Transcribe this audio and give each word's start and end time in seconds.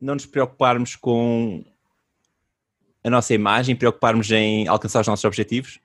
não 0.00 0.14
nos 0.14 0.26
preocuparmos 0.26 0.96
com 0.96 1.64
a 3.02 3.10
nossa 3.10 3.34
imagem, 3.34 3.76
preocuparmos 3.76 4.30
em 4.30 4.66
alcançar 4.68 5.00
os 5.00 5.06
nossos 5.06 5.24
objetivos? 5.24 5.80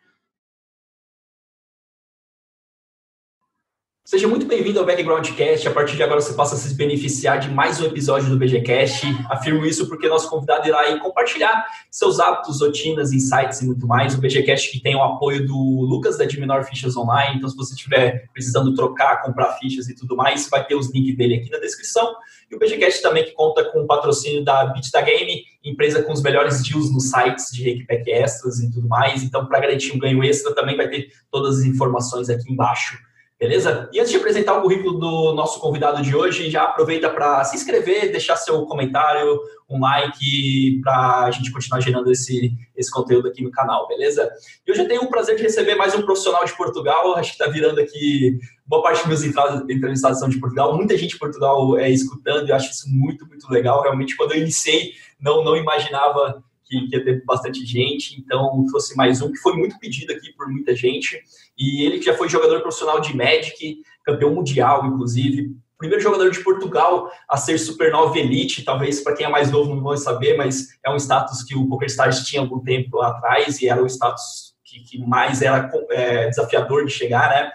Seja 4.06 4.28
muito 4.28 4.46
bem-vindo 4.46 4.78
ao 4.82 4.86
Backgroundcast. 4.86 5.66
A 5.66 5.72
partir 5.72 5.96
de 5.96 6.04
agora 6.04 6.20
você 6.20 6.34
passa 6.34 6.56
a 6.56 6.58
se 6.58 6.76
beneficiar 6.76 7.40
de 7.40 7.50
mais 7.50 7.80
um 7.80 7.86
episódio 7.86 8.30
do 8.30 8.38
BGCast. 8.38 9.08
Afirmo 9.30 9.66
isso 9.66 9.88
porque 9.88 10.10
nosso 10.10 10.30
convidado 10.30 10.68
irá 10.68 11.00
compartilhar 11.00 11.66
seus 11.90 12.20
hábitos, 12.20 12.60
rotinas, 12.60 13.14
insights 13.14 13.62
e 13.62 13.66
muito 13.66 13.88
mais. 13.88 14.14
O 14.14 14.20
BGCast 14.20 14.72
que 14.72 14.82
tem 14.82 14.94
o 14.94 15.02
apoio 15.02 15.48
do 15.48 15.56
Lucas 15.56 16.18
da 16.18 16.26
Dimenor 16.26 16.66
Fichas 16.66 16.98
Online. 16.98 17.38
Então, 17.38 17.48
se 17.48 17.56
você 17.56 17.76
estiver 17.76 18.30
precisando 18.34 18.76
trocar, 18.76 19.22
comprar 19.22 19.54
fichas 19.54 19.88
e 19.88 19.96
tudo 19.96 20.18
mais, 20.18 20.50
vai 20.50 20.68
ter 20.68 20.76
os 20.76 20.94
links 20.94 21.16
dele 21.16 21.36
aqui 21.36 21.50
na 21.50 21.60
descrição. 21.60 22.14
E 22.52 22.56
o 22.56 22.60
BGCast 22.60 23.02
também 23.02 23.24
que 23.24 23.32
conta 23.32 23.64
com 23.72 23.84
o 23.84 23.88
patrocínio 23.88 24.44
da 24.44 24.66
Bit 24.66 24.92
da 24.92 25.00
Game, 25.00 25.46
empresa 25.64 26.04
com 26.04 26.12
os 26.12 26.22
melhores 26.22 26.62
deals 26.62 26.92
nos 26.92 27.10
sites 27.10 27.54
de 27.54 27.64
Hackpack 27.64 28.12
Extras 28.12 28.60
e 28.60 28.70
tudo 28.70 28.86
mais. 28.86 29.24
Então, 29.24 29.46
para 29.46 29.62
garantir 29.62 29.96
um 29.96 29.98
ganho 29.98 30.22
extra, 30.26 30.54
também 30.54 30.76
vai 30.76 30.90
ter 30.90 31.08
todas 31.32 31.60
as 31.60 31.64
informações 31.64 32.30
aqui 32.30 32.52
embaixo. 32.52 32.98
Beleza? 33.40 33.90
E 33.92 34.00
antes 34.00 34.12
de 34.12 34.18
apresentar 34.18 34.54
o 34.54 34.62
currículo 34.62 34.98
do 35.00 35.34
nosso 35.34 35.60
convidado 35.60 36.02
de 36.02 36.16
hoje, 36.16 36.50
já 36.50 36.64
aproveita 36.64 37.10
para 37.10 37.44
se 37.44 37.56
inscrever, 37.56 38.12
deixar 38.12 38.38
seu 38.38 38.66
comentário, 38.66 39.38
um 39.70 39.82
like, 39.82 40.80
para 40.82 41.26
a 41.26 41.32
gente 41.32 41.52
continuar 41.52 41.82
gerando 41.82 42.12
esse, 42.12 42.54
esse 42.76 42.92
conteúdo 42.92 43.28
aqui 43.28 43.44
no 43.44 43.52
canal, 43.52 43.88
beleza? 43.88 44.32
E 44.66 44.72
hoje 44.72 44.82
eu 44.82 44.88
tenho 44.88 45.02
o 45.02 45.10
prazer 45.10 45.36
de 45.36 45.44
receber 45.44 45.76
mais 45.76 45.94
um 45.96 46.04
profissional 46.04 46.46
de 46.46 46.56
Portugal, 46.56 47.16
acho 47.16 47.36
que 47.36 47.44
está 47.44 47.52
virando 47.52 47.82
aqui, 47.82 48.40
boa 48.66 48.82
parte 48.82 49.06
dos 49.06 49.22
meus 49.22 49.24
entrevistados 49.70 50.20
são 50.20 50.30
de 50.30 50.40
Portugal, 50.40 50.78
muita 50.78 50.98
gente 50.98 51.12
de 51.12 51.20
Portugal 51.20 51.78
é 51.78 51.90
escutando, 51.90 52.48
eu 52.48 52.56
acho 52.56 52.72
isso 52.72 52.88
muito, 52.88 53.28
muito 53.28 53.50
legal. 53.52 53.82
Realmente, 53.82 54.16
quando 54.16 54.34
eu 54.34 54.38
iniciei, 54.38 54.94
não, 55.20 55.44
não 55.44 55.58
imaginava 55.58 56.42
que, 56.66 56.88
que 56.88 57.00
ter 57.00 57.24
bastante 57.26 57.66
gente, 57.66 58.20
então 58.20 58.66
trouxe 58.68 58.96
mais 58.96 59.22
um 59.22 59.32
que 59.32 59.38
foi 59.38 59.54
muito 59.56 59.78
pedido 59.80 60.12
aqui 60.14 60.34
por 60.34 60.48
muita 60.48 60.76
gente. 60.76 61.22
E 61.58 61.86
ele 61.86 62.02
já 62.02 62.16
foi 62.16 62.30
jogador 62.30 62.62
profissional 62.62 63.00
de 63.00 63.16
Magic, 63.16 63.82
campeão 64.04 64.34
mundial, 64.34 64.86
inclusive. 64.86 65.56
Primeiro 65.78 66.02
jogador 66.02 66.30
de 66.32 66.40
Portugal 66.42 67.12
a 67.28 67.36
ser 67.36 67.58
Supernova 67.58 68.18
Elite, 68.18 68.64
talvez 68.64 69.02
para 69.02 69.16
quem 69.16 69.26
é 69.26 69.30
mais 69.30 69.52
novo 69.52 69.76
não 69.76 69.84
vai 69.84 69.98
saber, 69.98 70.38
mas 70.38 70.70
é 70.86 70.90
um 70.90 70.96
status 70.96 71.44
que 71.44 71.56
o 71.56 71.68
PokerStars 71.68 72.26
tinha 72.26 72.42
algum 72.42 72.60
tempo 72.60 73.02
atrás 73.02 73.62
e 73.62 73.68
era 73.68 73.84
o 73.84 73.88
status 73.88 74.54
que, 74.64 74.80
que 74.84 74.98
mais 75.00 75.42
era 75.42 75.70
é, 75.92 76.30
desafiador 76.30 76.86
de 76.86 76.92
chegar, 76.92 77.30
né? 77.30 77.52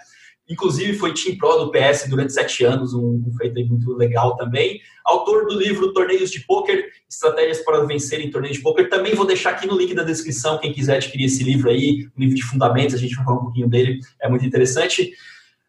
Inclusive 0.48 0.96
foi 0.96 1.12
Team 1.12 1.36
Pro 1.36 1.66
do 1.66 1.70
PS 1.70 2.08
durante 2.08 2.32
sete 2.32 2.64
anos, 2.64 2.94
um, 2.94 3.22
feito 3.36 3.60
muito 3.66 3.94
legal 3.94 4.34
também. 4.36 4.80
Autor 5.04 5.46
do 5.46 5.58
livro 5.58 5.92
Torneios 5.92 6.30
de 6.30 6.40
Poker, 6.40 6.86
Estratégias 7.08 7.58
para 7.60 7.84
Vencer 7.84 8.20
em 8.20 8.30
Torneios 8.30 8.56
de 8.56 8.62
Poker. 8.62 8.88
Também 8.88 9.14
vou 9.14 9.26
deixar 9.26 9.50
aqui 9.50 9.66
no 9.66 9.76
link 9.76 9.94
da 9.94 10.02
descrição, 10.02 10.58
quem 10.58 10.72
quiser 10.72 10.96
adquirir 10.96 11.26
esse 11.26 11.44
livro 11.44 11.68
aí, 11.68 12.08
um 12.16 12.20
livro 12.20 12.34
de 12.34 12.42
fundamentos, 12.42 12.94
a 12.94 12.98
gente 12.98 13.14
vai 13.14 13.24
falar 13.26 13.38
um 13.38 13.44
pouquinho 13.44 13.68
dele, 13.68 14.00
é 14.22 14.28
muito 14.28 14.46
interessante. 14.46 15.12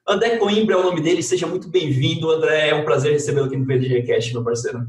André 0.08 0.38
Coimbra 0.38 0.76
é 0.76 0.78
o 0.78 0.84
nome 0.84 1.02
dele, 1.02 1.22
seja 1.22 1.46
muito 1.46 1.68
bem-vindo, 1.68 2.32
André, 2.32 2.70
é 2.70 2.76
um 2.76 2.86
prazer 2.86 3.12
recebê-lo 3.12 3.48
aqui 3.48 3.58
no 3.58 3.66
PDGcast, 3.66 4.34
meu 4.34 4.44
parceiro. 4.44 4.88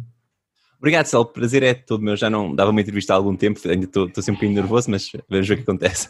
Obrigado, 0.78 1.06
Cel, 1.06 1.20
o 1.20 1.27
prazer 1.27 1.62
é 1.62 1.75
todo 1.75 2.02
meu, 2.02 2.16
já 2.16 2.30
não 2.30 2.54
dava 2.54 2.70
uma 2.70 2.80
entrevista 2.80 3.12
há 3.12 3.16
algum 3.16 3.36
tempo, 3.36 3.60
ainda 3.69 3.84
estou 3.84 4.08
sempre 4.16 4.30
um 4.30 4.34
bocadinho 4.34 4.54
nervoso, 4.54 4.91
mas 4.91 5.10
vamos 5.28 5.47
ver 5.47 5.54
o 5.54 5.56
que 5.58 5.62
acontece. 5.62 6.08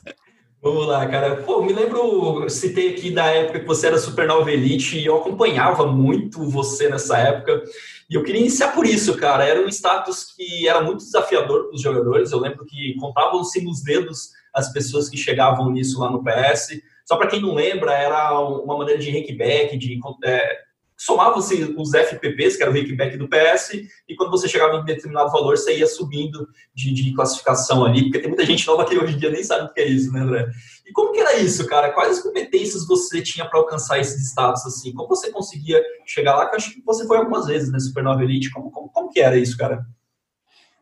Vamos 0.62 0.86
lá, 0.86 1.06
cara. 1.06 1.36
Pô, 1.36 1.62
me 1.62 1.72
lembro, 1.72 2.46
citei 2.50 2.90
aqui 2.90 3.10
da 3.10 3.24
época 3.24 3.60
que 3.60 3.66
você 3.66 3.86
era 3.86 3.96
Supernova 3.96 4.52
Elite 4.52 4.98
e 4.98 5.06
eu 5.06 5.16
acompanhava 5.16 5.86
muito 5.86 6.44
você 6.44 6.86
nessa 6.90 7.16
época. 7.16 7.62
E 8.10 8.14
eu 8.14 8.22
queria 8.22 8.42
iniciar 8.42 8.74
por 8.74 8.84
isso, 8.84 9.16
cara. 9.16 9.42
Era 9.42 9.64
um 9.64 9.68
status 9.68 10.34
que 10.36 10.68
era 10.68 10.82
muito 10.82 10.98
desafiador 10.98 11.64
para 11.64 11.74
os 11.74 11.80
jogadores. 11.80 12.30
Eu 12.30 12.40
lembro 12.40 12.66
que 12.66 12.94
contavam-se 13.00 13.64
nos 13.64 13.82
dedos 13.82 14.32
as 14.52 14.70
pessoas 14.70 15.08
que 15.08 15.16
chegavam 15.16 15.70
nisso 15.70 15.98
lá 15.98 16.10
no 16.10 16.22
PS. 16.22 16.82
Só 17.06 17.16
para 17.16 17.28
quem 17.28 17.40
não 17.40 17.54
lembra, 17.54 17.94
era 17.94 18.38
uma 18.38 18.76
maneira 18.76 19.00
de 19.00 19.10
rankback, 19.10 19.78
de 19.78 19.98
é, 20.24 20.58
somavam-se 21.00 21.74
os 21.78 21.94
FPPs, 21.94 22.58
que 22.58 22.62
era 22.62 22.70
o 22.70 22.74
rakeback 22.74 23.16
do 23.16 23.26
PS, 23.26 23.88
e 24.06 24.14
quando 24.14 24.30
você 24.30 24.46
chegava 24.46 24.76
em 24.76 24.84
determinado 24.84 25.32
valor, 25.32 25.56
você 25.56 25.78
ia 25.78 25.86
subindo 25.86 26.46
de, 26.74 26.92
de, 26.92 27.14
classificação 27.14 27.86
ali, 27.86 28.02
porque 28.02 28.18
tem 28.18 28.28
muita 28.28 28.44
gente 28.44 28.66
nova 28.66 28.84
que 28.84 28.98
hoje 28.98 29.14
em 29.14 29.18
dia 29.18 29.30
nem 29.30 29.42
sabe 29.42 29.64
o 29.64 29.72
que 29.72 29.80
é 29.80 29.88
isso, 29.88 30.12
né, 30.12 30.20
André? 30.20 30.50
E 30.86 30.92
como 30.92 31.10
que 31.12 31.20
era 31.20 31.38
isso, 31.38 31.66
cara? 31.66 31.90
Quais 31.90 32.20
competências 32.20 32.86
você 32.86 33.22
tinha 33.22 33.48
para 33.48 33.58
alcançar 33.58 33.98
esses 33.98 34.28
status, 34.28 34.66
assim? 34.66 34.92
Como 34.92 35.08
você 35.08 35.30
conseguia 35.30 35.82
chegar 36.04 36.36
lá? 36.36 36.46
Que 36.46 36.56
eu 36.56 36.58
acho 36.58 36.74
que 36.74 36.82
você 36.84 37.06
foi 37.06 37.16
algumas 37.16 37.46
vezes, 37.46 37.72
né, 37.72 37.80
Supernova 37.80 38.22
Elite. 38.22 38.50
Como, 38.50 38.70
como, 38.70 38.90
como 38.90 39.08
que 39.08 39.20
era 39.20 39.38
isso, 39.38 39.56
cara? 39.56 39.82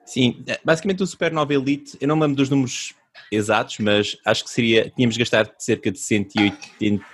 Sim, 0.05 0.43
é, 0.49 0.59
basicamente 0.65 1.01
o 1.01 1.07
Supernova 1.07 1.55
Elite, 1.55 1.97
eu 2.01 2.09
não 2.09 2.19
lembro 2.19 2.39
dos 2.39 2.51
números 2.51 2.93
exatos, 3.31 3.79
mas 3.79 4.17
acho 4.25 4.43
que 4.43 4.51
seria, 4.51 4.91
tínhamos 4.91 5.17
gastado 5.17 5.53
cerca 5.59 5.93
de 5.93 5.99
180 6.01 7.05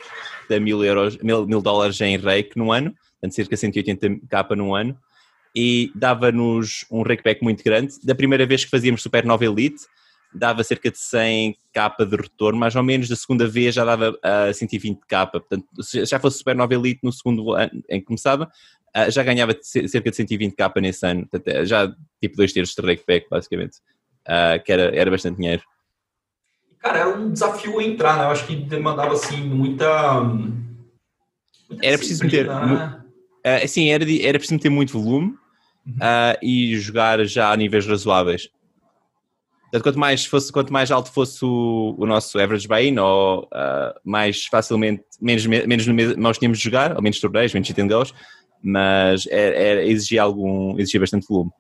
mil 0.61 0.85
euros, 0.85 1.17
mil, 1.19 1.47
mil 1.47 1.61
dólares 1.61 2.01
em 2.01 2.17
rake 2.17 2.57
no 2.57 2.73
ano, 2.73 2.95
portanto 3.13 3.35
cerca 3.35 3.55
de 3.55 3.61
180 3.61 4.27
capa 4.29 4.55
no 4.55 4.75
ano, 4.75 4.97
e 5.55 5.93
dava-nos 5.95 6.85
um 6.91 7.03
rakeback 7.03 7.43
muito 7.43 7.63
grande. 7.63 7.95
Da 8.03 8.15
primeira 8.15 8.45
vez 8.45 8.65
que 8.65 8.71
fazíamos 8.71 9.03
Supernova 9.03 9.45
Elite, 9.45 9.85
dava 10.35 10.65
cerca 10.65 10.91
de 10.91 10.99
100 10.99 11.57
capa 11.73 12.05
de 12.05 12.17
retorno, 12.17 12.59
mais 12.59 12.75
ou 12.75 12.83
menos. 12.83 13.09
Da 13.09 13.15
segunda 13.15 13.47
vez 13.47 13.75
já 13.75 13.85
dava 13.85 14.11
uh, 14.11 14.53
120 14.53 15.01
capa. 15.07 15.39
Portanto, 15.41 15.67
se 15.81 16.05
já 16.05 16.19
fosse 16.19 16.39
Supernova 16.39 16.75
Elite 16.75 17.01
no 17.05 17.13
segundo 17.13 17.53
ano 17.53 17.83
em 17.89 18.01
que 18.01 18.07
começava, 18.07 18.51
uh, 18.97 19.11
já 19.11 19.23
ganhava 19.23 19.57
cerca 19.63 20.11
de 20.11 20.17
120 20.17 20.55
capa 20.57 20.81
nesse 20.81 21.07
ano. 21.07 21.27
Portanto, 21.29 21.65
já 21.65 21.95
tipo 22.21 22.37
dois 22.37 22.53
terços 22.53 22.75
de 22.75 22.83
rakeback, 22.83 23.29
basicamente, 23.31 23.79
uh, 24.27 24.63
que 24.65 24.73
era, 24.73 24.95
era 24.95 25.11
bastante 25.11 25.37
dinheiro. 25.37 25.63
Cara, 26.85 26.99
era 26.99 27.09
um 27.09 27.33
desafio 27.33 27.81
entrar, 27.81 28.19
né? 28.19 28.25
Eu 28.25 28.29
acho 28.29 28.47
que 28.47 28.55
demandava, 28.55 29.15
assim, 29.15 29.39
muita... 29.39 30.21
muita 30.21 30.55
era 31.83 31.97
preciso 31.97 32.23
meter... 32.23 32.47
Né? 32.47 33.01
Uh, 33.47 33.67
sim, 33.67 33.89
era, 33.89 34.05
era 34.23 34.39
preciso 34.39 34.57
meter 34.57 34.69
muito 34.69 34.93
volume 34.93 35.35
uhum. 35.87 35.95
uh, 35.95 36.39
e 36.43 36.77
jogar 36.77 37.25
já 37.25 37.51
a 37.51 37.57
níveis 37.57 37.87
razoáveis. 37.87 38.51
Portanto, 39.63 39.83
quanto 39.83 39.99
mais, 39.99 40.27
fosse, 40.27 40.53
quanto 40.53 40.73
mais 40.75 40.91
alto 40.91 41.11
fosse 41.11 41.43
o, 41.43 41.95
o 41.97 42.05
nosso 42.05 42.39
average 42.39 42.69
buy-in, 42.69 42.99
ou 42.99 43.45
uh, 43.45 43.99
mais 44.05 44.45
facilmente, 44.45 45.03
menos, 45.23 45.47
menos 45.47 45.87
nós 46.19 46.37
tínhamos 46.37 46.59
de 46.59 46.65
jogar, 46.65 46.97
ou 46.97 47.03
menos 47.03 47.19
torneios, 47.19 47.55
menos 47.55 47.67
hit 47.67 47.81
and 47.81 47.89
goes, 47.89 48.13
mas 48.63 49.27
era, 49.29 49.57
era, 49.57 49.87
exigia, 49.87 50.23
algum, 50.23 50.79
exigia 50.79 51.01
bastante 51.01 51.27
volume. 51.27 51.51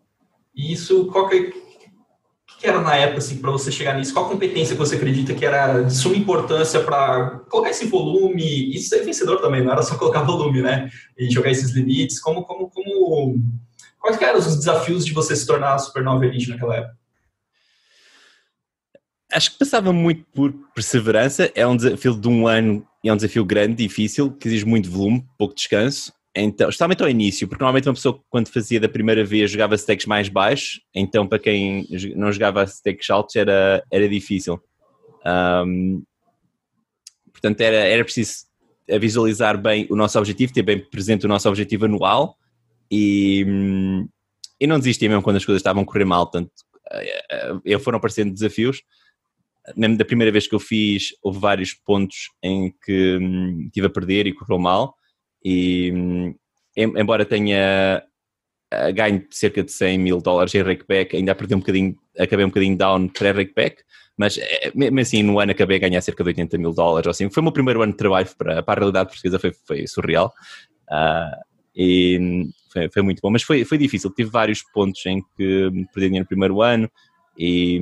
E 0.54 0.74
isso, 0.74 1.06
qual 1.06 1.30
que, 1.30 1.63
que 2.64 2.70
era 2.70 2.80
na 2.80 2.96
época, 2.96 3.18
assim, 3.18 3.36
para 3.36 3.50
você 3.50 3.70
chegar 3.70 3.94
nisso? 3.94 4.14
Qual 4.14 4.26
competência 4.26 4.74
que 4.74 4.78
você 4.78 4.96
acredita 4.96 5.34
que 5.34 5.44
era 5.44 5.82
de 5.82 5.94
suma 5.94 6.16
importância 6.16 6.80
para 6.80 7.40
colocar 7.50 7.68
esse 7.68 7.84
volume 7.84 8.74
e 8.74 8.78
ser 8.78 9.04
vencedor 9.04 9.38
também? 9.42 9.62
Não 9.62 9.70
era 9.70 9.82
só 9.82 9.98
colocar 9.98 10.22
volume, 10.24 10.62
né? 10.62 10.88
E 11.18 11.30
jogar 11.30 11.50
esses 11.50 11.72
limites. 11.72 12.18
Como, 12.18 12.42
como, 12.42 12.70
como... 12.70 13.38
Quais 14.00 14.20
eram 14.20 14.38
os 14.38 14.56
desafios 14.56 15.04
de 15.04 15.12
você 15.12 15.36
se 15.36 15.46
tornar 15.46 15.78
Supernova 15.78 16.24
Elite 16.24 16.48
naquela 16.48 16.76
época? 16.76 16.96
Acho 19.30 19.52
que 19.52 19.58
passava 19.58 19.92
muito 19.92 20.24
por 20.34 20.50
perseverança. 20.74 21.52
É 21.54 21.66
um 21.66 21.76
desafio 21.76 22.18
de 22.18 22.28
um 22.28 22.46
ano, 22.46 22.86
é 23.04 23.12
um 23.12 23.16
desafio 23.16 23.44
grande, 23.44 23.86
difícil, 23.86 24.32
que 24.32 24.48
exige 24.48 24.64
muito 24.64 24.90
volume, 24.90 25.22
pouco 25.36 25.54
descanso. 25.54 26.14
Então, 26.36 26.68
especialmente 26.68 27.02
ao 27.02 27.08
início, 27.08 27.46
porque 27.46 27.62
normalmente 27.62 27.88
uma 27.88 27.94
pessoa 27.94 28.20
quando 28.28 28.48
fazia 28.48 28.80
da 28.80 28.88
primeira 28.88 29.24
vez 29.24 29.52
jogava 29.52 29.76
stakes 29.76 30.04
mais 30.04 30.28
baixos, 30.28 30.80
então 30.92 31.28
para 31.28 31.38
quem 31.38 31.86
não 32.16 32.32
jogava 32.32 32.66
stakes 32.66 33.08
altos 33.08 33.36
era, 33.36 33.84
era 33.90 34.08
difícil. 34.08 34.60
Um, 35.24 36.02
portanto, 37.32 37.60
era, 37.60 37.76
era 37.76 38.02
preciso 38.02 38.46
visualizar 38.98 39.56
bem 39.56 39.86
o 39.88 39.94
nosso 39.94 40.18
objetivo, 40.18 40.52
ter 40.52 40.62
bem 40.62 40.78
presente 40.78 41.24
o 41.24 41.28
nosso 41.28 41.48
objetivo 41.48 41.84
anual 41.84 42.36
e, 42.90 43.46
e 44.60 44.66
não 44.66 44.78
desistir 44.78 45.08
mesmo 45.08 45.22
quando 45.22 45.36
as 45.36 45.44
coisas 45.44 45.60
estavam 45.60 45.84
a 45.84 45.86
correr 45.86 46.04
mal. 46.04 46.28
Portanto, 46.28 46.50
eh, 46.90 47.60
eh, 47.64 47.78
foram 47.78 47.98
aparecendo 47.98 48.34
desafios. 48.34 48.82
Mesmo 49.76 49.96
da 49.96 50.04
primeira 50.04 50.32
vez 50.32 50.48
que 50.48 50.54
eu 50.54 50.60
fiz, 50.60 51.14
houve 51.22 51.38
vários 51.38 51.72
pontos 51.72 52.30
em 52.42 52.74
que 52.84 53.18
hum, 53.18 53.70
tive 53.72 53.86
a 53.86 53.90
perder 53.90 54.26
e 54.26 54.34
correu 54.34 54.58
mal 54.58 54.94
e 55.44 55.92
embora 56.76 57.24
tenha 57.24 58.02
eh, 58.72 58.92
ganho 58.92 59.24
cerca 59.30 59.62
de 59.62 59.70
100 59.70 59.98
mil 59.98 60.20
dólares 60.20 60.54
em 60.54 60.62
rakeback, 60.62 61.16
ainda 61.16 61.34
perdi 61.34 61.54
um 61.54 61.60
bocadinho, 61.60 61.96
acabei 62.18 62.44
um 62.44 62.48
bocadinho 62.48 62.76
down 62.76 63.08
pré-rakeback, 63.08 63.82
mas 64.16 64.38
eh, 64.38 64.72
mesmo 64.74 65.00
assim 65.00 65.22
no 65.22 65.38
ano 65.38 65.52
acabei 65.52 65.76
a 65.76 65.80
ganhar 65.80 66.00
cerca 66.00 66.24
de 66.24 66.30
80 66.30 66.58
mil 66.58 66.72
dólares, 66.72 67.08
assim, 67.08 67.30
foi 67.30 67.40
o 67.40 67.44
meu 67.44 67.52
primeiro 67.52 67.82
ano 67.82 67.92
de 67.92 67.98
trabalho 67.98 68.28
para, 68.36 68.62
para 68.62 68.74
a 68.74 68.80
realidade 68.80 69.10
portuguesa, 69.10 69.38
foi, 69.38 69.52
foi 69.66 69.86
surreal. 69.86 70.32
Uh, 70.90 71.54
e 71.76 72.48
foi, 72.72 72.88
foi, 72.88 73.02
muito 73.02 73.20
bom, 73.20 73.30
mas 73.30 73.42
foi, 73.42 73.64
foi 73.64 73.78
difícil, 73.78 74.10
tive 74.10 74.30
vários 74.30 74.62
pontos 74.62 75.04
em 75.06 75.20
que 75.36 75.70
perdi 75.92 76.08
dinheiro 76.08 76.24
no 76.24 76.28
primeiro 76.28 76.62
ano 76.62 76.90
e, 77.36 77.80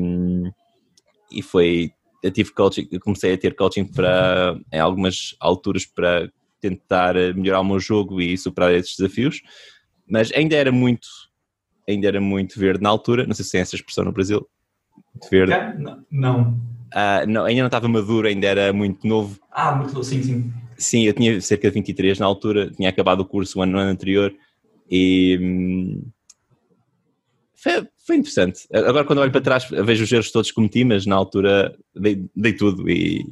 e 1.30 1.42
foi, 1.42 1.90
eu 2.22 2.30
tive 2.30 2.52
coaching, 2.52 2.88
comecei 3.00 3.34
a 3.34 3.38
ter 3.38 3.54
coaching 3.54 3.84
para, 3.84 4.58
em 4.72 4.78
algumas 4.78 5.36
alturas 5.40 5.84
para 5.84 6.30
tentar 6.62 7.14
melhorar 7.34 7.60
o 7.60 7.64
meu 7.64 7.80
jogo 7.80 8.20
e 8.20 8.38
superar 8.38 8.72
esses 8.72 8.96
desafios, 8.96 9.42
mas 10.08 10.32
ainda 10.32 10.56
era 10.56 10.70
muito 10.70 11.08
ainda 11.88 12.06
era 12.06 12.20
muito 12.20 12.58
verde 12.58 12.80
na 12.82 12.88
altura, 12.88 13.26
não 13.26 13.34
sei 13.34 13.44
se 13.44 13.50
tem 13.50 13.60
essa 13.60 13.74
expressão 13.74 14.04
no 14.04 14.12
Brasil, 14.12 14.48
verde. 15.30 15.52
Não. 16.10 16.52
Uh, 16.94 17.26
não. 17.26 17.44
Ainda 17.44 17.62
não 17.62 17.66
estava 17.66 17.88
maduro, 17.88 18.28
ainda 18.28 18.46
era 18.46 18.72
muito 18.72 19.04
novo. 19.06 19.38
Ah, 19.50 19.74
muito 19.74 19.92
novo, 19.92 20.04
sim, 20.04 20.22
sim. 20.22 20.52
Sim, 20.78 21.02
eu 21.02 21.12
tinha 21.12 21.40
cerca 21.40 21.68
de 21.68 21.74
23 21.74 22.18
na 22.20 22.26
altura, 22.26 22.70
tinha 22.70 22.88
acabado 22.88 23.20
o 23.20 23.24
curso 23.24 23.58
o 23.58 23.62
ano, 23.62 23.72
no 23.72 23.78
ano 23.78 23.90
anterior 23.90 24.32
e 24.90 25.38
hum, 25.40 26.02
foi, 27.54 27.88
foi, 28.04 28.16
interessante. 28.16 28.66
Agora, 28.72 29.04
quando 29.04 29.20
olho 29.20 29.30
para 29.30 29.40
trás, 29.40 29.68
vejo 29.70 30.02
os 30.02 30.12
erros 30.12 30.32
todos 30.32 30.50
que 30.50 30.54
cometi, 30.54 30.84
mas 30.84 31.06
na 31.06 31.14
altura 31.14 31.76
dei, 31.94 32.28
dei 32.34 32.52
tudo 32.54 32.90
e, 32.90 33.24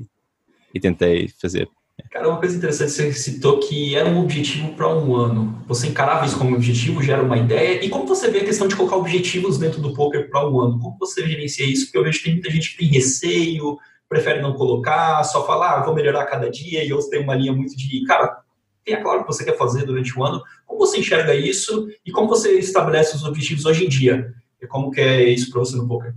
e 0.72 0.78
tentei 0.78 1.28
fazer. 1.40 1.68
Cara, 2.10 2.28
uma 2.28 2.38
coisa 2.38 2.56
interessante, 2.56 2.92
você 2.92 3.12
citou 3.12 3.58
que 3.60 3.96
era 3.96 4.08
um 4.08 4.20
objetivo 4.20 4.74
para 4.74 4.88
um 4.88 5.14
ano. 5.14 5.62
Você 5.66 5.88
encarava 5.88 6.24
isso 6.24 6.38
como 6.38 6.54
objetivo, 6.54 7.02
já 7.02 7.14
era 7.14 7.22
uma 7.22 7.36
ideia. 7.36 7.84
E 7.84 7.88
como 7.88 8.06
você 8.06 8.30
vê 8.30 8.40
a 8.40 8.44
questão 8.44 8.68
de 8.68 8.76
colocar 8.76 8.96
objetivos 8.96 9.58
dentro 9.58 9.80
do 9.80 9.92
poker 9.92 10.30
para 10.30 10.48
um 10.48 10.60
ano? 10.60 10.78
Como 10.78 10.96
você 10.98 11.26
gerencia 11.26 11.66
isso? 11.66 11.86
Porque 11.86 11.98
eu 11.98 12.04
vejo 12.04 12.18
que 12.18 12.24
tem 12.24 12.32
muita 12.34 12.50
gente 12.50 12.70
que 12.70 12.78
tem 12.78 12.88
receio, 12.88 13.78
prefere 14.08 14.40
não 14.40 14.54
colocar, 14.54 15.22
só 15.24 15.46
falar, 15.46 15.78
ah, 15.78 15.84
vou 15.84 15.94
melhorar 15.94 16.26
cada 16.26 16.50
dia, 16.50 16.84
e 16.84 16.92
outros 16.92 17.10
têm 17.10 17.22
uma 17.22 17.34
linha 17.34 17.52
muito 17.52 17.76
de, 17.76 18.04
cara, 18.04 18.40
tenha 18.84 19.00
claro 19.02 19.20
o 19.20 19.22
que 19.24 19.32
você 19.32 19.44
quer 19.44 19.56
fazer 19.56 19.84
durante 19.84 20.18
o 20.18 20.24
ano. 20.24 20.42
Como 20.66 20.78
você 20.78 20.98
enxerga 20.98 21.34
isso 21.34 21.88
e 22.04 22.10
como 22.10 22.28
você 22.28 22.58
estabelece 22.58 23.14
os 23.16 23.24
objetivos 23.24 23.64
hoje 23.64 23.84
em 23.84 23.88
dia? 23.88 24.34
E 24.60 24.66
como 24.66 24.90
que 24.90 25.00
é 25.00 25.28
isso 25.28 25.50
para 25.50 25.60
você 25.60 25.76
no 25.76 25.86
poker? 25.86 26.14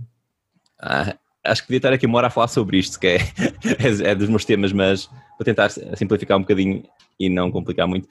Ah, 0.78 1.16
acho 1.44 1.62
que 1.62 1.68
devia 1.68 1.78
estar 1.78 1.92
aqui 1.92 2.06
uma 2.06 2.18
hora 2.18 2.28
a 2.28 2.30
falar 2.30 2.48
sobre 2.48 2.78
isto, 2.78 2.98
que 2.98 3.06
é, 3.06 3.16
é, 4.06 4.10
é 4.10 4.14
dos 4.14 4.28
meus 4.28 4.44
temas, 4.44 4.72
mas 4.72 5.06
vou 5.38 5.44
tentar 5.44 5.68
simplificar 5.70 6.38
um 6.38 6.40
bocadinho 6.40 6.82
e 7.20 7.28
não 7.28 7.50
complicar 7.50 7.86
muito. 7.86 8.08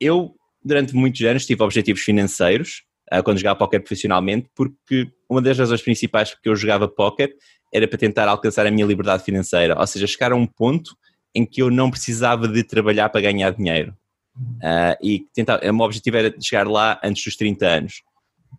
Eu, 0.00 0.34
durante 0.62 0.94
muitos 0.94 1.20
anos, 1.22 1.46
tive 1.46 1.62
objetivos 1.62 2.02
financeiros 2.02 2.82
uh, 3.12 3.22
quando 3.22 3.38
jogava 3.38 3.58
póquer 3.58 3.80
profissionalmente, 3.80 4.48
porque 4.54 5.10
uma 5.30 5.40
das 5.40 5.58
razões 5.58 5.80
principais 5.80 6.34
que 6.34 6.48
eu 6.48 6.56
jogava 6.56 6.88
póquer 6.88 7.34
era 7.72 7.86
para 7.86 7.98
tentar 7.98 8.28
alcançar 8.28 8.66
a 8.66 8.70
minha 8.70 8.86
liberdade 8.86 9.22
financeira, 9.22 9.78
ou 9.78 9.86
seja, 9.86 10.06
chegar 10.06 10.32
a 10.32 10.36
um 10.36 10.46
ponto 10.46 10.96
em 11.34 11.44
que 11.44 11.62
eu 11.62 11.70
não 11.70 11.90
precisava 11.90 12.48
de 12.48 12.62
trabalhar 12.62 13.08
para 13.08 13.20
ganhar 13.20 13.50
dinheiro. 13.50 13.94
Uh, 14.36 14.96
e 15.02 15.26
tentar, 15.34 15.60
o 15.62 15.74
meu 15.74 15.86
objetivo 15.86 16.16
era 16.16 16.34
chegar 16.40 16.66
lá 16.66 17.00
antes 17.02 17.24
dos 17.24 17.36
30 17.36 17.66
anos. 17.66 18.02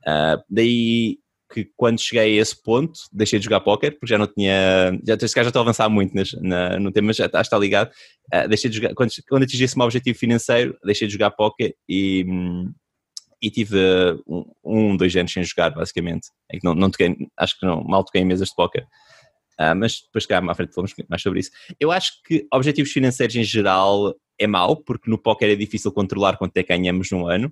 Uh, 0.06 0.42
daí 0.50 1.19
que 1.51 1.69
quando 1.75 1.99
cheguei 1.99 2.38
a 2.38 2.41
esse 2.41 2.61
ponto, 2.61 2.99
deixei 3.11 3.39
de 3.39 3.45
jogar 3.45 3.61
póquer, 3.61 3.91
porque 3.91 4.07
já 4.07 4.17
não 4.17 4.27
tinha. 4.27 4.91
Já, 5.05 5.15
já 5.15 5.41
estou 5.44 5.59
a 5.59 5.63
avançar 5.63 5.89
muito 5.89 6.13
nas, 6.13 6.31
na, 6.33 6.79
no 6.79 6.91
tema, 6.91 7.13
já 7.13 7.25
está, 7.25 7.41
está 7.41 7.57
ligado. 7.57 7.89
Uh, 8.33 8.47
deixei 8.47 8.69
de 8.69 8.77
jogar, 8.77 8.94
quando, 8.94 9.11
quando 9.29 9.44
atingi 9.44 9.63
esse 9.63 9.77
meu 9.77 9.85
objetivo 9.85 10.17
financeiro, 10.17 10.77
deixei 10.83 11.07
de 11.07 11.13
jogar 11.13 11.31
póquer 11.31 11.73
e, 11.88 12.25
e 13.41 13.49
tive 13.49 13.77
um, 14.27 14.45
um, 14.63 14.97
dois 14.97 15.15
anos 15.15 15.31
sem 15.31 15.44
jogar, 15.44 15.69
basicamente. 15.71 16.29
É 16.51 16.57
que 16.57 16.65
não, 16.65 16.75
não 16.75 16.89
toquei, 16.89 17.15
acho 17.38 17.59
que 17.59 17.65
não, 17.65 17.83
mal 17.83 18.03
toquei 18.03 18.21
em 18.21 18.25
mesas 18.25 18.50
de 18.50 18.55
póquer. 18.55 18.83
Uh, 19.59 19.73
mas 19.75 20.01
depois 20.01 20.25
cá 20.25 20.39
à 20.39 20.55
frente 20.55 20.73
falamos 20.73 20.93
mais 21.09 21.21
sobre 21.21 21.39
isso. 21.39 21.51
Eu 21.79 21.91
acho 21.91 22.21
que 22.23 22.45
objetivos 22.53 22.91
financeiros 22.91 23.35
em 23.35 23.43
geral 23.43 24.13
é 24.38 24.45
mau, 24.45 24.75
porque 24.75 25.09
no 25.09 25.17
póquer 25.17 25.50
é 25.50 25.55
difícil 25.55 25.91
controlar 25.91 26.38
quanto 26.38 26.55
é 26.57 26.63
que 26.63 26.69
ganhamos 26.69 27.09
num 27.09 27.27
ano. 27.27 27.51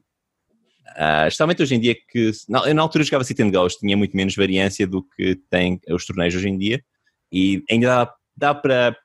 Uh, 0.86 1.28
especialmente 1.28 1.62
hoje 1.62 1.76
em 1.76 1.80
dia 1.80 1.96
que, 1.96 2.32
na, 2.48 2.60
eu 2.68 2.76
na 2.76 2.82
altura 2.82 3.04
jogava 3.04 3.24
sit 3.24 3.40
and 3.40 3.52
goes, 3.52 3.76
tinha 3.76 3.98
muito 3.98 4.16
menos 4.16 4.36
variância 4.36 4.86
do 4.86 5.04
que 5.04 5.36
tem 5.50 5.80
os 5.90 6.06
torneios 6.06 6.36
hoje 6.36 6.48
em 6.48 6.58
dia 6.58 6.84
e 7.32 7.64
ainda 7.70 7.88
dá, 7.88 8.14
dá 8.38 8.56
para 8.56 8.96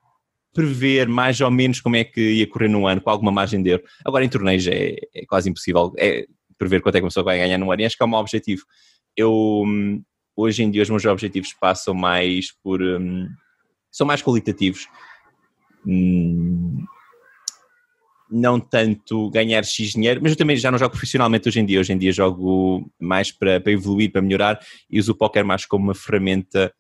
prever 0.53 1.09
mais 1.09 1.41
ou 1.41 1.51
menos 1.51 1.81
como 1.81 1.97
é 1.97 2.05
que 2.05 2.21
ia 2.21 2.47
correr 2.47 2.69
num 2.69 2.87
ano, 2.87 3.01
com 3.01 3.11
alguma 3.11 3.33
margem 3.33 3.63
de 3.63 3.71
erro. 3.71 3.83
Agora 4.05 4.25
em 4.25 4.29
torneios 4.29 4.67
é, 4.67 4.97
é 5.15 5.25
quase 5.27 5.49
impossível 5.49 5.93
é 5.97 6.27
prever 6.59 6.83
quanto 6.83 6.97
é 6.97 6.99
que 6.99 7.05
uma 7.05 7.09
pessoa 7.09 7.25
vai 7.25 7.39
ganhar 7.39 7.57
num 7.57 7.73
ano 7.73 7.83
e 7.83 7.85
acho 7.87 7.97
que 7.97 8.03
é 8.03 8.07
um 8.07 8.15
objetivo. 8.15 8.63
Eu, 9.17 9.33
hum, 9.33 10.03
hoje 10.37 10.63
em 10.63 10.71
dia 10.71 10.83
os 10.83 10.91
meus 10.91 11.05
objetivos 11.05 11.53
passam 11.55 11.95
mais 11.95 12.53
por... 12.63 12.83
Um, 12.83 13.29
são 13.91 14.07
mais 14.07 14.23
qualitativos. 14.23 14.87
Hum, 15.87 16.85
não 18.31 18.61
tanto 18.61 19.31
ganhar 19.31 19.65
X 19.65 19.93
dinheiro, 19.93 20.21
mas 20.23 20.33
eu 20.33 20.39
também 20.39 20.57
já 20.57 20.71
não 20.71 20.79
jogo 20.79 20.93
profissionalmente 20.93 21.49
hoje 21.49 21.61
em 21.61 21.67
dia. 21.67 21.81
Hoje 21.81 21.93
em 21.93 21.99
dia 21.99 22.13
jogo 22.13 22.91
mais 22.99 23.33
para, 23.33 23.61
para 23.61 23.73
evoluir, 23.73 24.13
para 24.13 24.23
melhorar 24.23 24.61
e 24.89 24.99
uso 24.99 25.13
o 25.13 25.15
póquer 25.15 25.45
mais 25.45 25.67
como 25.67 25.85
uma 25.85 25.95
ferramenta 25.95 26.73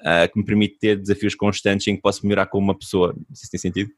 uh, 0.00 0.32
que 0.32 0.38
me 0.38 0.44
permite 0.44 0.78
ter 0.78 0.96
desafios 0.96 1.34
constantes 1.34 1.86
em 1.86 1.96
que 1.96 2.02
posso 2.02 2.24
melhorar 2.24 2.46
como 2.46 2.64
uma 2.64 2.78
pessoa. 2.78 3.14
Não 3.14 3.36
sei 3.36 3.44
se 3.44 3.50
tem 3.50 3.60
sentido. 3.60 3.90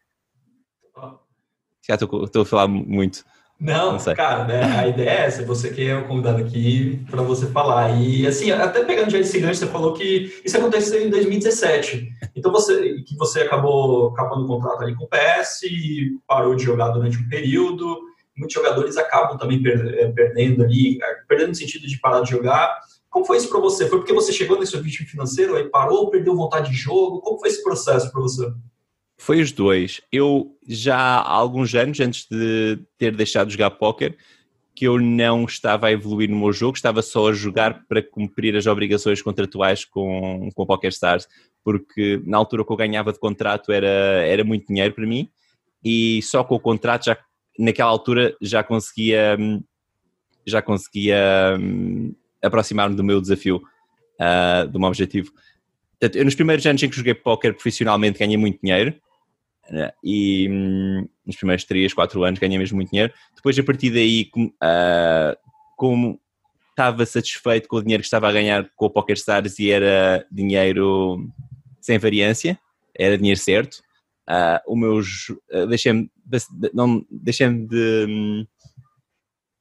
Já 1.86 1.94
estou, 1.94 2.24
estou 2.24 2.42
a 2.42 2.46
falar 2.46 2.68
muito. 2.68 3.24
Não, 3.60 3.92
não 3.92 4.14
cara, 4.14 4.44
né, 4.44 4.62
a 4.62 4.88
ideia 4.88 5.10
é 5.10 5.26
essa, 5.26 5.44
você 5.44 5.68
que 5.68 5.86
é 5.86 5.94
o 5.94 6.08
convidado 6.08 6.38
aqui 6.38 7.04
para 7.10 7.20
você 7.20 7.46
falar. 7.46 7.90
E 7.90 8.26
assim, 8.26 8.50
até 8.50 8.82
pegando 8.82 9.10
já 9.10 9.18
esse 9.18 9.38
gancho, 9.38 9.60
você 9.60 9.66
falou 9.66 9.92
que 9.92 10.40
isso 10.42 10.56
aconteceu 10.56 11.06
em 11.06 11.10
2017. 11.10 12.08
Então 12.34 12.50
você 12.50 13.02
que 13.06 13.14
você 13.18 13.42
acabou 13.42 14.08
acabando 14.08 14.44
o 14.44 14.46
contrato 14.46 14.82
ali 14.82 14.96
com 14.96 15.04
o 15.04 15.08
PS, 15.08 15.60
parou 16.26 16.54
de 16.54 16.64
jogar 16.64 16.88
durante 16.88 17.18
um 17.18 17.28
período. 17.28 18.00
Muitos 18.34 18.54
jogadores 18.54 18.96
acabam 18.96 19.36
também 19.36 19.62
eh, 19.66 20.10
perdendo 20.14 20.62
ali, 20.64 20.98
perdendo 21.28 21.48
no 21.48 21.54
sentido 21.54 21.86
de 21.86 22.00
parar 22.00 22.22
de 22.22 22.30
jogar. 22.30 22.74
Como 23.10 23.26
foi 23.26 23.36
isso 23.36 23.50
para 23.50 23.60
você? 23.60 23.86
Foi 23.86 23.98
porque 23.98 24.14
você 24.14 24.32
chegou 24.32 24.58
nesse 24.58 24.74
objetivo 24.74 25.10
financeiro, 25.10 25.56
aí 25.56 25.68
parou, 25.68 26.08
perdeu 26.08 26.34
vontade 26.34 26.70
de 26.70 26.76
jogo? 26.76 27.20
Como 27.20 27.38
foi 27.38 27.50
esse 27.50 27.62
processo 27.62 28.10
para 28.10 28.22
você? 28.22 28.50
Foi 29.20 29.42
os 29.42 29.52
dois. 29.52 30.00
Eu 30.10 30.56
já 30.66 30.96
há 30.96 31.30
alguns 31.30 31.74
anos, 31.74 32.00
antes 32.00 32.26
de 32.26 32.78
ter 32.96 33.14
deixado 33.14 33.48
de 33.48 33.52
jogar 33.52 33.72
póquer, 33.72 34.16
que 34.74 34.86
eu 34.86 34.98
não 34.98 35.44
estava 35.44 35.88
a 35.88 35.92
evoluir 35.92 36.30
no 36.30 36.38
meu 36.38 36.54
jogo, 36.54 36.74
estava 36.74 37.02
só 37.02 37.28
a 37.28 37.32
jogar 37.34 37.86
para 37.86 38.02
cumprir 38.02 38.56
as 38.56 38.66
obrigações 38.66 39.20
contratuais 39.20 39.84
com, 39.84 40.48
com 40.54 40.72
a 40.72 40.88
Stars, 40.88 41.28
porque 41.62 42.18
na 42.24 42.38
altura 42.38 42.64
que 42.64 42.72
eu 42.72 42.76
ganhava 42.78 43.12
de 43.12 43.18
contrato 43.18 43.70
era, 43.72 43.86
era 43.86 44.42
muito 44.42 44.68
dinheiro 44.68 44.94
para 44.94 45.06
mim 45.06 45.28
e 45.84 46.22
só 46.22 46.42
com 46.42 46.54
o 46.54 46.60
contrato 46.60 47.04
já 47.04 47.18
naquela 47.58 47.90
altura 47.90 48.34
já 48.40 48.62
conseguia 48.62 49.36
já 50.46 50.62
conseguia 50.62 51.58
hum, 51.60 52.14
aproximar-me 52.42 52.96
do 52.96 53.04
meu 53.04 53.20
desafio, 53.20 53.60
uh, 54.18 54.66
do 54.66 54.80
meu 54.80 54.88
objetivo. 54.88 55.30
Portanto, 55.90 56.16
eu 56.16 56.24
nos 56.24 56.34
primeiros 56.34 56.64
anos 56.64 56.82
em 56.82 56.88
que 56.88 56.96
joguei 56.96 57.12
póquer 57.12 57.52
profissionalmente 57.52 58.18
ganhei 58.18 58.38
muito 58.38 58.58
dinheiro? 58.62 58.94
E 60.02 60.48
hum, 60.50 61.08
nos 61.24 61.36
primeiros 61.36 61.64
3, 61.64 61.92
4 61.94 62.24
anos 62.24 62.40
ganhei 62.40 62.58
mesmo 62.58 62.76
muito 62.76 62.90
dinheiro. 62.90 63.12
Depois, 63.34 63.58
a 63.58 63.62
partir 63.62 63.90
daí, 63.90 64.30
uh, 64.36 65.36
como 65.76 66.20
estava 66.70 67.04
satisfeito 67.04 67.68
com 67.68 67.76
o 67.76 67.82
dinheiro 67.82 68.02
que 68.02 68.06
estava 68.06 68.28
a 68.28 68.32
ganhar 68.32 68.68
com 68.74 68.86
o 68.86 68.90
PokerStars 68.90 69.58
e 69.58 69.70
era 69.70 70.26
dinheiro 70.30 71.26
sem 71.80 71.98
variância, 71.98 72.58
era 72.96 73.16
dinheiro 73.16 73.38
certo, 73.38 73.82
uh, 74.28 74.60
o 74.66 74.76
meus 74.76 75.28
uh, 75.52 75.66
deixei-me 75.68 76.10
não 76.72 77.04
deixei-me 77.10 77.66
de 77.66 78.46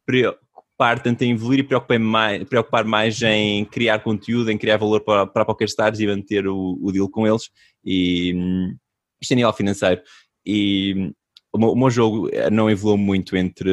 preocupar 0.06 1.02
tanto 1.02 1.24
em 1.24 1.32
evoluir 1.32 1.60
e 1.60 1.64
preocupar 1.64 2.00
mais, 2.00 2.44
preocupar 2.44 2.86
mais 2.86 3.22
em 3.22 3.66
criar 3.66 4.00
conteúdo, 4.00 4.52
em 4.52 4.58
criar 4.58 4.78
valor 4.78 5.02
para, 5.02 5.26
para 5.26 5.46
PokerStars 5.46 6.00
e 6.00 6.08
manter 6.08 6.48
o, 6.48 6.78
o 6.82 6.92
deal 6.92 7.10
com 7.10 7.28
eles 7.28 7.50
e 7.84 8.34
um, 8.36 8.76
isto 9.22 9.32
é 9.32 9.36
nível 9.36 9.54
financeiro. 9.54 10.02
E 10.46 11.14
o 11.54 11.58
meu, 11.58 11.72
o 11.72 11.76
meu 11.76 11.90
jogo 11.90 12.30
não 12.52 12.70
evoluiu 12.70 12.98
muito 12.98 13.36
entre, 13.36 13.70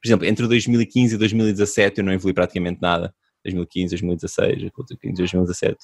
por 0.00 0.06
exemplo, 0.06 0.26
entre 0.26 0.46
2015 0.46 1.14
e 1.14 1.18
2017 1.18 1.98
eu 1.98 2.04
não 2.04 2.12
evolui 2.12 2.34
praticamente 2.34 2.80
nada. 2.80 3.14
2015, 3.44 3.90
2016, 3.90 4.70
2017. 5.16 5.76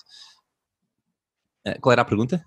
Qual 1.81 1.93
era 1.93 2.03
a 2.03 2.07
pergunta? 2.07 2.43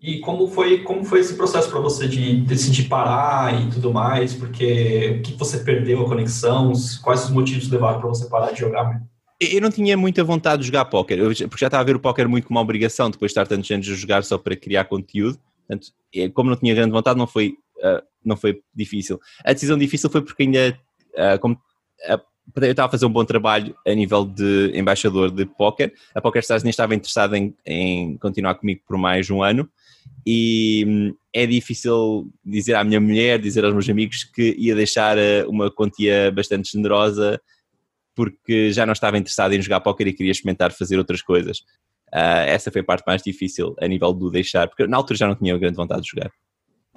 E 0.00 0.18
como 0.18 0.48
foi, 0.48 0.82
como 0.82 1.04
foi 1.04 1.20
esse 1.20 1.36
processo 1.36 1.70
para 1.70 1.78
você 1.78 2.08
de 2.08 2.40
decidir 2.40 2.88
parar 2.88 3.62
e 3.62 3.70
tudo 3.70 3.92
mais? 3.92 4.34
Porque 4.34 5.18
o 5.18 5.22
que 5.22 5.38
você 5.38 5.58
perdeu 5.58 6.02
a 6.02 6.08
conexão? 6.08 6.72
Quais 7.02 7.24
os 7.24 7.30
motivos 7.30 7.70
levaram 7.70 8.00
para 8.00 8.08
você 8.08 8.28
parar 8.28 8.50
de 8.50 8.60
jogar? 8.60 9.00
Eu 9.50 9.60
não 9.60 9.70
tinha 9.70 9.96
muita 9.96 10.22
vontade 10.22 10.60
de 10.60 10.66
jogar 10.66 10.84
póquer, 10.84 11.18
porque 11.18 11.58
já 11.58 11.66
estava 11.66 11.82
a 11.82 11.84
ver 11.84 11.96
o 11.96 12.00
póquer 12.00 12.28
muito 12.28 12.46
como 12.46 12.58
uma 12.58 12.62
obrigação, 12.62 13.10
depois 13.10 13.30
de 13.30 13.32
estar 13.32 13.46
tantos 13.46 13.68
anos 13.70 13.88
a 13.88 13.94
jogar 13.94 14.22
só 14.22 14.38
para 14.38 14.54
criar 14.54 14.84
conteúdo. 14.84 15.38
Portanto, 15.66 15.88
como 16.32 16.50
não 16.50 16.56
tinha 16.56 16.74
grande 16.74 16.92
vontade, 16.92 17.18
não 17.18 17.26
foi, 17.26 17.56
uh, 17.78 18.02
não 18.24 18.36
foi 18.36 18.62
difícil. 18.74 19.20
A 19.44 19.52
decisão 19.52 19.76
difícil 19.76 20.08
foi 20.10 20.22
porque 20.22 20.44
ainda, 20.44 20.78
uh, 21.14 21.38
como, 21.40 21.54
uh, 21.54 22.20
eu 22.56 22.70
estava 22.70 22.86
a 22.86 22.90
fazer 22.90 23.06
um 23.06 23.12
bom 23.12 23.24
trabalho 23.24 23.74
a 23.86 23.94
nível 23.94 24.24
de 24.24 24.70
embaixador 24.74 25.30
de 25.30 25.44
póquer, 25.44 25.92
a 26.14 26.20
PokerStars 26.20 26.62
nem 26.62 26.70
estava 26.70 26.94
interessada 26.94 27.36
em, 27.36 27.54
em 27.66 28.16
continuar 28.18 28.54
comigo 28.54 28.82
por 28.86 28.96
mais 28.96 29.28
um 29.28 29.42
ano, 29.42 29.68
e 30.24 30.84
hum, 30.86 31.14
é 31.32 31.46
difícil 31.46 32.30
dizer 32.44 32.74
à 32.74 32.84
minha 32.84 33.00
mulher, 33.00 33.40
dizer 33.40 33.64
aos 33.64 33.72
meus 33.72 33.88
amigos 33.88 34.24
que 34.24 34.54
ia 34.58 34.74
deixar 34.74 35.16
uma 35.48 35.70
quantia 35.70 36.30
bastante 36.30 36.70
generosa 36.72 37.40
porque 38.14 38.72
já 38.72 38.84
não 38.84 38.92
estava 38.92 39.18
interessado 39.18 39.54
em 39.54 39.62
jogar 39.62 39.80
póquer 39.80 40.06
e 40.06 40.12
queria 40.12 40.32
experimentar 40.32 40.72
fazer 40.72 40.98
outras 40.98 41.22
coisas. 41.22 41.58
Uh, 42.12 42.44
essa 42.46 42.70
foi 42.70 42.82
a 42.82 42.84
parte 42.84 43.04
mais 43.06 43.22
difícil 43.22 43.74
a 43.80 43.86
nível 43.88 44.12
do 44.12 44.30
deixar, 44.30 44.68
porque 44.68 44.86
na 44.86 44.96
altura 44.98 45.18
já 45.18 45.26
não 45.26 45.34
tinha 45.34 45.56
grande 45.56 45.76
vontade 45.76 46.02
de 46.02 46.10
jogar. 46.10 46.30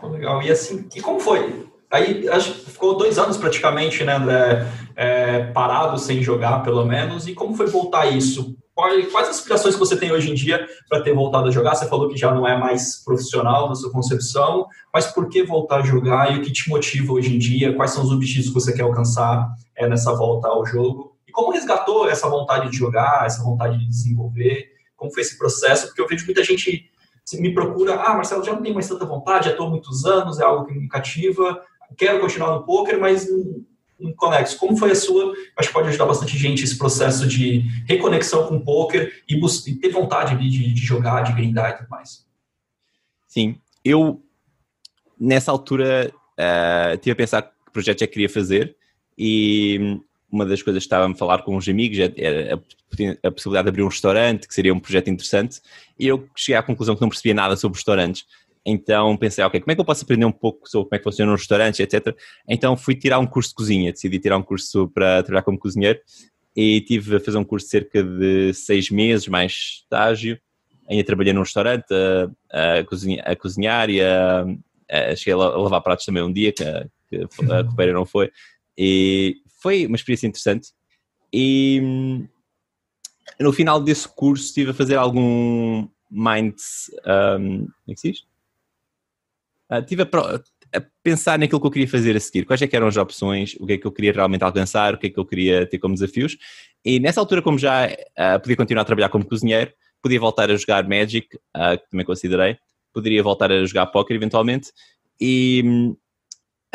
Legal. 0.04 0.42
E 0.42 0.52
assim, 0.52 0.88
e 0.94 1.02
como 1.02 1.20
foi? 1.20 1.68
Aí 1.90 2.28
acho 2.28 2.54
que 2.54 2.72
ficou 2.72 2.98
dois 2.98 3.18
anos 3.18 3.38
praticamente, 3.38 4.04
né, 4.04 4.16
André, 4.16 4.68
é, 4.96 5.44
parado 5.52 5.98
sem 5.98 6.22
jogar, 6.22 6.64
pelo 6.64 6.84
menos. 6.86 7.28
E 7.28 7.34
como 7.34 7.56
foi 7.56 7.68
voltar 7.68 8.08
isso? 8.08 8.58
Quais 8.74 9.30
as 9.30 9.38
aspirações 9.38 9.76
que 9.76 9.80
você 9.80 9.96
tem 9.96 10.12
hoje 10.12 10.30
em 10.30 10.34
dia 10.34 10.68
para 10.90 11.02
ter 11.02 11.14
voltado 11.14 11.48
a 11.48 11.52
jogar? 11.52 11.76
Você 11.76 11.88
falou 11.88 12.10
que 12.10 12.18
já 12.18 12.34
não 12.34 12.46
é 12.46 12.58
mais 12.58 13.02
profissional 13.06 13.70
na 13.70 13.76
sua 13.76 13.90
concepção, 13.90 14.68
mas 14.94 15.08
por 15.08 15.30
que 15.30 15.44
voltar 15.44 15.78
a 15.78 15.86
jogar 15.86 16.36
e 16.36 16.40
o 16.40 16.42
que 16.42 16.52
te 16.52 16.68
motiva 16.68 17.14
hoje 17.14 17.34
em 17.34 17.40
dia? 17.40 17.74
Quais 17.74 17.92
são 17.92 18.04
os 18.04 18.12
objetivos 18.12 18.50
que 18.50 18.54
você 18.54 18.74
quer 18.74 18.82
alcançar 18.82 19.48
é, 19.76 19.88
nessa 19.88 20.14
volta 20.14 20.48
ao 20.48 20.66
jogo? 20.66 21.16
E 21.28 21.32
como 21.32 21.52
resgatou 21.52 22.10
essa 22.10 22.30
vontade 22.30 22.70
de 22.70 22.78
jogar, 22.78 23.26
essa 23.26 23.44
vontade 23.44 23.78
de 23.78 23.88
desenvolver? 23.88 24.70
Como 24.96 25.12
foi 25.12 25.22
esse 25.22 25.38
processo? 25.38 25.88
Porque 25.88 26.02
eu 26.02 26.08
vejo 26.08 26.26
muita 26.26 26.44
gente 26.44 26.90
me 27.34 27.54
procura, 27.54 27.96
ah, 27.96 28.14
Marcelo, 28.14 28.44
já 28.44 28.54
não 28.54 28.62
tenho 28.62 28.76
mais 28.76 28.88
tanta 28.88 29.04
vontade, 29.04 29.46
já 29.46 29.52
estou 29.52 29.66
há 29.66 29.70
muitos 29.72 30.06
anos, 30.06 30.40
é 30.40 30.44
algo 30.44 30.66
que 30.66 30.74
me 30.74 30.88
cativa, 30.88 31.60
quero 31.98 32.20
continuar 32.20 32.52
no 32.52 32.64
poker, 32.64 33.00
mas 33.00 33.28
um 34.00 34.14
conexo. 34.14 34.58
Como 34.58 34.78
foi 34.78 34.92
a 34.92 34.96
sua? 34.96 35.34
Acho 35.58 35.70
que 35.70 35.74
pode 35.74 35.88
ajudar 35.90 36.06
bastante 36.06 36.38
gente 36.38 36.64
esse 36.64 36.78
processo 36.78 37.28
de 37.28 37.64
reconexão 37.88 38.48
com 38.48 38.58
o 38.58 38.64
poker 38.64 39.24
e, 39.28 39.36
e 39.36 39.76
ter 39.76 39.90
vontade 39.90 40.38
de, 40.38 40.74
de, 40.74 40.82
jogar, 40.82 41.22
de 41.22 41.34
grindar 41.34 41.72
e 41.72 41.78
tudo 41.78 41.90
mais. 41.90 42.26
Sim, 43.28 43.58
eu 43.84 44.22
nessa 45.20 45.52
altura 45.52 46.14
uh, 46.14 46.98
tive 46.98 47.12
a 47.12 47.16
pensar 47.16 47.42
que 47.42 47.72
projeto 47.72 48.00
que 48.00 48.08
queria 48.08 48.30
fazer 48.30 48.76
e 49.18 50.00
uma 50.32 50.46
das 50.46 50.62
coisas 50.62 50.84
que 50.84 50.88
estava 50.88 51.12
a 51.12 51.16
falar 51.16 51.44
com 51.44 51.56
uns 51.56 51.68
amigos 51.68 51.98
era 52.00 52.56
a, 52.56 53.28
a, 53.28 53.32
possibilidade 53.32 53.66
de 53.66 53.70
abrir 53.70 53.84
um 53.84 53.88
restaurante, 53.88 54.48
que 54.48 54.54
seria 54.54 54.74
um 54.74 54.80
projeto 54.80 55.10
interessante, 55.10 55.62
e 55.98 56.08
eu 56.08 56.28
cheguei 56.36 56.58
à 56.58 56.64
conclusão 56.64 56.96
que 56.96 57.02
não 57.02 57.10
percebia 57.10 57.34
nada 57.34 57.56
sobre 57.56 57.78
restaurantes. 57.78 58.26
Então 58.66 59.16
pensei, 59.16 59.44
ok, 59.44 59.60
como 59.62 59.72
é 59.72 59.76
que 59.76 59.82
eu 59.82 59.86
posso 59.86 60.04
aprender 60.04 60.26
um 60.26 60.32
pouco 60.32 60.68
sobre 60.68 60.90
como 60.90 60.96
é 60.96 60.98
que 60.98 61.04
funciona 61.04 61.32
um 61.32 61.36
restaurante, 61.36 61.84
etc. 61.84 62.16
Então 62.50 62.76
fui 62.76 62.96
tirar 62.96 63.20
um 63.20 63.28
curso 63.28 63.50
de 63.50 63.56
cozinha, 63.56 63.92
decidi 63.92 64.20
tirar 64.20 64.38
um 64.38 64.44
curso 64.44 64.88
para 64.90 65.22
trabalhar 65.22 65.44
como 65.44 65.60
cozinheiro 65.60 66.00
e 66.56 66.82
tive 66.82 67.18
a 67.18 67.20
fazer 67.20 67.38
um 67.38 67.44
curso 67.44 67.68
de 67.68 67.72
cerca 67.72 68.04
de 68.04 68.54
seis 68.54 68.90
meses, 68.90 69.28
mais 69.28 69.82
estágio. 69.84 70.40
Ainda 70.90 71.04
trabalhei 71.04 71.34
num 71.34 71.42
restaurante 71.42 71.86
a, 72.52 72.80
a, 72.80 72.84
cozinhar, 72.84 73.30
a 73.30 73.36
cozinhar 73.36 73.90
e 73.90 74.02
a, 74.02 74.46
a, 74.90 75.16
cheguei 75.16 75.34
a 75.34 75.38
lavar 75.38 75.82
pratos 75.82 76.06
também 76.06 76.24
um 76.24 76.34
dia, 76.34 76.52
que, 76.52 76.64
a 76.64 77.64
copeira 77.64 77.94
não 77.94 78.06
foi. 78.06 78.32
E 78.78 79.38
foi 79.62 79.86
uma 79.86 79.96
experiência 79.96 80.28
interessante. 80.28 80.70
E 81.32 81.80
hum, 81.84 82.28
no 83.40 83.52
final 83.52 83.82
desse 83.82 84.08
curso 84.08 84.46
estive 84.46 84.72
a 84.72 84.74
fazer 84.74 84.96
algum 84.96 85.88
mind. 86.10 86.56
Um, 87.06 87.66
como 87.66 87.74
é 87.90 87.94
que 87.94 88.00
se 88.00 88.12
diz? 88.12 88.20
Uh, 89.70 89.82
tive 89.84 90.04
a, 90.04 90.06
a, 90.06 90.86
pensar 91.02 91.40
naquilo 91.40 91.60
que 91.60 91.68
eu 91.68 91.72
queria 91.72 91.88
fazer 91.88 92.16
a 92.16 92.20
seguir, 92.20 92.46
quais 92.46 92.62
é 92.62 92.68
que 92.68 92.76
eram 92.76 92.88
as 92.88 92.98
opções, 92.98 93.56
o 93.60 93.66
que 93.66 93.74
é 93.74 93.78
que 93.78 93.88
eu 93.88 93.92
queria 93.92 94.14
realmente 94.14 94.44
alcançar, 94.44 94.94
o 94.94 94.98
que 94.98 95.08
é 95.08 95.10
que 95.10 95.20
eu 95.20 95.26
queria 95.26 95.66
ter 95.66 95.80
como 95.80 95.96
desafios. 95.96 96.38
E 96.84 97.00
nessa 97.00 97.20
altura, 97.20 97.42
como 97.42 97.58
já 97.58 97.88
uh, 97.88 98.40
podia 98.40 98.56
continuar 98.56 98.84
a 98.84 98.86
trabalhar 98.86 99.10
como 99.10 99.26
cozinheiro, 99.26 99.74
podia 100.02 100.20
voltar 100.20 100.52
a 100.52 100.56
jogar 100.56 100.88
Magic, 100.88 101.28
uh, 101.36 101.80
que 101.80 101.90
também 101.90 102.06
considerei, 102.06 102.58
poderia 102.94 103.24
voltar 103.24 103.52
a 103.52 103.66
jogar 103.66 103.88
Poker 103.88 104.16
eventualmente, 104.16 104.72
e 105.20 105.64
hum, 105.66 105.98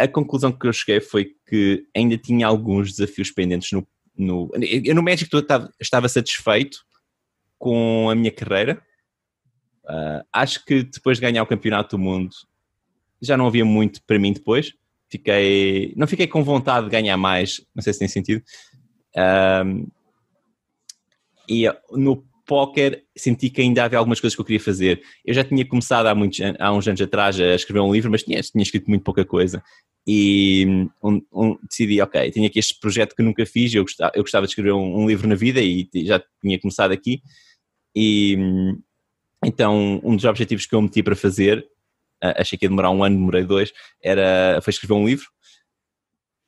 a 0.02 0.08
conclusão 0.08 0.52
que 0.52 0.66
eu 0.66 0.72
cheguei 0.72 1.00
foi 1.00 1.32
que 1.46 1.86
ainda 1.96 2.16
tinha 2.16 2.46
alguns 2.46 2.92
desafios 2.92 3.30
pendentes 3.30 3.70
no. 3.72 3.86
no 4.16 4.50
eu 4.54 4.94
no 4.94 5.02
Magic 5.02 5.34
estava, 5.34 5.72
estava 5.80 6.08
satisfeito 6.08 6.78
com 7.58 8.08
a 8.10 8.14
minha 8.14 8.30
carreira. 8.30 8.82
Uh, 9.84 10.24
acho 10.32 10.64
que 10.64 10.82
depois 10.82 11.18
de 11.18 11.22
ganhar 11.22 11.42
o 11.42 11.46
Campeonato 11.46 11.96
do 11.96 12.02
Mundo 12.02 12.30
já 13.20 13.36
não 13.36 13.46
havia 13.46 13.64
muito 13.64 14.02
para 14.04 14.18
mim 14.18 14.32
depois. 14.32 14.72
Fiquei, 15.08 15.92
não 15.96 16.06
fiquei 16.06 16.26
com 16.26 16.44
vontade 16.44 16.86
de 16.86 16.92
ganhar 16.92 17.16
mais, 17.16 17.60
não 17.74 17.82
sei 17.82 17.92
se 17.92 17.98
tem 17.98 18.08
sentido. 18.08 18.42
Um, 19.64 19.88
e 21.48 21.64
no 21.90 22.24
póquer 22.50 23.04
senti 23.16 23.48
que 23.48 23.60
ainda 23.60 23.84
havia 23.84 23.96
algumas 23.96 24.18
coisas 24.18 24.34
que 24.34 24.40
eu 24.40 24.44
queria 24.44 24.58
fazer. 24.58 25.00
Eu 25.24 25.32
já 25.32 25.44
tinha 25.44 25.64
começado 25.64 26.06
há, 26.06 26.14
muitos, 26.16 26.40
há 26.58 26.72
uns 26.72 26.88
anos 26.88 27.00
atrás 27.00 27.38
a 27.38 27.54
escrever 27.54 27.78
um 27.78 27.94
livro, 27.94 28.10
mas 28.10 28.24
tinha, 28.24 28.42
tinha 28.42 28.62
escrito 28.62 28.88
muito 28.90 29.04
pouca 29.04 29.24
coisa. 29.24 29.62
E 30.04 30.66
um, 31.00 31.22
um, 31.32 31.56
decidi, 31.62 32.00
ok, 32.00 32.28
tinha 32.32 32.48
aqui 32.48 32.58
este 32.58 32.76
projeto 32.80 33.14
que 33.14 33.22
nunca 33.22 33.46
fiz, 33.46 33.72
eu 33.72 33.84
gostava, 33.84 34.10
eu 34.16 34.22
gostava 34.24 34.46
de 34.46 34.50
escrever 34.50 34.72
um, 34.72 35.02
um 35.02 35.06
livro 35.06 35.28
na 35.28 35.36
vida 35.36 35.60
e 35.60 35.88
já 35.94 36.20
tinha 36.42 36.58
começado 36.58 36.90
aqui. 36.90 37.22
E 37.94 38.36
então, 39.44 40.00
um 40.02 40.16
dos 40.16 40.24
objetivos 40.24 40.66
que 40.66 40.74
eu 40.74 40.82
meti 40.82 41.04
para 41.04 41.14
fazer 41.14 41.64
achei 42.20 42.58
que 42.58 42.64
ia 42.64 42.68
demorar 42.68 42.90
um 42.90 43.04
ano, 43.04 43.16
demorei 43.16 43.44
dois, 43.44 43.72
era, 44.02 44.60
foi 44.60 44.72
escrever 44.72 44.94
um 44.94 45.06
livro 45.06 45.26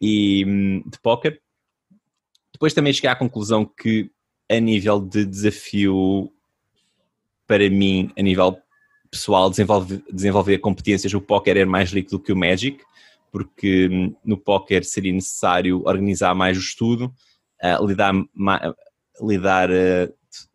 e, 0.00 0.44
hum, 0.44 0.82
de 0.84 0.98
póquer. 1.00 1.40
Depois 2.52 2.74
também 2.74 2.92
cheguei 2.92 3.08
à 3.08 3.16
conclusão 3.16 3.64
que 3.64 4.10
a 4.50 4.60
nível 4.60 5.00
de 5.00 5.24
desafio 5.24 6.32
para 7.46 7.68
mim, 7.68 8.10
a 8.16 8.22
nível 8.22 8.58
pessoal, 9.10 9.50
desenvolver, 9.50 10.02
desenvolver 10.10 10.58
competências, 10.58 11.12
o 11.12 11.20
póquer 11.20 11.56
era 11.58 11.66
mais 11.66 11.92
rico 11.92 12.10
do 12.12 12.20
que 12.20 12.32
o 12.32 12.36
Magic, 12.36 12.82
porque 13.30 13.88
hum, 13.90 14.14
no 14.24 14.38
póquer 14.38 14.84
seria 14.84 15.12
necessário 15.12 15.82
organizar 15.84 16.34
mais 16.34 16.56
o 16.56 16.60
estudo, 16.60 17.14
uh, 17.62 17.86
lidar, 17.86 18.12
ma, 18.34 18.74
lidar 19.20 19.70
uh, 19.70 20.12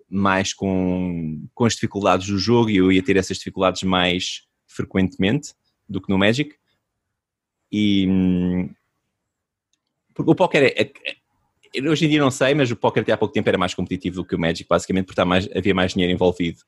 mais 0.10 0.54
com, 0.54 1.48
com 1.54 1.66
as 1.66 1.74
dificuldades 1.74 2.28
do 2.28 2.38
jogo 2.38 2.70
e 2.70 2.78
eu 2.78 2.92
ia 2.92 3.04
ter 3.04 3.18
essas 3.18 3.38
dificuldades 3.38 3.84
mais 3.84 4.48
frequentemente 4.66 5.54
do 5.88 6.02
que 6.02 6.10
no 6.10 6.18
Magic. 6.18 6.56
E 7.72 8.08
porque 10.18 10.32
o 10.32 10.36
póquer 10.36 10.64
é, 10.64 10.82
é, 10.82 10.92
é, 11.06 11.16
hoje 11.86 12.06
em 12.06 12.10
dia 12.10 12.22
não 12.22 12.32
sei, 12.32 12.54
mas 12.54 12.72
o 12.72 12.76
póquer 12.76 13.02
até 13.02 13.12
há 13.12 13.18
pouco 13.18 13.34
tempo 13.34 13.48
era 13.50 13.58
mais 13.58 13.74
competitivo 13.74 14.18
do 14.18 14.26
que 14.26 14.36
o 14.36 14.40
Magic, 14.40 14.68
basicamente 14.68 15.06
porque 15.06 15.24
mais, 15.24 15.48
havia 15.56 15.74
mais 15.74 15.94
dinheiro 15.94 16.14
envolvido. 16.14 16.60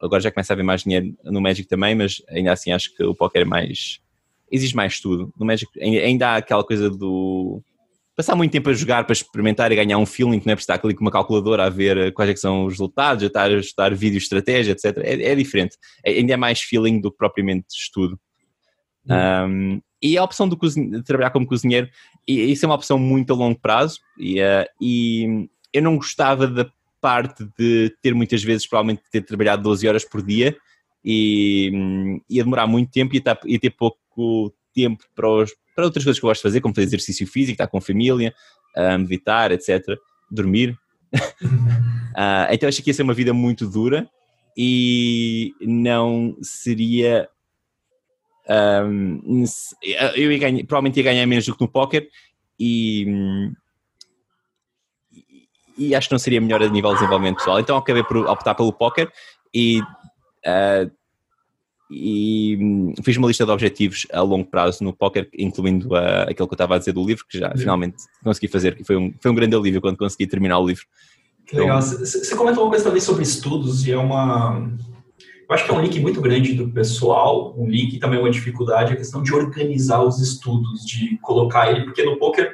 Agora 0.00 0.20
já 0.20 0.30
começa 0.30 0.52
a 0.52 0.54
haver 0.54 0.62
mais 0.62 0.82
dinheiro 0.82 1.16
no 1.24 1.40
Magic 1.40 1.68
também, 1.68 1.94
mas 1.94 2.22
ainda 2.28 2.52
assim 2.52 2.72
acho 2.72 2.94
que 2.94 3.02
o 3.02 3.14
póquer 3.14 3.42
é 3.42 3.44
mais 3.44 4.00
exige 4.50 4.76
mais 4.76 4.94
estudo. 4.94 5.32
No 5.38 5.46
Magic 5.46 5.70
ainda 5.80 6.28
há 6.28 6.36
aquela 6.36 6.64
coisa 6.64 6.88
do 6.88 7.62
passar 8.16 8.34
muito 8.34 8.50
tempo 8.50 8.70
a 8.70 8.72
jogar 8.72 9.04
para 9.04 9.12
experimentar 9.12 9.70
e 9.70 9.76
ganhar 9.76 9.98
um 9.98 10.06
feeling, 10.06 10.40
não 10.44 10.52
é? 10.52 10.56
Por 10.56 10.60
estar 10.60 10.80
ali 10.82 10.94
com 10.94 11.02
uma 11.02 11.10
calculadora 11.10 11.64
a 11.64 11.68
ver 11.68 12.12
quais 12.14 12.30
é 12.30 12.36
são 12.36 12.64
os 12.64 12.72
resultados, 12.72 13.22
a 13.22 13.26
estar 13.26 13.50
a 13.50 13.58
estudar 13.58 13.94
vídeo 13.94 14.16
estratégia, 14.16 14.72
etc. 14.72 14.96
É, 14.98 15.32
é 15.32 15.34
diferente. 15.34 15.76
É, 16.04 16.12
ainda 16.12 16.32
é 16.32 16.36
mais 16.36 16.62
feeling 16.62 16.98
do 16.98 17.10
que 17.10 17.18
propriamente 17.18 17.66
estudo. 17.70 18.18
Uhum. 19.08 19.76
Um, 19.76 19.82
e 20.06 20.16
a 20.16 20.22
opção 20.22 20.48
de, 20.48 20.56
trabalhar 21.02 21.30
como 21.30 21.46
cozinheiro, 21.46 21.88
e, 22.26 22.52
isso 22.52 22.64
é 22.64 22.68
uma 22.68 22.76
opção 22.76 22.98
muito 22.98 23.32
a 23.32 23.36
longo 23.36 23.58
prazo, 23.58 23.98
e, 24.16 24.40
uh, 24.40 24.66
e 24.80 25.48
eu 25.72 25.82
não 25.82 25.96
gostava 25.96 26.46
da 26.46 26.70
parte 27.00 27.44
de 27.58 27.94
ter 28.00 28.14
muitas 28.14 28.42
vezes, 28.42 28.66
provavelmente, 28.66 29.02
ter 29.10 29.22
trabalhado 29.22 29.62
12 29.62 29.86
horas 29.86 30.04
por 30.04 30.22
dia 30.22 30.56
e 31.04 31.70
um, 31.74 32.20
ia 32.28 32.42
demorar 32.42 32.66
muito 32.66 32.90
tempo 32.90 33.14
e 33.14 33.22
ia, 33.24 33.38
ia 33.46 33.60
ter 33.60 33.70
pouco 33.70 34.52
tempo 34.74 35.04
para, 35.14 35.28
os, 35.28 35.52
para 35.74 35.84
outras 35.84 36.04
coisas 36.04 36.18
que 36.18 36.24
eu 36.24 36.28
gosto 36.28 36.40
de 36.40 36.48
fazer, 36.48 36.60
como 36.60 36.74
fazer 36.74 36.86
exercício 36.86 37.26
físico, 37.26 37.52
estar 37.52 37.66
com 37.66 37.78
a 37.78 37.80
família, 37.80 38.34
um, 38.76 38.98
meditar, 38.98 39.52
etc. 39.52 39.84
Dormir. 40.30 40.76
uh, 41.14 42.46
então 42.50 42.68
acho 42.68 42.82
que 42.82 42.90
ia 42.90 42.94
ser 42.94 43.02
uma 43.02 43.14
vida 43.14 43.32
muito 43.32 43.68
dura 43.68 44.08
e 44.56 45.52
não 45.60 46.36
seria. 46.42 47.28
Um, 48.48 49.44
eu 50.14 50.30
ia 50.30 50.38
ganhar, 50.38 50.64
provavelmente 50.66 50.98
ia 50.98 51.02
ganhar 51.02 51.26
menos 51.26 51.46
do 51.46 51.54
que 51.54 51.60
no 51.60 51.68
póquer 51.68 52.08
e, 52.58 53.06
e 55.76 55.94
acho 55.94 56.08
que 56.08 56.14
não 56.14 56.18
seria 56.18 56.40
melhor 56.40 56.62
a 56.62 56.68
nível 56.68 56.90
de 56.90 56.96
desenvolvimento 56.96 57.38
pessoal. 57.38 57.58
Então 57.58 57.76
acabei 57.76 58.04
por 58.04 58.18
optar 58.18 58.54
pelo 58.54 58.72
póquer 58.72 59.12
e 59.52 59.80
uh, 59.80 60.90
e 61.90 62.92
fiz 63.02 63.16
uma 63.16 63.28
lista 63.28 63.44
de 63.44 63.50
objetivos 63.52 64.06
a 64.12 64.20
longo 64.20 64.44
prazo 64.44 64.82
no 64.82 64.92
póquer, 64.92 65.28
incluindo 65.38 65.88
uh, 65.90 66.22
aquilo 66.28 66.48
que 66.48 66.52
eu 66.52 66.56
estava 66.56 66.74
a 66.74 66.78
dizer 66.78 66.92
do 66.92 67.04
livro, 67.04 67.24
que 67.28 67.38
já 67.38 67.50
Sim. 67.52 67.58
finalmente 67.58 67.96
consegui 68.24 68.48
fazer, 68.48 68.74
que 68.74 68.84
foi 68.84 68.96
um, 68.96 69.14
foi 69.20 69.30
um 69.30 69.34
grande 69.34 69.54
alívio 69.54 69.80
quando 69.80 69.96
consegui 69.96 70.26
terminar 70.26 70.58
o 70.58 70.66
livro. 70.66 70.84
Que 71.46 71.56
legal. 71.56 71.80
Você 71.80 72.18
então, 72.26 72.38
comentou 72.38 72.64
uma 72.64 72.70
coisa 72.70 72.84
também 72.84 73.00
sobre 73.00 73.22
estudos, 73.22 73.86
e 73.86 73.92
é 73.92 73.96
uma. 73.96 74.68
Eu 75.48 75.54
acho 75.54 75.64
que 75.64 75.70
é 75.70 75.74
um 75.74 75.80
link 75.80 76.00
muito 76.00 76.20
grande 76.20 76.54
do 76.54 76.70
pessoal, 76.70 77.54
um 77.56 77.68
link 77.68 77.94
e 77.94 77.98
também 77.98 78.18
uma 78.18 78.30
dificuldade, 78.30 78.92
a 78.92 78.96
questão 78.96 79.22
de 79.22 79.32
organizar 79.32 80.02
os 80.02 80.20
estudos, 80.20 80.84
de 80.84 81.18
colocar 81.18 81.70
ele, 81.70 81.84
porque 81.84 82.02
no 82.02 82.18
poker 82.18 82.52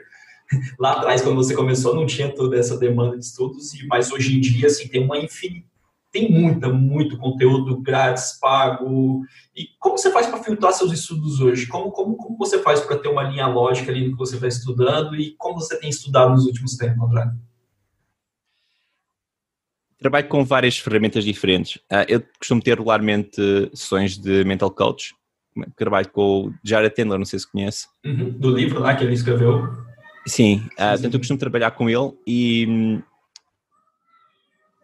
lá 0.78 0.92
atrás, 0.92 1.22
quando 1.22 1.36
você 1.36 1.54
começou, 1.54 1.94
não 1.94 2.04
tinha 2.04 2.28
toda 2.34 2.56
essa 2.58 2.78
demanda 2.78 3.18
de 3.18 3.24
estudos, 3.24 3.72
mas 3.88 4.12
hoje 4.12 4.36
em 4.36 4.40
dia, 4.40 4.66
assim, 4.66 4.88
tem 4.88 5.04
uma 5.04 5.18
infinidade 5.18 5.72
tem 6.12 6.30
muita, 6.30 6.68
muito 6.68 7.16
conteúdo 7.16 7.80
grátis, 7.80 8.38
pago. 8.38 9.22
E 9.56 9.68
como 9.80 9.96
você 9.96 10.12
faz 10.12 10.26
para 10.26 10.42
filtrar 10.42 10.72
seus 10.74 10.92
estudos 10.92 11.40
hoje? 11.40 11.66
Como, 11.66 11.90
como, 11.90 12.16
como 12.16 12.36
você 12.36 12.58
faz 12.58 12.80
para 12.80 12.98
ter 12.98 13.08
uma 13.08 13.22
linha 13.22 13.46
lógica 13.46 13.90
ali 13.90 14.04
no 14.04 14.12
que 14.12 14.18
você 14.18 14.34
está 14.34 14.46
estudando 14.46 15.16
e 15.16 15.34
como 15.38 15.58
você 15.58 15.80
tem 15.80 15.88
estudado 15.88 16.32
nos 16.32 16.44
últimos 16.44 16.76
tempos, 16.76 17.02
André? 17.02 17.32
Trabalho 20.02 20.28
com 20.28 20.44
várias 20.44 20.78
ferramentas 20.78 21.24
diferentes. 21.24 21.78
Ah, 21.90 22.04
eu 22.08 22.22
costumo 22.38 22.60
ter 22.60 22.76
regularmente 22.76 23.40
sessões 23.72 24.18
de 24.18 24.44
mental 24.44 24.70
coach 24.70 25.14
trabalho 25.76 26.08
com 26.10 26.46
o 26.46 26.54
Jared 26.64 26.94
Tendler, 26.94 27.18
não 27.18 27.24
sei 27.24 27.38
se 27.38 27.50
conhece. 27.50 27.86
Uhum, 28.04 28.30
do 28.30 28.50
livro 28.50 28.80
lá 28.80 28.94
que 28.94 29.04
ele 29.04 29.14
escreveu. 29.14 29.68
Sim, 30.26 30.62
uh, 30.72 30.90
portanto 30.92 31.14
eu 31.14 31.20
costumo 31.20 31.38
trabalhar 31.38 31.72
com 31.72 31.90
ele 31.90 32.12
e 32.26 32.66
hum, 32.68 33.02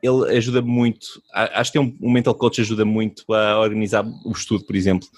ele 0.02 0.36
ajuda 0.36 0.60
muito, 0.60 1.06
acho 1.32 1.72
que 1.72 1.78
tem 1.78 1.86
um, 1.86 2.08
um 2.08 2.12
mental 2.12 2.34
coach 2.34 2.60
ajuda 2.60 2.84
muito 2.84 3.24
a 3.32 3.60
organizar 3.60 4.04
o 4.24 4.32
estudo, 4.32 4.64
por 4.64 4.74
exemplo. 4.74 5.08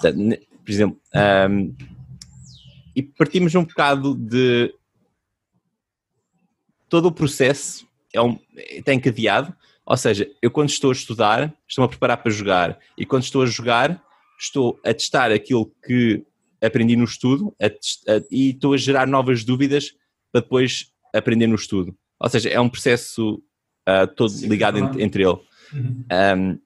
Por 0.00 0.70
exemplo, 0.70 0.98
um, 1.50 1.74
e 2.96 3.02
partimos 3.02 3.54
um 3.54 3.64
bocado 3.64 4.14
de 4.14 4.72
todo 6.88 7.06
o 7.06 7.12
processo 7.12 7.86
é 8.14 8.22
um, 8.22 8.38
está 8.70 8.94
encadeado, 8.94 9.54
ou 9.84 9.96
seja, 9.96 10.30
eu 10.40 10.50
quando 10.50 10.70
estou 10.70 10.90
a 10.90 10.94
estudar, 10.94 11.54
estou-me 11.68 11.86
a 11.86 11.88
preparar 11.88 12.16
para 12.16 12.32
jogar, 12.32 12.78
e 12.96 13.04
quando 13.04 13.24
estou 13.24 13.42
a 13.42 13.46
jogar, 13.46 14.02
estou 14.40 14.80
a 14.84 14.94
testar 14.94 15.30
aquilo 15.30 15.70
que 15.84 16.24
aprendi 16.62 16.96
no 16.96 17.04
estudo 17.04 17.54
a, 17.60 17.66
a, 17.66 18.22
e 18.30 18.50
estou 18.50 18.72
a 18.72 18.76
gerar 18.76 19.06
novas 19.06 19.44
dúvidas 19.44 19.92
para 20.32 20.40
depois 20.40 20.86
aprender 21.14 21.46
no 21.46 21.54
estudo. 21.54 21.94
Ou 22.18 22.28
seja, 22.30 22.48
é 22.48 22.58
um 22.58 22.68
processo 22.68 23.42
uh, 23.88 24.06
todo 24.16 24.30
Sim, 24.30 24.48
ligado 24.48 24.78
entre, 24.78 25.02
entre 25.02 25.22
ele. 25.22 25.38
Uhum. 25.72 26.04
Um, 26.10 26.58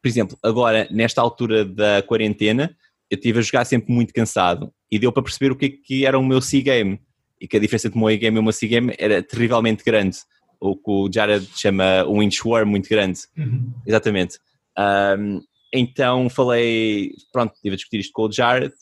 por 0.00 0.08
exemplo, 0.08 0.38
agora, 0.42 0.88
nesta 0.90 1.20
altura 1.20 1.64
da 1.64 2.02
quarentena, 2.02 2.76
eu 3.10 3.16
estive 3.16 3.38
a 3.38 3.42
jogar 3.42 3.64
sempre 3.64 3.92
muito 3.92 4.12
cansado 4.12 4.72
e 4.90 4.98
deu 4.98 5.12
para 5.12 5.22
perceber 5.22 5.52
o 5.52 5.56
que, 5.56 5.66
é 5.66 5.68
que 5.68 6.06
era 6.06 6.18
o 6.18 6.24
meu 6.24 6.40
C-game 6.40 7.00
e 7.40 7.46
que 7.46 7.56
a 7.56 7.60
diferença 7.60 7.88
entre 7.88 7.98
o 7.98 8.00
meu 8.00 8.08
A-game 8.08 8.36
e 8.36 8.40
o 8.40 8.42
meu 8.42 8.52
C-game 8.52 8.94
era 8.98 9.22
terrivelmente 9.22 9.84
grande. 9.84 10.18
O 10.60 10.76
que 10.76 10.90
o 10.90 11.10
Jared 11.12 11.48
chama 11.54 12.04
um 12.06 12.22
inchworm 12.22 12.68
muito 12.68 12.88
grande. 12.88 13.20
Uhum. 13.36 13.72
Exatamente. 13.86 14.38
Um, 14.78 15.40
então 15.72 16.28
falei, 16.30 17.12
pronto, 17.32 17.54
estive 17.54 17.74
a 17.74 17.76
discutir 17.76 18.00
isto 18.00 18.12
com 18.12 18.22
o 18.22 18.32
Jared 18.32 18.72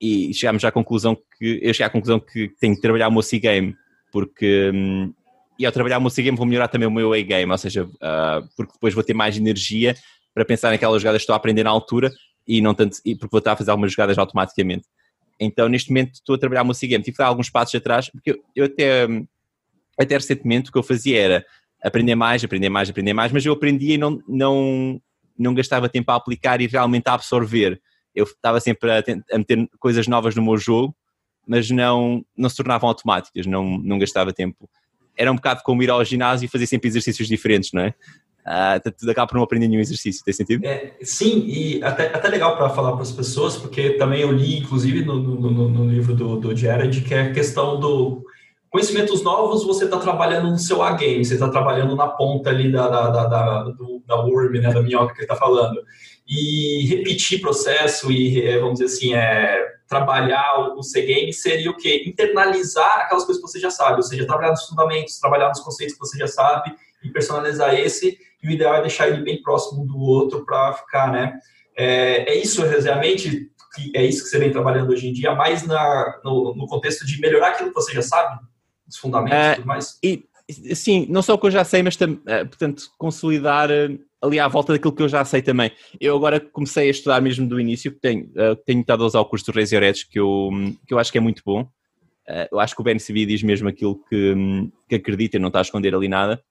e 0.00 0.32
chegámos 0.34 0.64
à 0.64 0.70
conclusão 0.70 1.16
que, 1.16 1.60
eu 1.62 1.72
cheguei 1.72 1.86
à 1.86 1.90
conclusão 1.90 2.20
que 2.20 2.48
tenho 2.60 2.74
que 2.74 2.80
trabalhar 2.80 3.08
o 3.08 3.12
meu 3.12 3.22
C-game, 3.22 3.74
porque 4.12 4.70
um, 4.72 5.12
e 5.58 5.64
ao 5.64 5.72
trabalhar 5.72 5.98
o 5.98 6.00
meu 6.00 6.10
C-game 6.10 6.36
vou 6.36 6.46
melhorar 6.46 6.68
também 6.68 6.86
o 6.86 6.90
meu 6.90 7.12
A-game, 7.12 7.50
ou 7.50 7.58
seja, 7.58 7.84
uh, 7.84 8.48
porque 8.56 8.72
depois 8.74 8.92
vou 8.92 9.02
ter 9.02 9.14
mais 9.14 9.36
energia 9.36 9.94
para 10.34 10.44
pensar 10.44 10.70
naquelas 10.70 11.00
jogadas 11.00 11.20
que 11.20 11.22
estou 11.22 11.34
a 11.34 11.36
aprender 11.36 11.62
na 11.62 11.70
altura 11.70 12.10
e 12.46 12.60
não 12.60 12.74
tanto, 12.74 12.98
e 13.04 13.14
porque 13.14 13.30
vou 13.30 13.38
estar 13.38 13.52
a 13.52 13.56
fazer 13.56 13.70
algumas 13.70 13.92
jogadas 13.92 14.18
automaticamente. 14.18 14.84
Então, 15.40 15.68
neste 15.68 15.90
momento, 15.90 16.14
estou 16.14 16.34
a 16.34 16.38
trabalhar 16.38 16.62
o 16.62 16.66
meu 16.66 16.74
C-game. 16.74 17.02
Tive 17.02 17.16
que 17.16 17.22
dar 17.22 17.28
alguns 17.28 17.50
passos 17.50 17.74
atrás, 17.74 18.08
porque 18.08 18.32
eu, 18.32 18.38
eu 18.54 18.64
até, 18.66 19.06
até 19.98 20.14
recentemente 20.14 20.70
o 20.70 20.72
que 20.72 20.78
eu 20.78 20.82
fazia 20.82 21.20
era 21.20 21.46
aprender 21.82 22.14
mais, 22.14 22.42
aprender 22.42 22.68
mais, 22.68 22.88
aprender 22.88 23.12
mais, 23.12 23.30
mas 23.30 23.44
eu 23.44 23.52
aprendia 23.52 23.94
e 23.94 23.98
não, 23.98 24.20
não, 24.26 25.00
não 25.38 25.54
gastava 25.54 25.88
tempo 25.88 26.10
a 26.10 26.16
aplicar 26.16 26.60
e 26.60 26.66
realmente 26.66 27.08
a 27.08 27.14
absorver. 27.14 27.80
Eu 28.14 28.24
estava 28.24 28.58
sempre 28.60 28.90
a, 28.90 29.04
a 29.32 29.38
meter 29.38 29.68
coisas 29.78 30.06
novas 30.06 30.34
no 30.34 30.42
meu 30.42 30.56
jogo, 30.56 30.94
mas 31.46 31.70
não, 31.70 32.24
não 32.36 32.48
se 32.48 32.56
tornavam 32.56 32.88
automáticas, 32.88 33.46
não, 33.46 33.78
não 33.78 33.98
gastava 33.98 34.32
tempo. 34.32 34.68
Era 35.16 35.30
um 35.30 35.36
bocado 35.36 35.62
como 35.62 35.82
ir 35.82 35.90
ao 35.90 36.04
ginásio 36.04 36.46
e 36.46 36.48
fazer 36.48 36.66
sempre 36.66 36.88
exercícios 36.88 37.28
diferentes, 37.28 37.70
não 37.72 37.82
é? 37.82 37.94
Uh, 38.46 38.92
tudo 38.98 39.10
acaba 39.10 39.26
por 39.26 39.36
não 39.36 39.42
aprender 39.42 39.68
nenhum 39.68 39.80
exercício, 39.80 40.22
tem 40.22 40.34
sentido? 40.34 40.66
É, 40.66 40.96
sim, 41.02 41.44
e 41.46 41.82
até, 41.82 42.08
até 42.08 42.28
legal 42.28 42.56
para 42.56 42.68
falar 42.68 42.92
para 42.92 43.02
as 43.02 43.12
pessoas, 43.12 43.56
porque 43.56 43.90
também 43.90 44.20
eu 44.20 44.30
li, 44.30 44.58
inclusive, 44.58 45.02
no, 45.02 45.18
no, 45.18 45.68
no 45.70 45.90
livro 45.90 46.14
do, 46.14 46.38
do 46.38 46.54
Jared, 46.54 47.00
que 47.02 47.14
é 47.14 47.22
a 47.22 47.32
questão 47.32 47.80
do 47.80 48.22
conhecimentos 48.74 49.22
novos, 49.22 49.64
você 49.64 49.84
está 49.84 49.98
trabalhando 49.98 50.50
no 50.50 50.58
seu 50.58 50.82
A-game, 50.82 51.24
você 51.24 51.34
está 51.34 51.48
trabalhando 51.48 51.94
na 51.94 52.08
ponta 52.08 52.50
ali 52.50 52.72
da, 52.72 52.88
da, 52.88 53.08
da, 53.08 53.26
da, 53.28 53.62
do, 53.70 54.02
da 54.04 54.16
worm, 54.16 54.58
né, 54.58 54.72
da 54.72 54.82
minhoca 54.82 55.12
que 55.14 55.20
ele 55.20 55.26
está 55.26 55.36
falando. 55.36 55.80
E 56.26 56.84
repetir 56.88 57.40
processo 57.40 58.10
e, 58.10 58.44
é, 58.44 58.58
vamos 58.58 58.80
dizer 58.80 58.86
assim, 58.86 59.14
é, 59.14 59.64
trabalhar 59.86 60.74
o 60.76 60.82
C-game 60.82 61.32
seria 61.32 61.70
o 61.70 61.76
quê? 61.76 62.02
Internalizar 62.04 63.02
aquelas 63.02 63.24
coisas 63.24 63.40
que 63.40 63.48
você 63.48 63.60
já 63.60 63.70
sabe, 63.70 63.94
ou 63.94 64.02
seja, 64.02 64.26
trabalhar 64.26 64.50
nos 64.50 64.66
fundamentos, 64.66 65.20
trabalhar 65.20 65.50
nos 65.50 65.60
conceitos 65.60 65.94
que 65.94 66.00
você 66.00 66.18
já 66.18 66.26
sabe 66.26 66.74
e 67.04 67.08
personalizar 67.10 67.74
esse 67.74 68.18
e 68.42 68.48
o 68.48 68.50
ideal 68.50 68.74
é 68.74 68.80
deixar 68.80 69.06
ele 69.06 69.22
bem 69.22 69.40
próximo 69.40 69.86
do 69.86 70.00
outro 70.00 70.44
para 70.44 70.72
ficar, 70.72 71.12
né? 71.12 71.38
É, 71.76 72.32
é, 72.32 72.36
isso 72.38 72.60
realmente, 72.64 73.52
é 73.94 74.04
isso 74.04 74.24
que 74.24 74.30
você 74.30 74.38
vem 74.40 74.50
trabalhando 74.50 74.90
hoje 74.90 75.06
em 75.06 75.12
dia, 75.12 75.32
mais 75.32 75.64
na, 75.64 76.20
no, 76.24 76.56
no 76.56 76.66
contexto 76.66 77.06
de 77.06 77.20
melhorar 77.20 77.50
aquilo 77.50 77.68
que 77.68 77.74
você 77.76 77.92
já 77.92 78.02
sabe, 78.02 78.40
os 78.88 78.96
fundamentos 78.96 79.38
e 79.38 79.54
tudo 79.56 79.66
mais? 79.66 79.98
E, 80.02 80.24
sim, 80.74 81.06
não 81.08 81.22
só 81.22 81.34
o 81.34 81.38
que 81.38 81.46
eu 81.46 81.50
já 81.50 81.64
sei, 81.64 81.82
mas, 81.82 81.98
é, 82.26 82.44
portanto, 82.44 82.90
consolidar 82.98 83.70
é, 83.70 83.96
ali 84.22 84.38
à 84.38 84.48
volta 84.48 84.72
daquilo 84.72 84.94
que 84.94 85.02
eu 85.02 85.08
já 85.08 85.24
sei 85.24 85.42
também. 85.42 85.70
Eu 86.00 86.16
agora 86.16 86.40
comecei 86.40 86.88
a 86.88 86.90
estudar 86.90 87.20
mesmo 87.20 87.48
do 87.48 87.60
início, 87.60 87.92
tenho, 87.92 88.30
tenho 88.64 88.80
estado 88.80 89.02
a 89.02 89.06
usar 89.06 89.20
o 89.20 89.24
curso 89.24 89.50
do 89.50 89.58
Razor 89.58 89.82
Edge, 89.82 90.06
que 90.08 90.18
eu, 90.18 90.50
que 90.86 90.94
eu 90.94 90.98
acho 90.98 91.12
que 91.12 91.18
é 91.18 91.20
muito 91.20 91.42
bom. 91.44 91.68
Eu 92.50 92.58
acho 92.58 92.74
que 92.74 92.80
o 92.80 92.84
BNCB 92.84 93.26
diz 93.26 93.42
mesmo 93.42 93.68
aquilo 93.68 94.02
que, 94.08 94.34
que 94.88 94.94
acredita 94.94 95.36
e 95.36 95.40
não 95.40 95.48
está 95.48 95.58
a 95.58 95.62
esconder 95.62 95.94
ali 95.94 96.08
nada. 96.08 96.42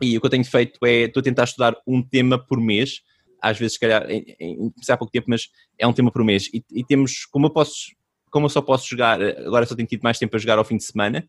E 0.00 0.16
o 0.16 0.20
que 0.20 0.26
eu 0.26 0.30
tenho 0.30 0.44
feito 0.44 0.78
é, 0.84 1.02
estou 1.02 1.20
a 1.20 1.24
tentar 1.24 1.44
estudar 1.44 1.76
um 1.86 2.02
tema 2.02 2.38
por 2.38 2.60
mês, 2.60 3.00
às 3.40 3.58
vezes, 3.58 3.74
se 3.74 3.80
calhar, 3.80 4.10
em, 4.10 4.34
em, 4.40 4.72
há 4.88 4.96
pouco 4.96 5.12
tempo, 5.12 5.26
mas 5.28 5.48
é 5.78 5.86
um 5.86 5.92
tema 5.92 6.10
por 6.10 6.24
mês. 6.24 6.48
E, 6.52 6.64
e, 6.72 6.84
temos, 6.84 7.26
como 7.26 7.46
eu 7.46 7.50
posso, 7.50 7.92
como 8.30 8.46
eu 8.46 8.50
só 8.50 8.62
posso 8.62 8.88
jogar, 8.88 9.20
agora 9.22 9.66
só 9.66 9.74
tenho 9.74 9.88
tido 9.88 10.02
mais 10.02 10.18
tempo 10.18 10.34
a 10.34 10.38
jogar 10.38 10.58
ao 10.58 10.64
fim 10.64 10.76
de 10.76 10.84
semana, 10.84 11.28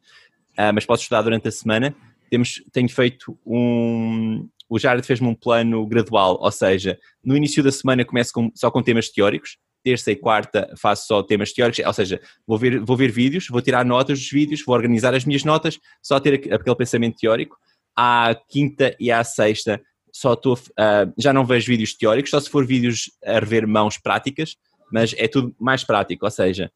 uh, 0.58 0.74
mas 0.74 0.86
posso 0.86 1.04
estudar 1.04 1.22
durante 1.22 1.48
a 1.48 1.52
semana, 1.52 1.96
temos, 2.30 2.62
tenho 2.72 2.90
feito 2.90 3.38
um, 3.46 4.48
o 4.68 4.80
Jared 4.80 5.06
fez-me 5.06 5.28
um 5.28 5.36
plano 5.36 5.86
gradual, 5.86 6.38
ou 6.42 6.52
seja, 6.52 6.98
no 7.24 7.38
início 7.38 7.64
da 7.64 7.72
semana 7.72 8.04
começo 8.04 8.34
com, 8.34 8.52
só 8.56 8.72
com 8.72 8.82
temas 8.82 9.10
teóricos, 9.10 9.58
terça 9.84 10.12
e 10.12 10.16
quarta 10.16 10.74
faço 10.78 11.06
só 11.06 11.22
temas 11.22 11.54
teóricos, 11.54 11.86
ou 11.86 11.94
seja, 11.94 12.20
vou 12.48 12.58
ver, 12.58 12.80
vou 12.80 12.98
ver 12.98 13.12
vídeos, 13.12 13.48
vou 13.48 13.62
tirar 13.62 13.86
notas 13.86 14.20
dos 14.20 14.30
vídeos, 14.30 14.64
vou 14.66 14.76
organizar 14.76 15.14
as 15.14 15.24
minhas 15.26 15.44
notas, 15.44 15.80
só 16.02 16.20
ter 16.20 16.52
aquele 16.52 16.76
pensamento 16.76 17.18
teórico. 17.18 17.56
À 17.96 18.36
quinta 18.50 18.96
e 19.00 19.12
à 19.12 19.24
sexta 19.24 19.80
só 20.12 20.34
estou, 20.34 20.56
uh, 20.56 21.14
já 21.18 21.32
não 21.32 21.46
vejo 21.46 21.68
vídeos 21.68 21.94
teóricos, 21.94 22.32
só 22.32 22.40
se 22.40 22.50
for 22.50 22.66
vídeos 22.66 23.12
a 23.24 23.40
rever 23.40 23.68
mãos 23.68 23.98
práticas, 23.98 24.56
mas 24.92 25.14
é 25.18 25.28
tudo 25.28 25.56
mais 25.60 25.84
prático, 25.84 26.26
ou 26.26 26.32
seja, 26.32 26.72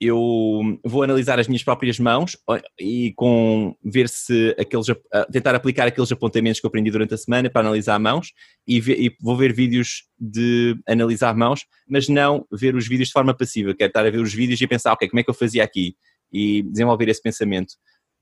eu 0.00 0.78
vou 0.84 1.02
analisar 1.02 1.38
as 1.38 1.48
minhas 1.48 1.64
próprias 1.64 1.98
mãos 1.98 2.36
e 2.78 3.14
com 3.16 3.74
ver 3.82 4.08
se 4.08 4.54
aqueles 4.58 4.86
tentar 5.32 5.54
aplicar 5.54 5.88
aqueles 5.88 6.12
apontamentos 6.12 6.60
que 6.60 6.66
eu 6.66 6.68
aprendi 6.68 6.90
durante 6.90 7.14
a 7.14 7.18
semana 7.18 7.48
para 7.48 7.62
analisar 7.62 7.98
mãos 7.98 8.32
e, 8.66 8.78
ver, 8.78 9.00
e, 9.00 9.16
vou 9.20 9.36
ver 9.36 9.54
vídeos 9.54 10.04
de 10.18 10.76
analisar 10.86 11.34
mãos, 11.34 11.64
mas 11.88 12.08
não 12.08 12.46
ver 12.52 12.74
os 12.76 12.86
vídeos 12.86 13.08
de 13.08 13.12
forma 13.12 13.34
passiva, 13.34 13.74
quero 13.74 13.88
estar 13.88 14.04
a 14.04 14.10
ver 14.10 14.20
os 14.20 14.34
vídeos 14.34 14.60
e 14.60 14.66
pensar, 14.66 14.92
ok, 14.92 15.08
como 15.08 15.20
é 15.20 15.22
que 15.22 15.30
eu 15.30 15.34
fazia 15.34 15.64
aqui 15.64 15.94
e 16.32 16.62
desenvolver 16.62 17.08
esse 17.08 17.22
pensamento. 17.22 17.72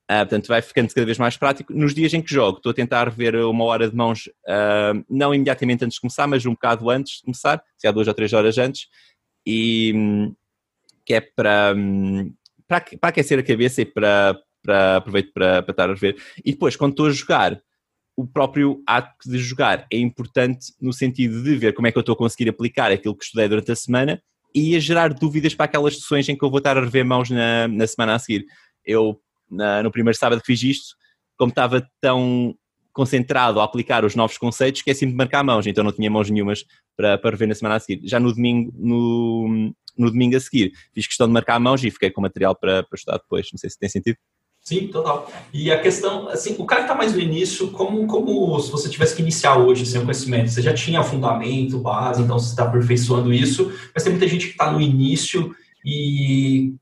Uh, 0.09 0.19
portanto, 0.19 0.47
vai 0.47 0.61
ficando 0.61 0.93
cada 0.93 1.05
vez 1.05 1.17
mais 1.17 1.35
prático. 1.35 1.73
Nos 1.73 1.93
dias 1.93 2.13
em 2.13 2.21
que 2.21 2.31
jogo, 2.31 2.57
estou 2.57 2.69
a 2.69 2.75
tentar 2.75 3.09
ver 3.09 3.35
uma 3.37 3.65
hora 3.65 3.89
de 3.89 3.95
mãos, 3.95 4.27
uh, 4.47 5.03
não 5.09 5.33
imediatamente 5.33 5.83
antes 5.83 5.95
de 5.95 6.01
começar, 6.01 6.27
mas 6.27 6.45
um 6.45 6.51
bocado 6.51 6.89
antes 6.89 7.17
de 7.17 7.23
começar, 7.23 7.61
se 7.75 7.87
há 7.87 7.91
duas 7.91 8.07
ou 8.07 8.13
três 8.13 8.31
horas 8.31 8.57
antes, 8.59 8.87
e 9.45 10.31
que 11.05 11.13
é 11.13 11.21
para, 11.21 11.75
para, 12.67 12.81
para 12.99 13.09
aquecer 13.09 13.39
a 13.39 13.43
cabeça 13.43 13.81
e 13.81 13.85
para, 13.85 14.37
para 14.63 14.97
aproveito 14.97 15.31
para, 15.33 15.61
para 15.61 15.71
estar 15.71 15.89
a 15.89 15.93
ver. 15.93 16.17
E 16.43 16.51
depois, 16.51 16.75
quando 16.75 16.91
estou 16.91 17.07
a 17.07 17.11
jogar, 17.11 17.61
o 18.17 18.25
próprio 18.25 18.81
ato 18.87 19.29
de 19.29 19.37
jogar 19.37 19.85
é 19.91 19.97
importante 19.97 20.73
no 20.81 20.93
sentido 20.93 21.43
de 21.43 21.55
ver 21.55 21.73
como 21.73 21.87
é 21.87 21.91
que 21.91 21.97
eu 21.97 22.01
estou 22.01 22.13
a 22.13 22.17
conseguir 22.17 22.49
aplicar 22.49 22.91
aquilo 22.91 23.15
que 23.15 23.25
estudei 23.25 23.47
durante 23.47 23.71
a 23.71 23.75
semana 23.75 24.21
e 24.53 24.75
a 24.75 24.79
gerar 24.79 25.13
dúvidas 25.13 25.53
para 25.53 25.65
aquelas 25.65 25.95
sessões 25.95 26.27
em 26.29 26.37
que 26.37 26.43
eu 26.43 26.49
vou 26.49 26.59
estar 26.59 26.77
a 26.77 26.81
rever 26.81 27.05
mãos 27.05 27.29
na, 27.29 27.67
na 27.67 27.85
semana 27.85 28.15
a 28.15 28.19
seguir. 28.19 28.45
Eu 28.85 29.19
na, 29.51 29.83
no 29.83 29.91
primeiro 29.91 30.17
sábado 30.17 30.39
que 30.39 30.47
fiz 30.47 30.63
isto, 30.63 30.95
como 31.37 31.49
estava 31.49 31.85
tão 32.01 32.55
concentrado 32.93 33.59
a 33.59 33.65
aplicar 33.65 34.05
os 34.05 34.15
novos 34.15 34.37
conceitos, 34.37 34.79
esqueci-me 34.79 35.11
de 35.11 35.17
marcar 35.17 35.43
mãos, 35.43 35.67
então 35.67 35.83
não 35.83 35.91
tinha 35.91 36.09
mãos 36.09 36.29
nenhumas 36.29 36.63
para, 36.95 37.17
para 37.17 37.31
rever 37.31 37.49
na 37.49 37.55
semana 37.55 37.75
a 37.75 37.79
seguir. 37.79 38.07
Já 38.07 38.21
no 38.21 38.33
domingo, 38.33 38.73
no, 38.73 39.75
no 39.97 40.09
domingo 40.09 40.35
a 40.35 40.39
seguir, 40.39 40.73
fiz 40.93 41.07
questão 41.07 41.27
de 41.27 41.33
marcar 41.33 41.59
mãos 41.59 41.83
e 41.83 41.91
fiquei 41.91 42.09
com 42.09 42.21
material 42.21 42.55
para, 42.55 42.83
para 42.83 42.95
estudar 42.95 43.17
depois. 43.17 43.47
Não 43.51 43.57
sei 43.57 43.69
se 43.69 43.79
tem 43.79 43.89
sentido. 43.89 44.17
Sim, 44.61 44.87
total. 44.87 45.31
E 45.53 45.71
a 45.71 45.79
questão, 45.79 46.27
assim, 46.27 46.55
o 46.57 46.65
cara 46.65 46.81
que 46.81 46.87
está 46.87 46.95
mais 46.95 47.13
no 47.13 47.19
início, 47.19 47.69
como, 47.69 48.07
como 48.07 48.59
se 48.59 48.71
você 48.71 48.89
tivesse 48.89 49.15
que 49.15 49.21
iniciar 49.21 49.59
hoje 49.59 49.85
sem 49.85 50.01
o 50.01 50.03
conhecimento, 50.03 50.49
você 50.49 50.59
já 50.59 50.73
tinha 50.73 51.03
fundamento, 51.03 51.77
base, 51.77 52.23
então 52.23 52.39
você 52.39 52.49
está 52.49 52.63
aperfeiçoando 52.63 53.31
isso, 53.31 53.71
mas 53.93 54.03
tem 54.03 54.11
muita 54.11 54.27
gente 54.27 54.47
que 54.47 54.53
está 54.53 54.71
no 54.71 54.81
início 54.81 55.55
e 55.85 56.73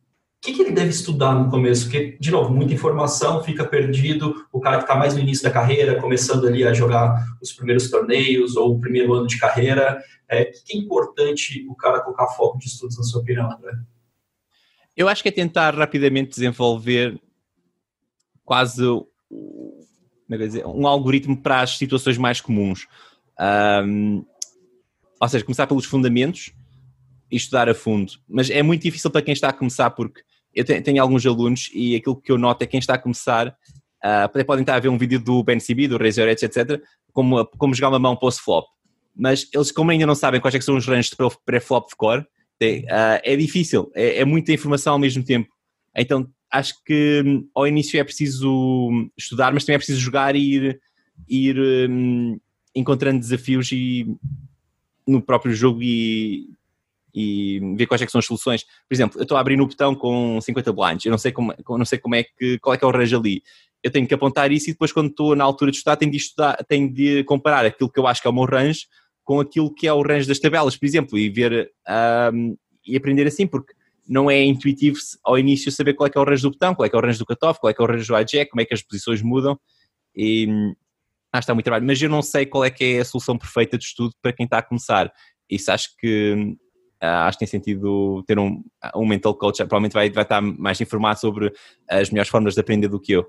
que, 0.43 0.53
que 0.53 0.61
ele 0.61 0.71
deve 0.71 0.89
estudar 0.89 1.33
no 1.33 1.49
começo? 1.49 1.85
Porque, 1.85 2.17
de 2.19 2.29
novo, 2.29 2.53
muita 2.53 2.73
informação, 2.73 3.41
fica 3.41 3.65
perdido. 3.65 4.45
O 4.51 4.59
cara 4.59 4.77
que 4.77 4.83
está 4.83 4.93
mais 4.93 5.13
no 5.13 5.21
início 5.21 5.41
da 5.41 5.49
carreira, 5.49 6.01
começando 6.01 6.45
ali 6.45 6.65
a 6.65 6.73
jogar 6.73 7.25
os 7.41 7.53
primeiros 7.53 7.89
torneios 7.89 8.57
ou 8.57 8.75
o 8.75 8.79
primeiro 8.79 9.13
ano 9.13 9.25
de 9.25 9.39
carreira, 9.39 10.03
é, 10.27 10.43
que 10.43 10.75
é 10.75 10.77
importante 10.77 11.65
o 11.69 11.75
cara 11.75 12.01
colocar 12.01 12.27
foco 12.27 12.59
de 12.59 12.65
estudos, 12.65 12.97
na 12.97 13.03
sua 13.03 13.21
opinião, 13.21 13.49
André? 13.49 13.71
Eu 14.97 15.07
acho 15.07 15.23
que 15.23 15.29
é 15.29 15.31
tentar 15.31 15.73
rapidamente 15.75 16.31
desenvolver 16.31 17.17
quase 18.43 18.83
é 20.29 20.37
dizer, 20.37 20.65
um 20.65 20.85
algoritmo 20.85 21.37
para 21.37 21.61
as 21.61 21.77
situações 21.77 22.17
mais 22.17 22.41
comuns. 22.41 22.85
Um, 23.87 24.25
ou 25.21 25.29
seja, 25.29 25.45
começar 25.45 25.67
pelos 25.67 25.85
fundamentos 25.85 26.51
e 27.31 27.37
estudar 27.37 27.69
a 27.69 27.73
fundo. 27.73 28.11
Mas 28.27 28.49
é 28.49 28.61
muito 28.61 28.81
difícil 28.81 29.09
para 29.09 29.21
quem 29.21 29.33
está 29.33 29.47
a 29.47 29.53
começar, 29.53 29.89
porque 29.91 30.21
eu 30.53 30.63
tenho, 30.63 30.83
tenho 30.83 31.01
alguns 31.01 31.25
alunos 31.25 31.69
e 31.73 31.95
aquilo 31.95 32.15
que 32.15 32.31
eu 32.31 32.37
noto 32.37 32.63
é 32.63 32.65
que 32.65 32.71
quem 32.71 32.79
está 32.79 32.95
a 32.95 32.99
começar, 32.99 33.47
uh, 33.47 34.45
podem 34.45 34.61
estar 34.61 34.75
a 34.75 34.79
ver 34.79 34.89
um 34.89 34.97
vídeo 34.97 35.19
do 35.19 35.43
Ben 35.43 35.57
CB, 35.57 35.87
do 35.87 35.97
Razor 35.97 36.27
Edge, 36.27 36.45
etc., 36.45 36.81
como, 37.11 37.45
como 37.57 37.73
jogar 37.73 37.89
uma 37.89 37.99
mão 37.99 38.15
post-flop. 38.15 38.65
Mas 39.15 39.47
eles, 39.53 39.71
como 39.71 39.91
ainda 39.91 40.05
não 40.05 40.15
sabem 40.15 40.41
quais 40.41 40.55
é 40.55 40.61
são 40.61 40.75
os 40.75 40.87
ranges 40.87 41.11
de 41.11 41.17
pré-flop 41.45 41.89
de 41.89 41.95
core, 41.95 42.21
uh, 42.21 43.19
é 43.23 43.35
difícil, 43.35 43.91
é, 43.93 44.19
é 44.19 44.25
muita 44.25 44.51
informação 44.51 44.93
ao 44.93 44.99
mesmo 44.99 45.23
tempo. 45.23 45.49
Então 45.95 46.27
acho 46.51 46.75
que 46.83 47.23
hum, 47.25 47.47
ao 47.55 47.67
início 47.67 47.99
é 47.99 48.03
preciso 48.03 48.91
estudar, 49.17 49.51
mas 49.51 49.65
também 49.65 49.75
é 49.75 49.79
preciso 49.79 49.99
jogar 49.99 50.35
e 50.35 50.55
ir, 50.55 50.81
ir 51.27 51.59
um, 51.89 52.39
encontrando 52.75 53.19
desafios 53.19 53.71
e, 53.71 54.07
no 55.07 55.21
próprio 55.21 55.53
jogo 55.53 55.81
e, 55.81 56.47
e 57.13 57.59
ver 57.77 57.85
quais 57.85 58.01
é 58.01 58.07
são 58.07 58.19
as 58.19 58.25
soluções. 58.25 58.63
Por 58.63 58.93
exemplo, 58.93 59.19
eu 59.19 59.23
estou 59.23 59.37
a 59.37 59.41
abrir 59.41 59.55
no 59.55 59.67
botão 59.67 59.93
com 59.93 60.39
50 60.41 60.73
blinds, 60.73 61.05
eu 61.05 61.11
não 61.11 61.17
sei 61.17 61.31
como, 61.31 61.53
não 61.69 61.85
sei 61.85 61.99
como 61.99 62.15
é 62.15 62.23
que, 62.23 62.57
qual 62.59 62.73
é 62.73 62.77
que 62.77 62.83
é 62.83 62.87
o 62.87 62.91
range 62.91 63.15
ali. 63.15 63.43
Eu 63.83 63.91
tenho 63.91 64.07
que 64.07 64.13
apontar 64.13 64.51
isso 64.51 64.69
e 64.69 64.73
depois 64.73 64.91
quando 64.91 65.09
estou 65.09 65.35
na 65.35 65.43
altura 65.43 65.69
de 65.69 65.77
estudar 65.77 65.97
tenho 65.97 66.11
de 66.11 66.17
estudar, 66.17 66.57
tenho 66.67 66.91
de 66.91 67.23
comparar 67.25 67.65
aquilo 67.65 67.89
que 67.89 67.99
eu 67.99 68.07
acho 68.07 68.21
que 68.21 68.27
é 68.27 68.31
o 68.31 68.33
meu 68.33 68.45
range 68.45 68.87
com 69.23 69.39
aquilo 69.39 69.73
que 69.73 69.87
é 69.87 69.93
o 69.93 70.01
range 70.01 70.27
das 70.27 70.39
tabelas, 70.39 70.75
por 70.75 70.85
exemplo, 70.85 71.17
e 71.17 71.29
ver 71.29 71.71
um, 72.33 72.57
e 72.85 72.95
aprender 72.95 73.25
assim, 73.27 73.47
porque 73.47 73.73
não 74.07 74.29
é 74.29 74.43
intuitivo 74.43 74.97
ao 75.23 75.37
início 75.37 75.71
saber 75.71 75.93
qual 75.93 76.07
é 76.07 76.09
que 76.09 76.17
é 76.17 76.21
o 76.21 76.25
range 76.25 76.41
do 76.41 76.51
botão, 76.51 76.75
qual 76.75 76.85
é 76.85 76.89
que 76.89 76.95
é 76.95 76.99
o 76.99 77.01
range 77.01 77.19
do 77.19 77.25
cutoff, 77.25 77.59
qual 77.59 77.71
é 77.71 77.73
que 77.73 77.81
é 77.81 77.85
o 77.85 77.87
range 77.87 78.07
do 78.07 78.17
hijack, 78.17 78.49
como 78.49 78.61
é 78.61 78.65
que 78.65 78.73
as 78.73 78.81
posições 78.81 79.21
mudam 79.21 79.57
e 80.15 80.47
ah, 81.31 81.39
está 81.39 81.53
muito 81.53 81.65
trabalho, 81.65 81.85
mas 81.85 82.01
eu 82.01 82.09
não 82.09 82.21
sei 82.21 82.45
qual 82.45 82.63
é 82.63 82.69
que 82.69 82.83
é 82.83 82.99
a 82.99 83.05
solução 83.05 83.37
perfeita 83.37 83.77
de 83.77 83.85
estudo 83.85 84.13
para 84.21 84.33
quem 84.33 84.43
está 84.43 84.59
a 84.59 84.61
começar. 84.61 85.11
Isso 85.49 85.71
acho 85.71 85.89
que 85.97 86.55
acho 87.03 87.37
que 87.37 87.45
tem 87.45 87.59
sentido 87.59 88.23
ter 88.25 88.39
um, 88.39 88.63
um 88.95 89.05
mental 89.05 89.35
coach, 89.35 89.57
provavelmente 89.57 89.93
vai, 89.93 90.09
vai 90.09 90.23
estar 90.23 90.41
mais 90.41 90.79
informado 90.79 91.19
sobre 91.19 91.53
as 91.89 92.09
melhores 92.09 92.29
formas 92.29 92.53
de 92.53 92.61
aprender 92.61 92.87
do 92.87 92.99
que 92.99 93.13
eu. 93.13 93.25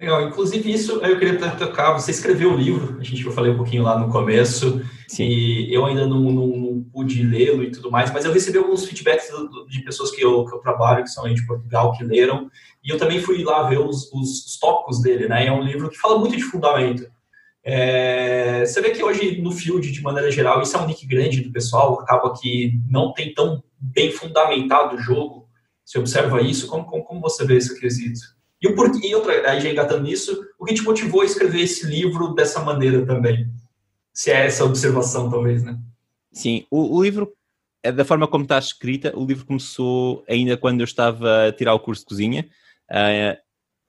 Legal, 0.00 0.26
inclusive 0.26 0.72
isso 0.72 1.00
eu 1.04 1.18
queria 1.18 1.38
tocar, 1.56 1.92
você 1.92 2.10
escreveu 2.10 2.52
o 2.52 2.56
livro, 2.56 2.98
a 2.98 3.04
gente 3.04 3.24
eu 3.24 3.32
falei 3.32 3.52
um 3.52 3.56
pouquinho 3.56 3.84
lá 3.84 3.96
no 3.96 4.10
começo, 4.10 4.84
Sim. 5.06 5.24
e 5.24 5.72
eu 5.72 5.86
ainda 5.86 6.04
não, 6.04 6.20
não, 6.32 6.46
não 6.48 6.82
pude 6.92 7.22
lê-lo 7.22 7.62
e 7.62 7.70
tudo 7.70 7.92
mais, 7.92 8.12
mas 8.12 8.24
eu 8.24 8.32
recebi 8.32 8.58
alguns 8.58 8.84
feedbacks 8.84 9.28
de 9.68 9.82
pessoas 9.82 10.10
que 10.10 10.20
eu, 10.20 10.44
que 10.44 10.54
eu 10.54 10.58
trabalho, 10.58 11.04
que 11.04 11.10
são 11.10 11.24
aí 11.24 11.34
de 11.34 11.46
Portugal, 11.46 11.92
que 11.92 12.02
leram, 12.02 12.50
e 12.84 12.90
eu 12.90 12.98
também 12.98 13.20
fui 13.20 13.44
lá 13.44 13.68
ver 13.68 13.78
os, 13.78 14.12
os, 14.12 14.44
os 14.44 14.58
tópicos 14.58 15.00
dele, 15.00 15.28
né, 15.28 15.46
é 15.46 15.52
um 15.52 15.62
livro 15.62 15.88
que 15.88 15.96
fala 15.96 16.18
muito 16.18 16.36
de 16.36 16.42
fundamento. 16.42 17.06
É, 17.64 18.66
você 18.66 18.82
vê 18.82 18.90
que 18.90 19.02
hoje 19.02 19.40
no 19.40 19.50
field, 19.50 19.90
de 19.90 20.02
maneira 20.02 20.30
geral, 20.30 20.60
isso 20.60 20.76
é 20.76 20.80
um 20.80 20.86
nick 20.86 21.06
grande 21.06 21.40
do 21.40 21.50
pessoal, 21.50 21.98
acaba 21.98 22.34
que 22.38 22.78
não 22.90 23.12
tem 23.12 23.32
tão 23.32 23.64
bem 23.80 24.12
fundamentado 24.12 24.96
o 24.96 25.00
jogo, 25.00 25.48
você 25.84 25.98
observa 25.98 26.42
isso, 26.42 26.66
como, 26.66 26.84
como, 26.84 27.04
como 27.04 27.20
você 27.20 27.46
vê 27.46 27.56
esse 27.56 27.78
quesito? 27.78 28.20
E, 28.60 28.68
o 28.68 28.74
porquê, 28.74 29.08
e 29.08 29.14
outra, 29.14 29.50
aí 29.50 29.60
já 29.60 29.70
engatando 29.70 30.02
nisso, 30.02 30.46
o 30.58 30.64
que 30.64 30.74
te 30.74 30.82
motivou 30.82 31.22
a 31.22 31.24
escrever 31.24 31.62
esse 31.62 31.86
livro 31.86 32.34
dessa 32.34 32.62
maneira 32.62 33.04
também? 33.04 33.50
Se 34.12 34.30
é 34.30 34.46
essa 34.46 34.64
observação, 34.64 35.30
talvez, 35.30 35.62
né? 35.62 35.78
Sim, 36.32 36.66
o, 36.70 36.96
o 36.96 37.02
livro, 37.02 37.32
é 37.82 37.92
da 37.92 38.04
forma 38.04 38.26
como 38.26 38.44
está 38.44 38.58
escrita, 38.58 39.16
o 39.16 39.26
livro 39.26 39.44
começou 39.44 40.24
ainda 40.28 40.56
quando 40.56 40.80
eu 40.80 40.84
estava 40.84 41.48
a 41.48 41.52
tirar 41.52 41.74
o 41.74 41.80
curso 41.80 42.02
de 42.02 42.06
cozinha. 42.06 42.48
Uh, 42.90 43.43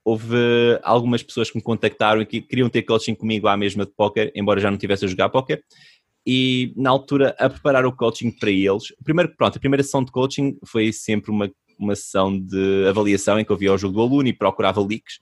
houve 0.06 0.36
algumas 0.84 1.20
pessoas 1.20 1.50
que 1.50 1.56
me 1.56 1.62
contactaram 1.62 2.22
e 2.22 2.26
que 2.26 2.40
queriam 2.40 2.68
ter 2.68 2.82
coaching 2.82 3.14
comigo 3.14 3.48
à 3.48 3.56
mesma 3.56 3.84
de 3.84 3.92
póquer, 3.92 4.30
embora 4.36 4.60
já 4.60 4.70
não 4.70 4.78
tivesse 4.78 5.04
a 5.04 5.08
jogar 5.08 5.28
póquer. 5.28 5.62
E 6.24 6.72
na 6.76 6.90
altura, 6.90 7.34
a 7.38 7.50
preparar 7.50 7.84
o 7.84 7.92
coaching 7.92 8.30
para 8.30 8.50
eles, 8.50 8.94
primeiro, 9.04 9.34
pronto, 9.36 9.56
a 9.56 9.60
primeira 9.60 9.82
sessão 9.82 10.04
de 10.04 10.12
coaching 10.12 10.56
foi 10.64 10.92
sempre 10.92 11.30
uma 11.30 11.50
uma 11.78 11.94
sessão 11.94 12.38
de 12.38 12.86
avaliação 12.88 13.38
em 13.38 13.44
que 13.44 13.52
eu 13.52 13.56
via 13.56 13.72
o 13.72 13.78
jogo 13.78 13.94
do 13.94 14.00
aluno 14.00 14.28
e 14.28 14.32
procurava 14.32 14.80
leaks. 14.80 15.16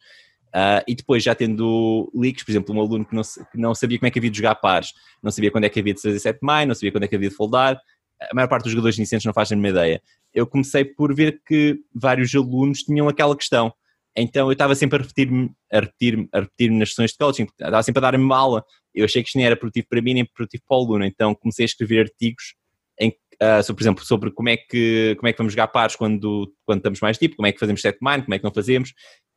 Uh, 0.48 0.84
e 0.86 0.94
depois, 0.94 1.22
já 1.22 1.34
tendo 1.34 2.10
leaks, 2.14 2.44
por 2.44 2.52
exemplo, 2.52 2.74
um 2.74 2.80
aluno 2.80 3.04
que 3.04 3.14
não, 3.14 3.22
que 3.22 3.58
não, 3.58 3.74
sabia 3.74 3.98
como 3.98 4.06
é 4.06 4.10
que 4.10 4.20
havia 4.20 4.30
de 4.30 4.36
jogar 4.36 4.54
pares, 4.54 4.92
não 5.20 5.32
sabia 5.32 5.50
quando 5.50 5.64
é 5.64 5.68
que 5.68 5.80
havia 5.80 5.94
de 5.94 6.00
fazer 6.00 6.18
7 6.20 6.38
mai, 6.42 6.64
não 6.64 6.76
sabia 6.76 6.92
quando 6.92 7.02
é 7.02 7.08
que 7.08 7.16
havia 7.16 7.28
de 7.28 7.34
foldar, 7.34 7.76
a 8.20 8.34
maior 8.34 8.46
parte 8.46 8.64
dos 8.64 8.72
jogadores 8.72 8.96
iniciantes 8.96 9.26
não 9.26 9.32
fazem 9.32 9.58
a 9.58 9.60
mesma 9.60 9.78
ideia. 9.78 10.02
Eu 10.32 10.46
comecei 10.46 10.84
por 10.84 11.12
ver 11.12 11.40
que 11.44 11.80
vários 11.92 12.32
alunos 12.34 12.84
tinham 12.84 13.08
aquela 13.08 13.36
questão. 13.36 13.72
Então 14.16 14.48
eu 14.48 14.52
estava 14.52 14.74
sempre 14.74 14.98
a 14.98 15.02
repetir-me 15.02 15.50
a 15.72 15.80
repetir, 15.80 16.28
a 16.32 16.40
repetir 16.40 16.70
nas 16.70 16.90
sessões 16.90 17.10
de 17.12 17.18
coaching, 17.18 17.44
estava 17.44 17.82
sempre 17.82 17.98
a 17.98 18.10
dar-me 18.10 18.32
aula. 18.32 18.64
Eu 18.94 19.04
achei 19.04 19.22
que 19.22 19.28
isto 19.28 19.36
nem 19.36 19.46
era 19.46 19.56
produtivo 19.56 19.86
para 19.88 20.00
mim, 20.00 20.14
nem 20.14 20.24
produtivo 20.24 20.62
para 20.68 20.76
o 20.76 20.80
aluno. 20.80 21.04
Então 21.04 21.34
comecei 21.34 21.64
a 21.64 21.66
escrever 21.66 22.00
artigos 22.00 22.54
em 23.00 23.08
uh, 23.08 23.62
sobre, 23.62 23.80
por 23.80 23.82
exemplo, 23.82 24.04
sobre 24.04 24.30
como 24.30 24.48
é 24.48 24.56
que, 24.56 25.16
como 25.18 25.28
é 25.28 25.32
que 25.32 25.38
vamos 25.38 25.52
jogar 25.52 25.68
pares 25.68 25.96
quando, 25.96 26.52
quando 26.64 26.78
estamos 26.78 27.00
mais 27.00 27.18
tipo, 27.18 27.36
como 27.36 27.46
é 27.46 27.52
que 27.52 27.58
fazemos 27.58 27.80
set 27.80 27.98
mine, 28.00 28.22
como 28.22 28.34
é 28.34 28.38
que 28.38 28.44
não 28.44 28.54
fazemos, 28.54 28.92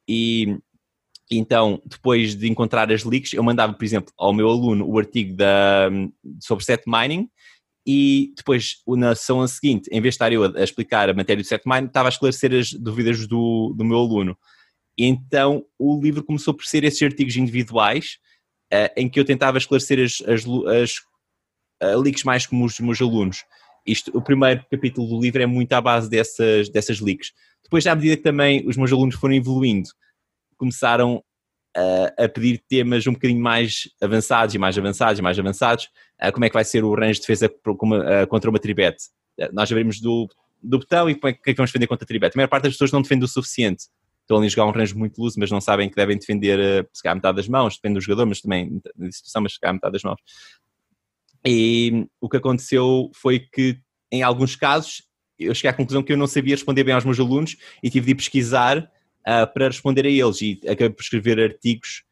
e 0.08 0.58
então, 1.30 1.82
depois 1.86 2.36
de 2.36 2.48
encontrar 2.48 2.90
as 2.92 3.04
leaks, 3.04 3.34
eu 3.34 3.44
mandava, 3.44 3.74
por 3.74 3.84
exemplo, 3.84 4.14
ao 4.18 4.34
meu 4.34 4.48
aluno 4.48 4.88
o 4.88 4.98
artigo 4.98 5.36
da, 5.36 5.90
sobre 6.40 6.64
set 6.64 6.84
mining, 6.88 7.30
e 7.86 8.34
depois, 8.36 8.78
na 8.88 9.16
sessão 9.16 9.46
seguinte, 9.48 9.90
em 9.92 10.02
vez 10.02 10.14
de 10.14 10.16
estar 10.16 10.32
eu 10.32 10.44
a, 10.44 10.64
explicar 10.64 11.10
a 11.10 11.14
matéria 11.14 11.44
do 11.44 11.48
set 11.48 11.64
mining, 11.66 11.88
estava 11.88 12.08
a 12.08 12.12
esclarecer 12.12 12.54
as 12.54 12.72
dúvidas 12.72 13.28
do, 13.28 13.74
do 13.78 13.84
meu 13.84 13.98
aluno. 13.98 14.38
Então, 14.98 15.64
o 15.78 16.02
livro 16.02 16.24
começou 16.24 16.54
por 16.54 16.66
ser 16.66 16.84
esses 16.84 17.02
artigos 17.02 17.36
individuais, 17.38 18.18
uh, 18.74 18.90
em 18.96 19.08
que 19.08 19.20
eu 19.20 19.26
tentava 19.26 19.58
esclarecer 19.58 20.00
as, 20.04 20.22
as, 20.28 20.46
as 20.68 20.98
uh, 21.84 22.00
leaks 22.00 22.24
mais 22.24 22.46
comuns 22.46 22.74
dos 22.74 22.80
meus 22.80 23.02
alunos. 23.02 23.44
Isto, 23.86 24.12
o 24.18 24.22
primeiro 24.22 24.66
capítulo 24.70 25.08
do 25.08 25.22
livro 25.22 25.42
é 25.42 25.46
muito 25.46 25.72
à 25.74 25.80
base 25.80 26.10
dessas, 26.10 26.68
dessas 26.70 27.00
leaks. 27.00 27.32
Depois, 27.64 27.86
à 27.86 27.96
medida 27.96 28.18
que 28.18 28.24
também 28.24 28.68
os 28.68 28.76
meus 28.76 28.92
alunos 28.92 29.16
foram 29.16 29.36
evoluindo, 29.36 29.90
começaram 30.58 31.24
a, 31.76 32.26
a 32.26 32.30
pedir 32.30 32.62
temas 32.68 33.06
um 33.06 33.14
bocadinho 33.14 33.42
mais 33.42 33.90
avançados 34.02 34.56
e 34.56 34.58
mais 34.58 34.78
avançados 34.78 35.20
e 35.20 35.22
mais 35.22 35.38
avançados. 35.38 35.90
como 36.34 36.46
é 36.46 36.50
que 36.50 36.54
vai 36.54 36.66
ser 36.66 36.84
o 36.84 36.94
range 36.96 37.20
de 37.20 37.22
defesa 37.22 37.50
contra 38.28 38.50
uma 38.50 38.60
tribete? 38.60 39.06
nós 39.54 39.72
abrimos 39.72 40.02
do, 40.02 40.28
do 40.62 40.80
botão 40.80 41.10
e 41.10 41.16
como 41.16 41.30
é 41.30 41.34
que, 41.34 41.52
é 41.52 41.54
vamos 41.54 41.70
defender 41.70 41.88
contra 41.88 42.04
a 42.04 42.08
tribete? 42.08 42.36
A 42.36 42.38
maior 42.40 42.48
parte 42.48 42.64
das 42.64 42.74
pessoas 42.74 42.92
não 42.92 43.02
defende 43.02 43.24
o 43.24 43.28
suficiente. 43.28 43.86
Estão 44.28 44.38
ali 44.38 44.48
a 44.48 44.50
jogar 44.50 44.66
um 44.66 44.72
range 44.72 44.94
muito 44.94 45.22
loose, 45.22 45.40
mas 45.40 45.50
não 45.50 45.62
sabem 45.62 45.90
que 45.90 45.96
devem 45.96 46.18
defender, 46.18 46.86
se 46.92 47.02
calhar, 47.02 47.16
metade 47.16 47.38
das 47.38 47.48
mãos, 47.48 47.76
depende 47.76 47.94
do 47.96 48.02
jogador, 48.02 48.26
mas 48.26 48.42
também 48.42 48.82
da 48.94 49.10
situação, 49.10 49.42
mas 49.42 49.54
se 49.54 49.60
calhar 49.60 49.74
metade 49.74 49.94
das 49.94 50.04
mãos. 50.04 50.20
E 51.46 52.06
o 52.20 52.28
que 52.28 52.36
aconteceu 52.36 53.10
foi 53.16 53.40
que, 53.40 53.80
em 54.12 54.22
alguns 54.22 54.58
casos, 54.58 55.04
eu 55.40 55.56
cheguei 55.56 55.70
à 55.70 55.74
conclusão 55.74 56.04
que 56.04 56.12
eu 56.12 56.18
não 56.18 56.28
sabia 56.28 56.56
responder 56.56 56.84
bem 56.84 56.94
aos 56.94 57.06
meus 57.06 57.18
alunos 57.18 57.56
e 57.82 57.90
tive 57.90 58.08
de 58.08 58.16
pesquisar 58.16 58.80
uh, 58.80 59.54
para 59.54 59.68
responder 59.68 60.06
a 60.06 60.10
eles 60.10 60.42
e 60.42 60.60
acabei 60.64 60.90
por 60.90 61.02
escrever 61.02 61.40
artigos 61.40 62.04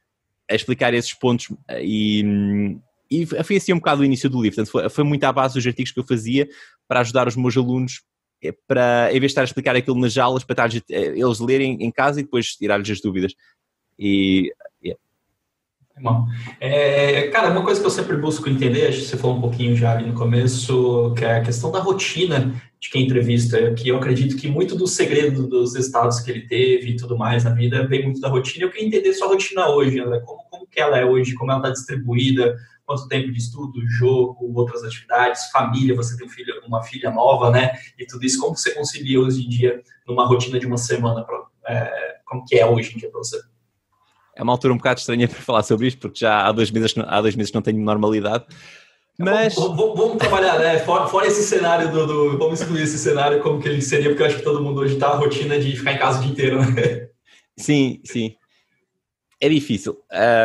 a 0.50 0.56
explicar 0.56 0.94
esses 0.94 1.14
pontos 1.14 1.52
ah, 1.68 1.82
e, 1.82 2.78
e 3.12 3.26
foi 3.26 3.56
assim 3.56 3.74
um 3.74 3.78
bocado 3.78 4.02
o 4.02 4.06
início 4.06 4.30
do 4.30 4.42
livro, 4.42 4.56
portanto 4.56 4.72
foi, 4.72 4.90
foi 4.90 5.04
muito 5.04 5.24
à 5.24 5.34
base 5.34 5.56
dos 5.56 5.66
artigos 5.66 5.92
que 5.92 6.00
eu 6.00 6.06
fazia 6.06 6.48
para 6.88 7.00
ajudar 7.02 7.28
os 7.28 7.36
meus 7.36 7.58
alunos 7.58 8.04
eh, 8.04 8.15
para, 8.68 9.10
em 9.10 9.20
vez 9.20 9.24
de 9.24 9.28
estar 9.28 9.42
a 9.42 9.46
explicar 9.46 9.76
aquilo 9.76 10.00
nas 10.00 10.18
aulas, 10.18 10.44
para 10.44 10.66
estar, 10.66 10.84
eh, 10.90 11.14
eles 11.18 11.40
lerem 11.40 11.78
em 11.82 11.92
casa 11.92 12.20
e 12.20 12.24
depois 12.24 12.56
tirar-lhes 12.56 12.90
as 12.90 13.02
dúvidas. 13.02 13.34
E 13.98 14.52
é, 16.60 17.28
cara, 17.30 17.52
uma 17.52 17.64
coisa 17.64 17.80
que 17.80 17.88
eu 17.88 17.92
sempre 17.92 18.18
busco 18.18 18.50
entender, 18.50 18.88
acho 18.88 19.00
que 19.00 19.06
você 19.06 19.18
falou 19.18 19.38
um 19.38 19.42
pouquinho 19.42 19.76
já 19.76 19.94
ali 19.94 20.06
no 20.06 20.14
começo, 20.14 21.14
que 21.18 21.24
é 21.24 21.38
a 21.38 21.42
questão 21.42 21.72
da 21.72 21.80
rotina 21.80 22.54
de 22.80 22.90
quem 22.90 23.06
entrevista, 23.06 23.74
que 23.74 23.88
eu 23.88 23.98
acredito 23.98 24.36
que 24.36 24.48
muito 24.48 24.76
do 24.76 24.88
segredo 24.88 25.48
dos 25.48 25.74
estados 25.76 26.20
que 26.20 26.30
ele 26.30 26.42
teve 26.42 26.90
e 26.90 26.96
tudo 26.98 27.18
mais 27.18 27.46
na 27.46 27.52
vida 27.52 27.88
vem 27.88 28.04
muito 28.04 28.20
da 28.20 28.28
rotina. 28.28 28.66
Eu 28.66 28.72
queria 28.72 28.88
entender 28.88 29.14
sua 29.14 29.30
rotina 29.30 29.70
hoje, 29.70 30.00
André, 30.00 30.20
como, 30.20 30.44
como 30.50 30.68
que 30.68 30.80
ela 30.80 30.98
é 30.98 31.06
hoje, 31.06 31.34
como 31.34 31.52
ela 31.52 31.62
está 31.62 31.72
distribuída, 31.72 32.58
quanto 32.86 33.08
tempo 33.08 33.32
de 33.32 33.38
estudo, 33.38 33.86
jogo, 33.88 34.52
outras 34.56 34.84
atividades, 34.84 35.50
família, 35.52 35.96
você 35.96 36.16
tem 36.16 36.28
um 36.28 36.30
filho, 36.30 36.54
uma 36.68 36.84
filha 36.84 37.12
nova, 37.12 37.50
né, 37.50 37.72
e 37.98 38.06
tudo 38.06 38.26
isso, 38.26 38.40
como 38.40 38.56
você 38.56 38.74
concilia 38.76 39.20
hoje 39.20 39.46
em 39.46 39.50
dia 39.50 39.82
numa 40.08 40.26
rotina 40.26 40.60
de 40.60 40.68
uma 40.68 40.78
semana, 40.78 41.24
pra, 41.24 41.44
é, 41.68 42.18
como 42.26 42.46
que 42.46 42.56
é 42.58 42.66
hoje 42.66 42.94
em 42.94 43.00
dia 43.00 43.10
para 43.10 43.20
você? 43.20 43.40
é 44.36 44.44
uma 44.44 44.52
altura 44.52 44.74
um 44.74 44.78
bocado 44.78 45.00
estranha 45.00 45.28
para 45.28 45.40
falar 45.40 45.64
sobre 45.64 45.88
isto, 45.88 46.00
porque 46.00 46.20
já 46.20 46.46
há 46.46 46.52
dois 46.52 46.70
meses, 46.70 46.94
há 46.98 47.22
dois 47.22 47.36
meses 47.36 47.54
não 47.54 47.62
tenho 47.62 47.80
normalidade. 47.80 48.46
Mas... 49.18 49.56
Vamos, 49.56 49.78
vamos, 49.78 49.98
vamos 49.98 50.18
trabalhar, 50.18 50.60
né? 50.60 50.78
Fora, 50.80 51.08
fora, 51.08 51.26
esse 51.26 51.42
cenário 51.44 51.90
do, 51.90 52.06
do, 52.06 52.38
Vamos 52.38 52.60
excluir 52.60 52.84
esse 52.84 52.98
cenário 52.98 53.42
como 53.42 53.62
que 53.62 53.70
ele 53.70 53.82
seria, 53.82 54.10
porque 54.10 54.22
eu 54.22 54.28
acho 54.28 54.38
que 54.38 54.44
todo 54.44 54.62
mundo 54.62 54.82
hoje 54.82 54.96
está 54.96 55.08
a 55.08 55.16
rotina 55.16 55.58
de 55.58 55.74
ficar 55.78 55.94
em 55.94 55.98
casa 55.98 56.20
o 56.20 56.22
dia 56.22 56.32
inteiro, 56.32 56.60
né? 56.60 57.08
Sim, 57.58 58.02
sim. 58.04 58.36
É 59.40 59.48
difícil. 59.48 59.98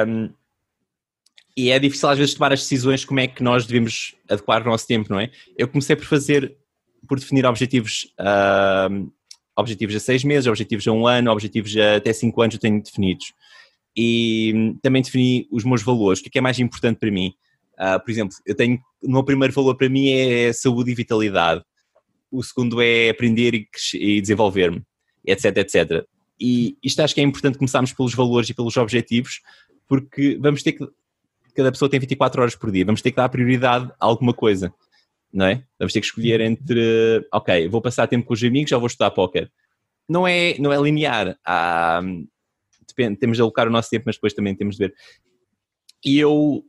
Um, 0.07 0.31
e 1.61 1.71
é 1.71 1.79
difícil 1.79 2.09
às 2.09 2.17
vezes 2.17 2.35
tomar 2.35 2.53
as 2.53 2.61
decisões 2.61 3.05
como 3.05 3.21
é 3.21 3.27
que 3.27 3.43
nós 3.43 3.67
devemos 3.67 4.15
adequar 4.29 4.63
o 4.63 4.71
nosso 4.71 4.87
tempo, 4.87 5.11
não 5.11 5.21
é? 5.21 5.31
Eu 5.59 5.69
comecei 5.69 5.95
por 5.95 6.07
fazer, 6.07 6.57
por 7.07 7.19
definir 7.19 7.45
objetivos, 7.45 8.13
um, 8.91 9.11
objetivos 9.55 9.95
a 9.95 10.01
seis 10.01 10.25
meses, 10.25 10.47
objetivos 10.47 10.89
a 10.89 10.93
um 10.93 11.07
ano, 11.07 11.31
objetivos 11.31 11.77
a 11.77 11.97
até 11.97 12.15
cinco 12.15 12.41
anos 12.41 12.55
eu 12.55 12.61
tenho 12.61 12.83
definidos 12.83 13.35
e 13.95 14.75
também 14.83 15.03
defini 15.03 15.47
os 15.51 15.65
meus 15.65 15.83
valores, 15.83 16.21
o 16.21 16.23
que 16.23 16.31
é, 16.35 16.39
é 16.39 16.41
mais 16.41 16.59
importante 16.59 16.99
para 16.99 17.11
mim. 17.11 17.35
Uh, 17.75 18.03
por 18.03 18.11
exemplo, 18.11 18.35
eu 18.47 18.55
tenho, 18.55 18.79
o 19.03 19.11
meu 19.11 19.25
primeiro 19.25 19.53
valor 19.53 19.75
para 19.75 19.89
mim 19.89 20.09
é 20.11 20.53
saúde 20.53 20.91
e 20.91 20.95
vitalidade. 20.95 21.63
o 22.31 22.43
segundo 22.43 22.81
é 22.81 23.11
aprender 23.11 23.55
e, 23.55 23.69
e 23.95 24.21
desenvolver-me, 24.21 24.83
etc, 25.27 25.57
etc. 25.59 26.07
E 26.41 26.79
isto 26.83 27.01
acho 27.01 27.15
que 27.15 27.21
é 27.21 27.25
importante 27.25 27.59
começarmos 27.59 27.93
pelos 27.93 28.15
valores 28.15 28.49
e 28.49 28.55
pelos 28.55 28.77
objetivos, 28.77 29.41
porque 29.87 30.39
vamos 30.41 30.63
ter 30.63 30.73
que, 30.73 30.89
cada 31.55 31.73
pessoa 31.73 31.89
tem 31.89 32.01
24 32.01 32.41
horas 32.41 32.55
por 32.55 32.71
dia, 32.71 32.85
vamos 32.85 33.03
ter 33.03 33.11
que 33.11 33.17
dar 33.17 33.29
prioridade 33.29 33.91
a 34.01 34.07
alguma 34.07 34.33
coisa, 34.33 34.73
não 35.33 35.47
é? 35.47 35.65
Vamos 35.79 35.93
ter 35.93 36.01
que 36.01 36.07
escolher 36.07 36.41
entre, 36.41 37.27
ok, 37.33 37.69
vou 37.69 37.81
passar 37.81 38.07
tempo 38.07 38.27
com 38.27 38.35
os 38.35 38.43
amigos 38.43 38.73
ou 38.73 38.81
vou 38.81 38.87
estudar 38.87 39.11
póquer. 39.11 39.51
Não 40.09 40.27
é, 40.27 40.59
não 40.59 40.73
é 40.73 40.81
linear, 40.81 41.39
há, 41.45 42.01
depende, 42.87 43.19
temos 43.19 43.37
de 43.37 43.43
alocar 43.43 43.69
o 43.69 43.71
nosso 43.71 43.89
tempo, 43.89 44.05
mas 44.07 44.17
depois 44.17 44.35
também 44.35 44.55
temos 44.55 44.77
de 44.77 44.87
ver. 44.87 44.95
E 46.05 46.19
eu 46.19 46.65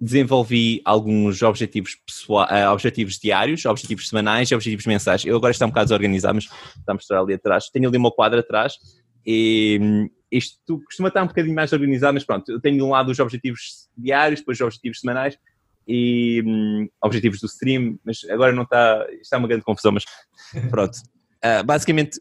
desenvolvi 0.00 0.82
alguns 0.84 1.42
objetivos 1.42 1.96
pessoais, 2.06 2.50
uh, 2.50 2.72
objetivos 2.72 3.18
diários, 3.18 3.64
objetivos 3.64 4.08
semanais 4.08 4.50
e 4.50 4.54
objetivos 4.54 4.86
mensais. 4.86 5.24
Eu 5.24 5.36
agora 5.36 5.52
estou 5.52 5.66
um 5.66 5.70
bocado 5.70 5.86
desorganizado, 5.86 6.34
mas 6.34 6.44
está 6.44 6.92
a 6.92 6.94
mostrar 6.94 7.20
ali 7.20 7.34
atrás. 7.34 7.68
Tenho 7.70 7.88
ali 7.88 7.96
uma 7.96 8.10
quadra 8.10 8.40
atrás 8.40 8.76
e 9.24 10.08
isto 10.36 10.80
costuma 10.84 11.08
estar 11.08 11.22
um 11.22 11.28
bocadinho 11.28 11.54
mais 11.54 11.72
organizado, 11.72 12.14
mas 12.14 12.24
pronto, 12.24 12.50
eu 12.50 12.60
tenho 12.60 12.76
de 12.76 12.82
um 12.82 12.90
lado 12.90 13.10
os 13.10 13.18
objetivos 13.18 13.88
diários, 13.96 14.40
depois 14.40 14.58
os 14.58 14.62
objetivos 14.62 15.00
semanais 15.00 15.38
e 15.86 16.42
hum, 16.44 16.88
objetivos 17.02 17.40
do 17.40 17.46
stream, 17.46 17.98
mas 18.04 18.24
agora 18.30 18.52
não 18.52 18.64
está, 18.64 19.06
está 19.20 19.38
uma 19.38 19.46
grande 19.46 19.64
confusão, 19.64 19.92
mas 19.92 20.04
pronto. 20.70 20.96
Uh, 21.44 21.62
basicamente, 21.64 22.20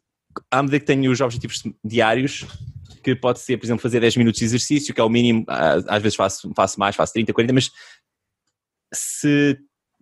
à 0.52 0.62
medida 0.62 0.80
que 0.80 0.86
tenho 0.86 1.12
os 1.12 1.22
objetivos 1.22 1.64
diários, 1.84 2.46
que 3.04 3.16
pode 3.16 3.40
ser, 3.40 3.58
por 3.58 3.66
exemplo, 3.66 3.82
fazer 3.82 4.00
10 4.00 4.18
minutos 4.18 4.40
de 4.40 4.46
exercício, 4.46 4.94
que 4.94 5.02
é 5.02 5.04
o 5.04 5.10
mínimo, 5.10 5.46
às 5.48 6.02
vezes 6.02 6.16
faço, 6.16 6.52
faço 6.56 6.80
mais, 6.80 6.96
faço 6.96 7.14
30, 7.14 7.34
40, 7.34 7.54
mas 7.54 7.72
se 8.94 9.58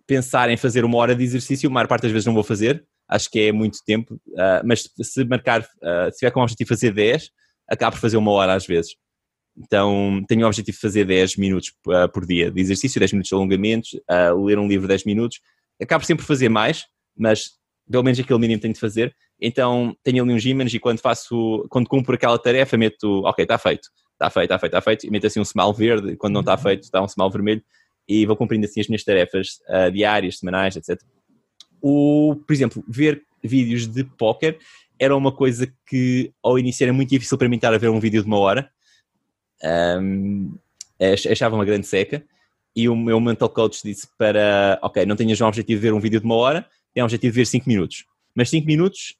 pensar 0.06 0.50
em 0.50 0.56
fazer 0.56 0.84
uma 0.84 0.98
hora 0.98 1.14
de 1.14 1.24
exercício, 1.24 1.68
a 1.68 1.72
maior 1.72 1.88
parte 1.88 2.02
das 2.02 2.12
vezes 2.12 2.26
não 2.26 2.34
vou 2.34 2.44
fazer, 2.44 2.84
acho 3.08 3.30
que 3.30 3.40
é 3.40 3.52
muito 3.52 3.78
tempo, 3.84 4.14
uh, 4.14 4.62
mas 4.64 4.88
se 5.02 5.24
marcar, 5.24 5.62
uh, 5.62 6.10
se 6.12 6.18
tiver 6.18 6.30
com 6.30 6.40
o 6.40 6.42
objetivo 6.42 6.68
de 6.68 6.74
fazer 6.74 6.92
10, 6.92 7.30
acabo 7.72 7.96
por 7.96 8.02
fazer 8.02 8.16
uma 8.16 8.30
hora 8.32 8.54
às 8.54 8.66
vezes. 8.66 8.94
Então 9.56 10.22
tenho 10.28 10.44
o 10.44 10.46
objetivo 10.46 10.74
de 10.74 10.80
fazer 10.80 11.04
10 11.04 11.36
minutos 11.36 11.72
uh, 11.86 12.10
por 12.12 12.26
dia 12.26 12.50
de 12.50 12.60
exercício, 12.60 12.98
10 12.98 13.12
minutos 13.12 13.28
de 13.28 13.34
alongamentos, 13.34 13.90
ler 14.44 14.58
um 14.58 14.68
livro 14.68 14.88
10 14.88 15.04
minutos. 15.04 15.40
Acabo 15.80 16.04
sempre 16.04 16.24
por 16.24 16.28
fazer 16.28 16.48
mais, 16.48 16.86
mas 17.16 17.50
pelo 17.90 18.02
menos 18.02 18.18
aquele 18.18 18.38
mínimo 18.38 18.60
tenho 18.60 18.74
de 18.74 18.80
fazer. 18.80 19.14
Então 19.40 19.96
tenho 20.02 20.22
ali 20.22 20.32
uns 20.32 20.44
ímãs 20.44 20.72
e 20.72 20.78
quando 20.78 21.00
faço, 21.00 21.66
quando 21.68 21.88
cumpro 21.88 22.14
aquela 22.14 22.38
tarefa, 22.38 22.76
meto, 22.76 23.22
ok, 23.24 23.42
está 23.42 23.58
feito, 23.58 23.88
está 24.12 24.30
feito, 24.30 24.44
está 24.44 24.58
feito, 24.58 24.70
está 24.70 24.80
feito, 24.80 25.06
e 25.06 25.10
meto 25.10 25.26
assim 25.26 25.40
um 25.40 25.44
smile 25.44 25.72
verde, 25.74 26.16
quando 26.16 26.34
não 26.34 26.40
está 26.40 26.52
uhum. 26.52 26.58
feito, 26.58 26.82
está 26.84 27.02
um 27.02 27.06
smile 27.06 27.30
vermelho, 27.30 27.62
e 28.08 28.24
vou 28.24 28.36
cumprindo 28.36 28.64
assim 28.64 28.80
as 28.80 28.88
minhas 28.88 29.04
tarefas 29.04 29.60
uh, 29.68 29.90
diárias, 29.90 30.38
semanais, 30.38 30.76
etc. 30.76 31.00
O, 31.80 32.36
por 32.46 32.52
exemplo, 32.52 32.84
ver 32.88 33.22
vídeos 33.42 33.86
de 33.86 34.04
póquer 34.04 34.58
era 35.02 35.16
uma 35.16 35.32
coisa 35.32 35.66
que 35.84 36.32
ao 36.40 36.56
início 36.56 36.84
era 36.84 36.92
muito 36.92 37.08
difícil 37.08 37.36
para 37.36 37.48
mim 37.48 37.56
estar 37.56 37.74
a 37.74 37.78
ver 37.78 37.88
um 37.88 37.98
vídeo 37.98 38.22
de 38.22 38.28
uma 38.28 38.38
hora, 38.38 38.70
um, 40.14 40.56
achava 41.28 41.56
uma 41.56 41.64
grande 41.64 41.88
seca, 41.88 42.24
e 42.74 42.88
o 42.88 42.94
meu 42.94 43.20
mental 43.20 43.48
coach 43.48 43.82
disse 43.82 44.06
para, 44.16 44.78
ok, 44.80 45.04
não 45.04 45.16
tenhas 45.16 45.40
um 45.40 45.46
objetivo 45.46 45.80
de 45.80 45.88
ver 45.88 45.92
um 45.92 45.98
vídeo 45.98 46.20
de 46.20 46.24
uma 46.24 46.36
hora, 46.36 46.64
tem 46.94 47.02
um 47.02 47.06
objetivo 47.06 47.32
de 47.32 47.36
ver 47.40 47.46
5 47.46 47.68
minutos. 47.68 48.04
Mas 48.32 48.48
5 48.50 48.64
minutos 48.64 49.16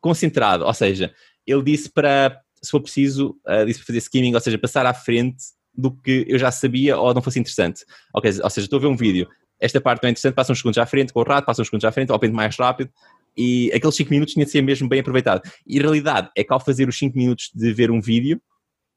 concentrado, 0.00 0.64
ou 0.64 0.72
seja, 0.72 1.12
ele 1.44 1.62
disse 1.64 1.90
para, 1.90 2.40
se 2.62 2.70
for 2.70 2.80
preciso, 2.80 3.36
uh, 3.48 3.66
disse 3.66 3.80
para 3.80 3.86
fazer 3.88 3.98
skimming, 3.98 4.34
ou 4.34 4.40
seja, 4.40 4.58
passar 4.58 4.86
à 4.86 4.94
frente 4.94 5.42
do 5.74 5.90
que 5.90 6.24
eu 6.28 6.38
já 6.38 6.52
sabia 6.52 6.96
ou 6.96 7.12
não 7.12 7.20
fosse 7.20 7.40
interessante. 7.40 7.84
Okay, 8.14 8.30
ou 8.40 8.48
seja, 8.48 8.66
estou 8.66 8.78
a 8.78 8.82
ver 8.82 8.86
um 8.86 8.96
vídeo, 8.96 9.28
esta 9.58 9.80
parte 9.80 10.04
não 10.04 10.08
é 10.08 10.10
interessante, 10.12 10.34
passa 10.34 10.52
uns 10.52 10.58
segundos 10.58 10.78
à 10.78 10.86
frente, 10.86 11.12
com 11.12 11.18
o 11.18 11.24
rato, 11.24 11.46
passa 11.46 11.62
uns 11.62 11.66
segundos 11.66 11.84
à 11.84 11.90
frente, 11.90 12.10
ou 12.10 12.16
aprende 12.16 12.36
mais 12.36 12.56
rápido, 12.56 12.92
e 13.36 13.70
aqueles 13.74 13.94
5 13.94 14.10
minutos 14.10 14.34
tinha 14.34 14.44
de 14.44 14.50
ser 14.50 14.62
mesmo 14.62 14.88
bem 14.88 15.00
aproveitado. 15.00 15.42
E 15.66 15.78
a 15.78 15.82
realidade 15.82 16.30
é 16.36 16.44
que 16.44 16.52
ao 16.52 16.60
fazer 16.60 16.88
os 16.88 16.98
5 16.98 17.16
minutos 17.16 17.50
de 17.54 17.72
ver 17.72 17.90
um 17.90 18.00
vídeo, 18.00 18.40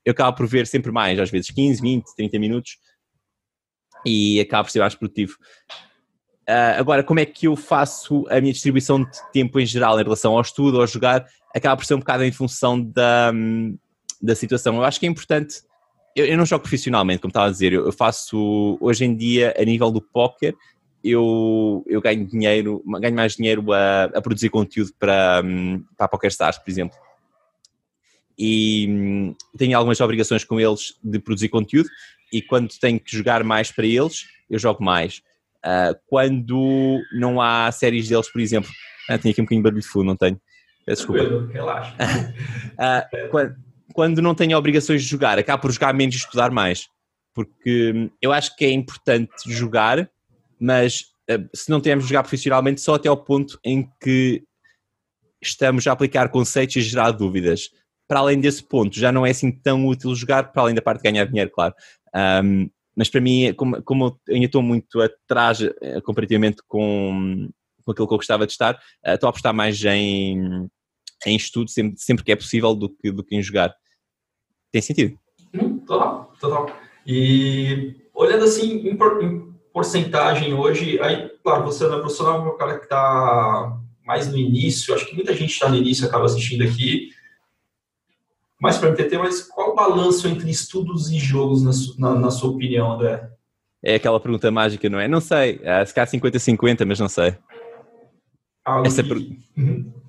eu 0.06 0.12
acabo 0.12 0.36
por 0.38 0.48
ver 0.48 0.68
sempre 0.68 0.92
mais, 0.92 1.20
às 1.20 1.30
vezes 1.30 1.50
15, 1.52 1.82
20, 1.82 2.16
30 2.16 2.40
minutos, 2.40 2.78
e 4.06 4.40
acabo 4.40 4.66
por 4.66 4.72
ser 4.72 4.80
mais 4.80 4.96
produtivo. 4.96 5.38
Uh, 6.50 6.76
agora, 6.78 7.04
como 7.04 7.22
é 7.22 7.26
que 7.26 7.48
eu 7.48 7.56
faço 7.56 8.26
a 8.30 8.42
minha 8.42 8.52
distribuição 8.52 9.02
de 9.02 9.32
tempo 9.32 9.60
em 9.60 9.66
geral 9.66 9.98
em 10.00 10.04
relação 10.04 10.34
ao 10.34 10.42
estudo, 10.42 10.82
ao 10.82 10.88
jogar, 10.88 11.26
acaba 11.56 11.78
por 11.78 11.86
ser 11.86 11.94
um 11.94 12.00
bocado 12.00 12.24
em 12.26 12.32
função 12.32 12.82
da, 12.82 13.32
da 14.22 14.36
situação. 14.36 14.76
Eu 14.76 14.84
acho 14.84 15.00
que 15.00 15.06
é 15.06 15.10
importante. 15.10 15.62
Eu, 16.16 16.26
eu 16.26 16.38
não 16.38 16.46
jogo 16.46 16.64
profissionalmente, 16.64 17.22
como 17.22 17.30
estava 17.30 17.48
a 17.48 17.52
dizer, 17.52 17.72
eu, 17.74 17.92
faço 17.94 18.78
hoje 18.82 19.06
em 19.06 19.16
dia, 19.16 19.54
a 19.58 19.64
nível 19.64 19.90
do 19.90 20.02
póquer, 20.02 20.54
eu, 21.04 21.84
eu 21.88 22.02
ganho 22.02 22.26
dinheiro, 22.26 22.82
ganho 23.02 23.16
mais 23.16 23.36
dinheiro 23.36 23.74
a, 23.74 24.06
a 24.06 24.22
produzir 24.22 24.50
conteúdo 24.50 24.92
para, 24.98 25.44
para 25.98 26.06
a 26.06 26.08
PokerStars, 26.08 26.58
por 26.58 26.70
exemplo. 26.70 26.98
E 28.38 28.88
hum, 28.90 29.36
tenho 29.58 29.78
algumas 29.78 30.00
obrigações 30.00 30.44
com 30.44 30.60
eles 30.60 30.98
de 31.04 31.20
produzir 31.20 31.50
conteúdo, 31.50 31.90
e 32.32 32.42
quando 32.42 32.70
tenho 32.80 33.00
que 33.00 33.16
jogar 33.16 33.44
mais 33.44 33.72
para 33.72 33.86
eles, 33.86 34.26
eu 34.50 34.58
jogo 34.58 34.84
mais. 34.84 35.22
Uh, 35.64 35.96
quando 36.08 37.00
não 37.14 37.40
há 37.40 37.72
séries 37.72 38.10
deles, 38.10 38.32
por 38.32 38.42
exemplo. 38.42 38.70
Ah, 39.10 39.18
tenho 39.18 39.34
aqui 39.34 39.42
um 39.42 39.46
bocadinho 39.46 39.62
de 39.62 39.64
barulho 39.64 39.82
de 39.82 39.88
fundo, 39.88 40.06
não 40.06 40.16
tenho? 40.16 40.40
Peço 40.86 41.08
desculpa. 41.08 41.52
Relaxa. 41.52 41.96
uh, 42.74 43.30
quando, 43.30 43.56
quando, 43.94 44.22
não 44.22 44.34
tenho 44.34 44.58
obrigações 44.58 45.04
de 45.04 45.08
jogar, 45.08 45.38
acabo 45.38 45.62
por 45.62 45.72
jogar 45.72 45.94
menos 45.94 46.16
e 46.16 46.18
estudar 46.18 46.52
mais. 46.52 46.88
Porque 47.34 47.92
hum, 47.94 48.10
eu 48.22 48.32
acho 48.32 48.56
que 48.56 48.66
é 48.66 48.72
importante 48.72 49.32
jogar, 49.48 50.10
mas 50.64 51.02
uh, 51.30 51.50
se 51.54 51.70
não 51.70 51.82
temos 51.82 52.06
de 52.06 52.10
jogar 52.10 52.24
profissionalmente, 52.24 52.80
só 52.80 52.96
até 52.96 53.10
ao 53.10 53.18
ponto 53.18 53.60
em 53.66 53.90
que 54.02 54.44
estamos 55.42 55.86
a 55.86 55.92
aplicar 55.92 56.30
conceitos 56.30 56.78
e 56.78 56.82
gerar 56.82 57.12
dúvidas. 57.12 57.70
Para 58.08 58.20
além 58.20 58.40
desse 58.40 58.64
ponto, 58.64 58.98
já 58.98 59.12
não 59.12 59.26
é 59.26 59.32
assim 59.32 59.52
tão 59.52 59.86
útil 59.86 60.16
jogar, 60.16 60.54
para 60.54 60.62
além 60.62 60.76
da 60.76 60.82
parte 60.82 61.00
de 61.04 61.12
ganhar 61.12 61.26
dinheiro, 61.26 61.52
claro. 61.52 61.74
Um, 62.16 62.70
mas 62.96 63.10
para 63.10 63.20
mim, 63.20 63.54
como, 63.56 63.82
como 63.84 64.06
eu 64.28 64.36
ainda 64.36 64.46
estou 64.46 64.62
muito 64.62 65.02
atrás 65.02 65.60
eh, 65.62 66.00
comparativamente 66.02 66.62
com, 66.68 67.50
com 67.84 67.92
aquilo 67.92 68.08
que 68.08 68.14
eu 68.14 68.18
gostava 68.18 68.46
de 68.46 68.52
estar, 68.52 68.80
eh, 69.04 69.16
estou 69.16 69.28
a 69.28 69.32
apostar 69.32 69.52
mais 69.52 69.84
em, 69.84 70.70
em 71.26 71.36
estudo 71.36 71.72
sempre, 71.72 72.00
sempre 72.00 72.24
que 72.24 72.32
é 72.32 72.36
possível 72.36 72.76
do 72.76 72.88
que, 72.90 73.12
do 73.12 73.24
que 73.24 73.36
em 73.36 73.42
jogar. 73.42 73.74
Tem 74.72 74.80
sentido? 74.80 75.18
Hum, 75.56 75.80
total, 75.80 76.34
total. 76.40 76.70
E 77.06 77.96
olhando 78.14 78.44
assim 78.44 78.80
porcentagem 79.74 80.54
hoje, 80.54 81.02
aí, 81.02 81.30
claro, 81.44 81.66
você 81.66 81.86
não 81.88 81.98
é 81.98 82.00
profissional, 82.00 82.48
é 82.48 82.52
um 82.52 82.58
cara 82.58 82.78
que 82.78 82.86
está 82.86 83.78
mais 84.06 84.32
no 84.32 84.38
início, 84.38 84.94
acho 84.94 85.08
que 85.08 85.16
muita 85.16 85.34
gente 85.34 85.52
está 85.52 85.68
no 85.68 85.76
início 85.76 86.06
acaba 86.06 86.26
assistindo 86.26 86.64
aqui, 86.64 87.10
mais 88.62 88.78
para 88.78 88.92
MTT, 88.92 89.18
mas 89.18 89.42
qual 89.42 89.72
o 89.72 89.76
balanço 89.76 90.28
entre 90.28 90.50
estudos 90.50 91.10
e 91.10 91.18
jogos, 91.18 91.64
na, 91.64 91.72
na, 92.14 92.20
na, 92.20 92.32
sua 92.32 92.52
opinião, 92.52 92.94
André? 92.94 93.28
É 93.82 93.96
aquela 93.96 94.20
pergunta 94.20 94.50
mágica, 94.52 94.90
não 94.90 95.00
é? 95.00 95.08
Não 95.08 95.20
sei, 95.20 95.56
uh, 95.56 95.86
se 95.86 95.94
calhar 95.94 96.10
50-50, 96.10 96.86
mas 96.86 97.00
não 97.00 97.10
sei. 97.10 97.36
Essa 98.86 99.04
per... 99.04 99.18
uhum. 99.58 99.92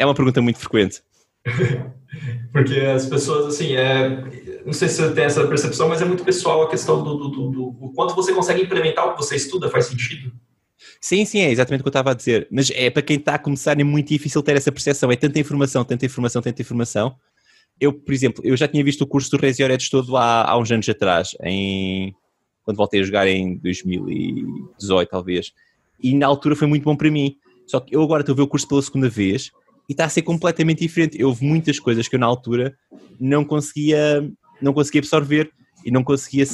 É 0.00 0.06
uma 0.06 0.14
pergunta 0.14 0.40
muito 0.40 0.60
frequente. 0.60 1.02
Porque 2.52 2.78
as 2.78 3.06
pessoas, 3.06 3.46
assim, 3.46 3.74
é, 3.74 4.57
não 4.68 4.74
sei 4.74 4.88
se 4.88 5.02
você 5.02 5.12
tem 5.12 5.24
essa 5.24 5.46
percepção, 5.46 5.88
mas 5.88 6.00
é 6.00 6.04
muito 6.04 6.24
pessoal 6.24 6.62
a 6.62 6.68
questão 6.68 7.02
do, 7.02 7.16
do, 7.16 7.28
do, 7.28 7.50
do 7.50 7.92
quanto 7.94 8.14
você 8.14 8.32
consegue 8.32 8.62
implementar 8.62 9.06
o 9.06 9.14
que 9.14 9.22
você 9.22 9.34
estuda, 9.34 9.70
faz 9.70 9.86
sentido? 9.86 10.30
Sim, 11.00 11.24
sim, 11.24 11.40
é 11.40 11.50
exatamente 11.50 11.80
o 11.80 11.84
que 11.84 11.88
eu 11.88 11.90
estava 11.90 12.10
a 12.10 12.14
dizer. 12.14 12.46
Mas 12.50 12.70
é 12.70 12.90
para 12.90 13.02
quem 13.02 13.16
está 13.16 13.34
a 13.34 13.38
começar, 13.38 13.80
é 13.80 13.84
muito 13.84 14.08
difícil 14.08 14.42
ter 14.42 14.56
essa 14.56 14.70
percepção. 14.70 15.10
É 15.10 15.16
tanta 15.16 15.38
informação, 15.38 15.84
tanta 15.84 16.04
informação, 16.06 16.42
tanta 16.42 16.60
informação, 16.60 17.16
eu, 17.80 17.92
por 17.92 18.12
exemplo, 18.12 18.42
eu 18.44 18.56
já 18.56 18.66
tinha 18.66 18.82
visto 18.82 19.02
o 19.02 19.06
curso 19.06 19.30
do 19.30 19.36
Rezi 19.36 19.62
Oredes 19.62 19.88
todo 19.88 20.16
há, 20.16 20.50
há 20.50 20.58
uns 20.58 20.70
anos 20.70 20.88
atrás, 20.88 21.36
em, 21.42 22.14
quando 22.64 22.76
voltei 22.76 23.00
a 23.00 23.04
jogar 23.04 23.28
em 23.28 23.56
2018, 23.58 25.08
talvez. 25.08 25.52
E 26.02 26.14
na 26.14 26.26
altura 26.26 26.56
foi 26.56 26.66
muito 26.66 26.84
bom 26.84 26.96
para 26.96 27.10
mim. 27.10 27.36
Só 27.66 27.80
que 27.80 27.94
eu 27.94 28.02
agora 28.02 28.22
estou 28.22 28.32
a 28.32 28.36
ver 28.36 28.42
o 28.42 28.48
curso 28.48 28.66
pela 28.66 28.82
segunda 28.82 29.08
vez 29.08 29.50
e 29.88 29.92
está 29.92 30.04
a 30.04 30.08
ser 30.08 30.22
completamente 30.22 30.80
diferente. 30.80 31.22
Houve 31.22 31.44
muitas 31.44 31.78
coisas 31.78 32.08
que 32.08 32.16
eu 32.16 32.20
na 32.20 32.26
altura 32.26 32.76
não 33.20 33.44
conseguia, 33.44 34.28
não 34.60 34.72
conseguia 34.72 35.00
absorver 35.00 35.50
e 35.84 35.90
não 35.90 36.02
conseguia, 36.02 36.44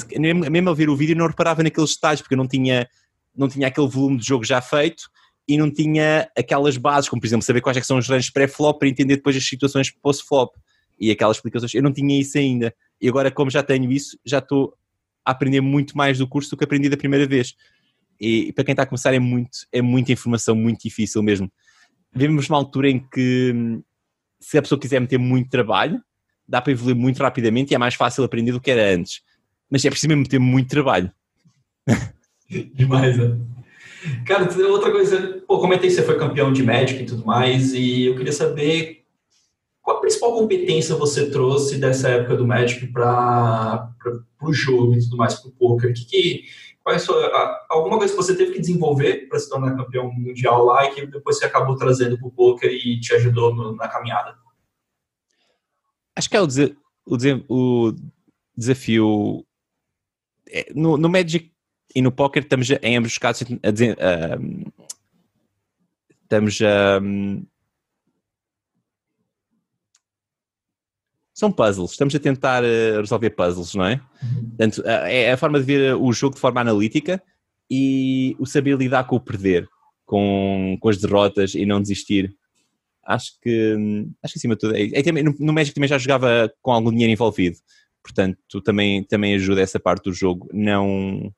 mesmo 0.51 0.71
a 0.71 0.75
ver 0.75 0.89
o 0.89 0.97
vídeo, 0.97 1.17
não 1.17 1.27
reparava 1.27 1.63
naqueles 1.63 1.95
detalhes, 1.95 2.21
porque 2.21 2.35
eu 2.35 2.39
não 2.39 2.47
tinha, 2.47 2.89
não 3.37 3.49
tinha 3.49 3.69
aquele 3.69 3.89
volume 3.89 4.19
de 4.19 4.27
jogo 4.27 4.45
já 4.45 4.61
feito 4.61 5.11
e 5.47 5.59
não 5.59 5.71
tinha 5.71 6.29
aquelas 6.37 6.77
bases, 6.77 7.09
como 7.09 7.21
por 7.21 7.27
exemplo 7.27 7.45
saber 7.45 7.61
quais 7.61 7.77
é 7.77 7.83
são 7.83 7.99
os 7.99 8.09
ranges 8.09 8.31
pré-flop 8.31 8.79
para 8.79 8.89
entender 8.89 9.17
depois 9.17 9.37
as 9.37 9.47
situações 9.47 9.91
post-flop 9.91 10.55
e 10.99 11.11
aquelas 11.11 11.37
explicações. 11.37 11.75
Eu 11.75 11.83
não 11.83 11.93
tinha 11.93 12.19
isso 12.19 12.39
ainda. 12.39 12.75
E 13.01 13.09
agora, 13.09 13.31
como 13.31 13.51
já 13.51 13.63
tenho 13.63 13.91
isso, 13.91 14.19
já 14.25 14.39
estou 14.39 14.75
a 15.25 15.33
aprender 15.33 15.61
muito 15.61 15.97
mais 15.97 16.19
do 16.19 16.29
curso 16.29 16.51
do 16.51 16.57
que 16.57 16.65
aprendi 16.65 16.89
da 16.89 16.97
primeira 16.97 17.27
vez. 17.27 17.55
E, 18.21 18.53
para 18.53 18.65
quem 18.65 18.73
está 18.73 18.85
a 18.85 18.87
começar 18.87 19.13
é 19.13 19.19
muito, 19.19 19.51
é 19.73 19.83
muita 19.83 20.13
informação, 20.13 20.55
muito 20.55 20.83
difícil 20.83 21.23
mesmo. 21.23 21.51
Vivemos 22.13 22.49
numa 22.49 22.59
altura 22.59 22.89
em 22.89 23.01
que 23.01 23.83
se 24.41 24.57
a 24.57 24.63
pessoa 24.63 24.81
quiser 24.81 25.01
meter 25.01 25.19
muito 25.19 25.51
trabalho, 25.51 26.01
dá 26.49 26.61
para 26.61 26.73
evoluir 26.73 26.97
muito 26.97 27.23
rapidamente 27.23 27.73
e 27.73 27.75
é 27.75 27.79
mais 27.79 27.95
fácil 27.95 28.25
aprender 28.25 28.53
do 28.53 28.61
que 28.61 28.71
era 28.71 28.95
antes. 28.95 29.23
Mas 29.71 29.85
é 29.85 29.91
preciso 29.91 30.09
mesmo 30.09 30.23
meter 30.23 30.39
muito 30.39 30.69
trabalho. 30.69 31.11
Demais, 32.75 33.17
né? 33.17 33.37
Cara, 34.27 34.49
outra 34.69 34.91
coisa, 34.91 35.43
pô, 35.47 35.59
comentei 35.59 35.89
que 35.89 35.95
você 35.95 36.03
foi 36.03 36.19
campeão 36.19 36.53
de 36.53 36.63
Magic 36.63 37.03
e 37.03 37.07
tudo 37.07 37.25
mais, 37.25 37.73
e 37.73 38.05
eu 38.05 38.17
queria 38.17 38.33
saber 38.33 39.05
qual 39.81 39.99
a 39.99 40.01
principal 40.01 40.35
competência 40.35 40.95
você 40.95 41.31
trouxe 41.31 41.79
dessa 41.79 42.09
época 42.09 42.37
do 42.37 42.47
Magic 42.47 42.87
para 42.89 43.91
o 44.43 44.53
jogo 44.53 44.95
e 44.95 45.01
tudo 45.01 45.17
mais, 45.17 45.35
para 45.35 45.49
o 45.49 45.53
poker? 45.53 45.93
Que, 45.93 46.05
que, 46.07 46.45
qual 46.83 46.95
é 46.95 46.99
sua, 46.99 47.67
alguma 47.71 47.99
coisa 47.99 48.13
que 48.13 48.23
você 48.23 48.37
teve 48.37 48.53
que 48.53 48.61
desenvolver 48.61 49.29
para 49.29 49.39
se 49.39 49.49
tornar 49.49 49.77
campeão 49.77 50.13
mundial 50.13 50.65
lá 50.65 50.85
e 50.87 50.91
que 50.91 51.07
depois 51.07 51.39
você 51.39 51.47
acabou 51.47 51.77
trazendo 51.77 52.19
para 52.19 52.29
o 52.29 52.31
poker 52.31 52.71
e 52.71 53.01
te 53.01 53.15
ajudou 53.15 53.55
no, 53.55 53.75
na 53.75 53.89
caminhada? 53.89 54.37
Acho 56.17 56.31
que 56.31 56.37
é 56.37 56.41
o, 56.41 56.47
o, 57.07 57.87
o 57.89 57.95
desafio. 58.57 59.45
É, 60.49 60.73
no, 60.75 60.97
no 60.97 61.09
Magic 61.09 61.53
e 61.95 62.03
no 62.03 62.13
poker 62.13 62.43
estamos 62.43 62.69
em 62.71 62.97
ambos 62.97 63.13
os 63.13 63.19
casos 63.19 63.43
a 63.43 63.71
uh, 63.71 64.73
estamos 66.23 66.61
a. 66.61 67.01
São 71.33 71.51
puzzles, 71.51 71.91
estamos 71.93 72.15
a 72.15 72.21
tentar 72.21 72.63
uh, 72.63 73.01
resolver 73.01 73.31
puzzles, 73.31 73.75
não 73.75 73.85
é? 73.85 74.01
Portanto, 74.57 74.83
é 74.87 75.33
a 75.33 75.37
forma 75.37 75.59
de 75.59 75.65
ver 75.65 75.97
o 75.97 76.13
jogo 76.13 76.37
de 76.37 76.41
forma 76.41 76.61
analítica 76.61 77.21
e 77.69 78.37
o 78.39 78.47
saber 78.47 78.77
lidar 78.77 79.05
com 79.05 79.17
o 79.17 79.21
perder, 79.21 79.69
com, 80.07 80.77
com 80.81 80.89
as 80.89 80.99
derrotas 80.99 81.55
e 81.55 81.67
não 81.67 81.83
desistir. 81.83 82.37
Acho 83.07 83.33
que, 83.41 83.77
acho 84.23 84.35
que 84.35 84.39
acima 84.39 84.55
de 84.55 84.61
tudo, 84.61 84.77
é, 84.77 84.83
é, 84.83 85.23
no, 85.23 85.35
no 85.39 85.53
Magic 85.53 85.75
também 85.75 85.89
já 85.89 85.99
jogava 85.99 86.53
com 86.63 86.73
algum 86.73 86.91
dinheiro 86.91 87.13
envolvido, 87.13 87.57
portanto 88.03 88.61
também, 88.63 89.05
também 89.05 89.35
ajuda 89.35 89.61
essa 89.61 89.79
parte 89.81 90.05
do 90.05 90.13
jogo, 90.13 90.49
não 90.53 91.33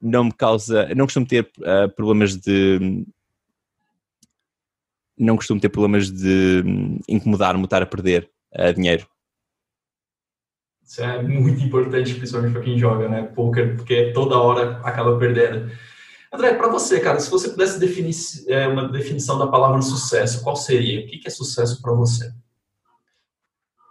não 0.00 0.24
me 0.24 0.32
causa, 0.32 0.94
não 0.94 1.06
costumo 1.06 1.26
ter 1.26 1.50
uh, 1.60 1.88
problemas 1.96 2.36
de 2.36 3.06
não 5.16 5.36
costumo 5.36 5.60
ter 5.60 5.68
problemas 5.68 6.10
de 6.10 6.62
incomodar-me 7.08 7.64
estar 7.64 7.82
a 7.82 7.86
perder 7.86 8.28
uh, 8.58 8.72
dinheiro. 8.74 9.06
Isso 10.82 11.02
é 11.02 11.22
muito 11.22 11.62
importante, 11.64 12.14
principalmente 12.14 12.52
para 12.52 12.62
quem 12.62 12.78
joga, 12.78 13.08
né? 13.08 13.22
Poker, 13.22 13.76
porque 13.76 14.12
toda 14.12 14.36
hora 14.36 14.78
acaba 14.84 15.18
perdendo. 15.18 15.70
André, 16.34 16.54
para 16.54 16.68
você, 16.68 16.98
cara, 16.98 17.20
se 17.20 17.30
você 17.30 17.48
pudesse 17.48 17.78
definir 17.78 18.12
é, 18.48 18.66
uma 18.66 18.88
definição 18.88 19.38
da 19.38 19.46
palavra 19.46 19.80
sucesso, 19.80 20.42
qual 20.42 20.56
seria? 20.56 21.00
O 21.00 21.06
que 21.06 21.20
é 21.24 21.30
sucesso 21.30 21.80
para 21.80 21.92
você? 21.92 22.32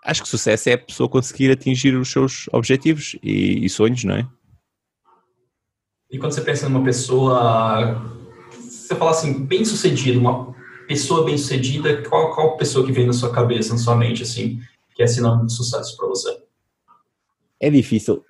Acho 0.04 0.24
que 0.24 0.28
sucesso 0.28 0.68
é 0.68 0.74
a 0.74 0.78
pessoa 0.78 1.08
conseguir 1.08 1.50
atingir 1.50 1.96
os 1.96 2.12
seus 2.12 2.50
objetivos 2.52 3.16
e, 3.24 3.66
e 3.66 3.70
sonhos, 3.70 4.04
não 4.04 4.16
é? 4.16 4.28
E 6.12 6.20
quando 6.20 6.34
você 6.34 6.42
pensa 6.42 6.68
numa 6.68 6.84
pessoa, 6.84 8.02
você 8.52 8.94
fala 8.94 9.12
assim, 9.12 9.46
bem 9.46 9.64
sucedida, 9.64 10.20
uma 10.20 10.54
pessoa 10.86 11.24
bem 11.24 11.38
sucedida, 11.38 12.04
qual, 12.10 12.36
qual 12.36 12.58
pessoa 12.58 12.86
que 12.86 12.92
vem 12.92 13.08
na 13.08 13.14
sua 13.14 13.32
cabeça, 13.32 13.72
na 13.72 13.80
sua 13.80 13.96
mente, 13.96 14.22
assim, 14.22 14.60
que 14.94 15.02
é 15.02 15.08
sinônimo 15.08 15.46
de 15.46 15.54
sucesso 15.54 15.96
para 15.96 16.08
você? 16.08 16.44
É 17.58 17.70
difícil. 17.70 18.22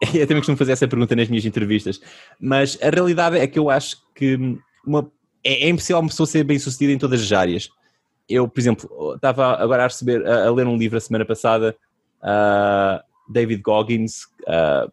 Eu 0.14 0.26
também 0.26 0.38
costumo 0.38 0.56
fazer 0.56 0.72
essa 0.72 0.88
pergunta 0.88 1.14
nas 1.14 1.28
minhas 1.28 1.44
entrevistas, 1.44 2.00
mas 2.40 2.78
a 2.82 2.88
realidade 2.88 3.38
é 3.38 3.46
que 3.46 3.58
eu 3.58 3.68
acho 3.68 3.98
que 4.14 4.38
uma, 4.86 5.10
é, 5.44 5.66
é 5.66 5.68
impossível 5.68 6.00
uma 6.00 6.08
pessoa 6.08 6.26
ser 6.26 6.42
bem 6.42 6.58
sucedida 6.58 6.92
em 6.92 6.98
todas 6.98 7.20
as 7.20 7.32
áreas. 7.32 7.68
Eu, 8.28 8.48
por 8.48 8.60
exemplo, 8.60 9.14
estava 9.14 9.60
agora 9.62 9.84
a, 9.84 9.86
receber, 9.86 10.26
a, 10.26 10.46
a 10.46 10.52
ler 10.52 10.66
um 10.66 10.76
livro 10.76 10.96
a 10.96 11.00
semana 11.00 11.24
passada, 11.24 11.76
uh, 12.22 13.02
David 13.30 13.60
Goggins, 13.60 14.24
uh, 14.42 14.90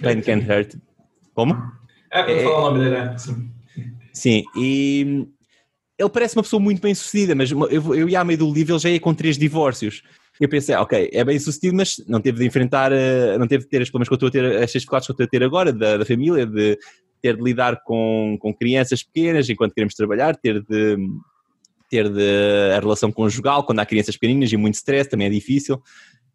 Pain 0.00 0.22
Can't 0.22 0.50
Hurt, 0.50 0.76
como? 1.34 1.54
É, 2.10 2.22
quando 2.22 2.38
é, 2.38 2.42
falar 2.42 2.58
o 2.58 2.70
nome 2.70 2.84
dele, 2.84 2.90
né? 2.90 3.18
Sim. 3.18 3.50
Sim, 4.12 4.44
e 4.56 5.28
ele 5.98 6.08
parece 6.08 6.36
uma 6.36 6.42
pessoa 6.42 6.60
muito 6.60 6.80
bem 6.80 6.94
sucedida, 6.94 7.34
mas 7.34 7.50
eu, 7.50 7.94
eu 7.94 8.08
ia 8.08 8.20
à 8.20 8.24
meio 8.24 8.38
do 8.38 8.52
livro, 8.52 8.72
ele 8.74 8.80
já 8.80 8.88
ia 8.88 9.00
com 9.00 9.12
três 9.12 9.36
divórcios. 9.36 10.02
Eu 10.40 10.48
pensei, 10.48 10.74
ah, 10.74 10.82
ok, 10.82 11.10
é 11.12 11.24
bem 11.24 11.38
sucedido, 11.38 11.76
mas 11.76 12.02
não 12.06 12.20
teve 12.20 12.38
de 12.38 12.46
enfrentar, 12.46 12.92
eh, 12.92 13.38
não 13.38 13.46
teve 13.46 13.64
de 13.64 13.70
ter 13.70 13.80
as 13.82 13.88
problemas 13.88 14.08
que 14.08 14.14
eu 14.14 14.16
estou 14.16 14.28
a 14.28 14.32
ter, 14.32 14.62
as 14.62 14.70
dificuldades 14.70 15.06
que 15.06 15.12
eu 15.12 15.14
estou 15.14 15.24
a 15.24 15.28
ter 15.28 15.42
agora, 15.42 15.72
da, 15.72 15.96
da 15.96 16.04
família, 16.04 16.46
de 16.46 16.78
ter 17.22 17.36
de 17.36 17.42
lidar 17.42 17.82
com, 17.84 18.36
com 18.40 18.54
crianças 18.54 19.02
pequenas 19.02 19.48
enquanto 19.48 19.74
queremos 19.74 19.94
trabalhar, 19.94 20.36
ter 20.36 20.62
de 20.62 20.96
ter 21.88 22.08
de 22.08 22.72
a 22.76 22.80
relação 22.80 23.12
conjugal 23.12 23.64
quando 23.64 23.78
há 23.78 23.86
crianças 23.86 24.16
pequeninas 24.16 24.52
e 24.52 24.56
muito 24.56 24.74
stress, 24.74 25.08
também 25.08 25.28
é 25.28 25.30
difícil. 25.30 25.80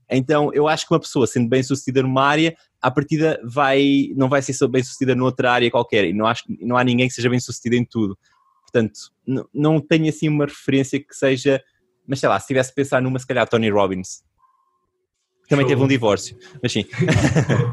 Então, 0.10 0.54
eu 0.54 0.68
acho 0.68 0.86
que 0.86 0.94
uma 0.94 1.00
pessoa 1.00 1.26
sendo 1.26 1.48
bem 1.48 1.64
sucedida 1.64 2.02
numa 2.02 2.24
área, 2.24 2.56
à 2.82 2.92
partida 2.92 3.40
vai, 3.44 4.10
não 4.16 4.28
vai 4.28 4.42
ser 4.42 4.68
bem 4.68 4.84
sucedida 4.84 5.16
noutra 5.16 5.52
área 5.52 5.72
qualquer. 5.72 6.06
E 6.06 6.14
não, 6.14 6.26
acho, 6.26 6.44
não 6.60 6.76
há 6.76 6.84
ninguém 6.84 7.08
que 7.08 7.14
seja 7.14 7.30
bem 7.30 7.40
sucedido 7.40 7.76
em 7.76 7.86
tudo. 7.86 8.18
Portanto, 8.62 9.00
não, 9.26 9.48
não 9.54 9.80
tenho 9.80 10.10
assim 10.10 10.28
uma 10.28 10.46
referência 10.46 11.00
que 11.00 11.16
seja. 11.16 11.62
Mas 12.12 12.20
sei 12.20 12.28
lá, 12.28 12.38
se 12.38 12.48
tivesse 12.48 12.72
de 12.72 12.76
pensar 12.76 13.02
numa, 13.02 13.18
se 13.18 13.26
calhar 13.26 13.48
Tony 13.48 13.70
Robbins. 13.70 14.22
Também 15.48 15.64
Show. 15.64 15.70
teve 15.70 15.82
um 15.82 15.88
divórcio, 15.88 16.38
mas 16.62 16.74
sim. 16.74 16.84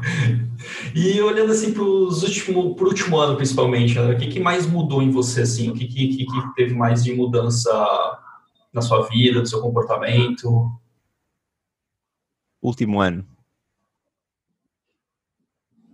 e 0.95 1.21
olhando 1.21 1.51
assim 1.51 1.73
para 1.73 1.83
o 1.83 2.07
último, 2.07 2.77
último 2.81 3.19
ano, 3.19 3.37
principalmente, 3.37 3.97
né? 3.97 4.15
o 4.15 4.17
que, 4.17 4.29
que 4.29 4.39
mais 4.39 4.65
mudou 4.65 5.03
em 5.03 5.11
você, 5.11 5.41
assim? 5.41 5.71
O 5.71 5.75
que, 5.75 5.89
que, 5.89 6.25
que 6.25 6.55
teve 6.55 6.73
mais 6.73 7.03
de 7.03 7.13
mudança 7.13 7.69
na 8.73 8.81
sua 8.81 9.09
vida, 9.09 9.41
no 9.41 9.47
seu 9.47 9.61
comportamento? 9.61 10.71
último 12.63 13.01
ano. 13.01 13.27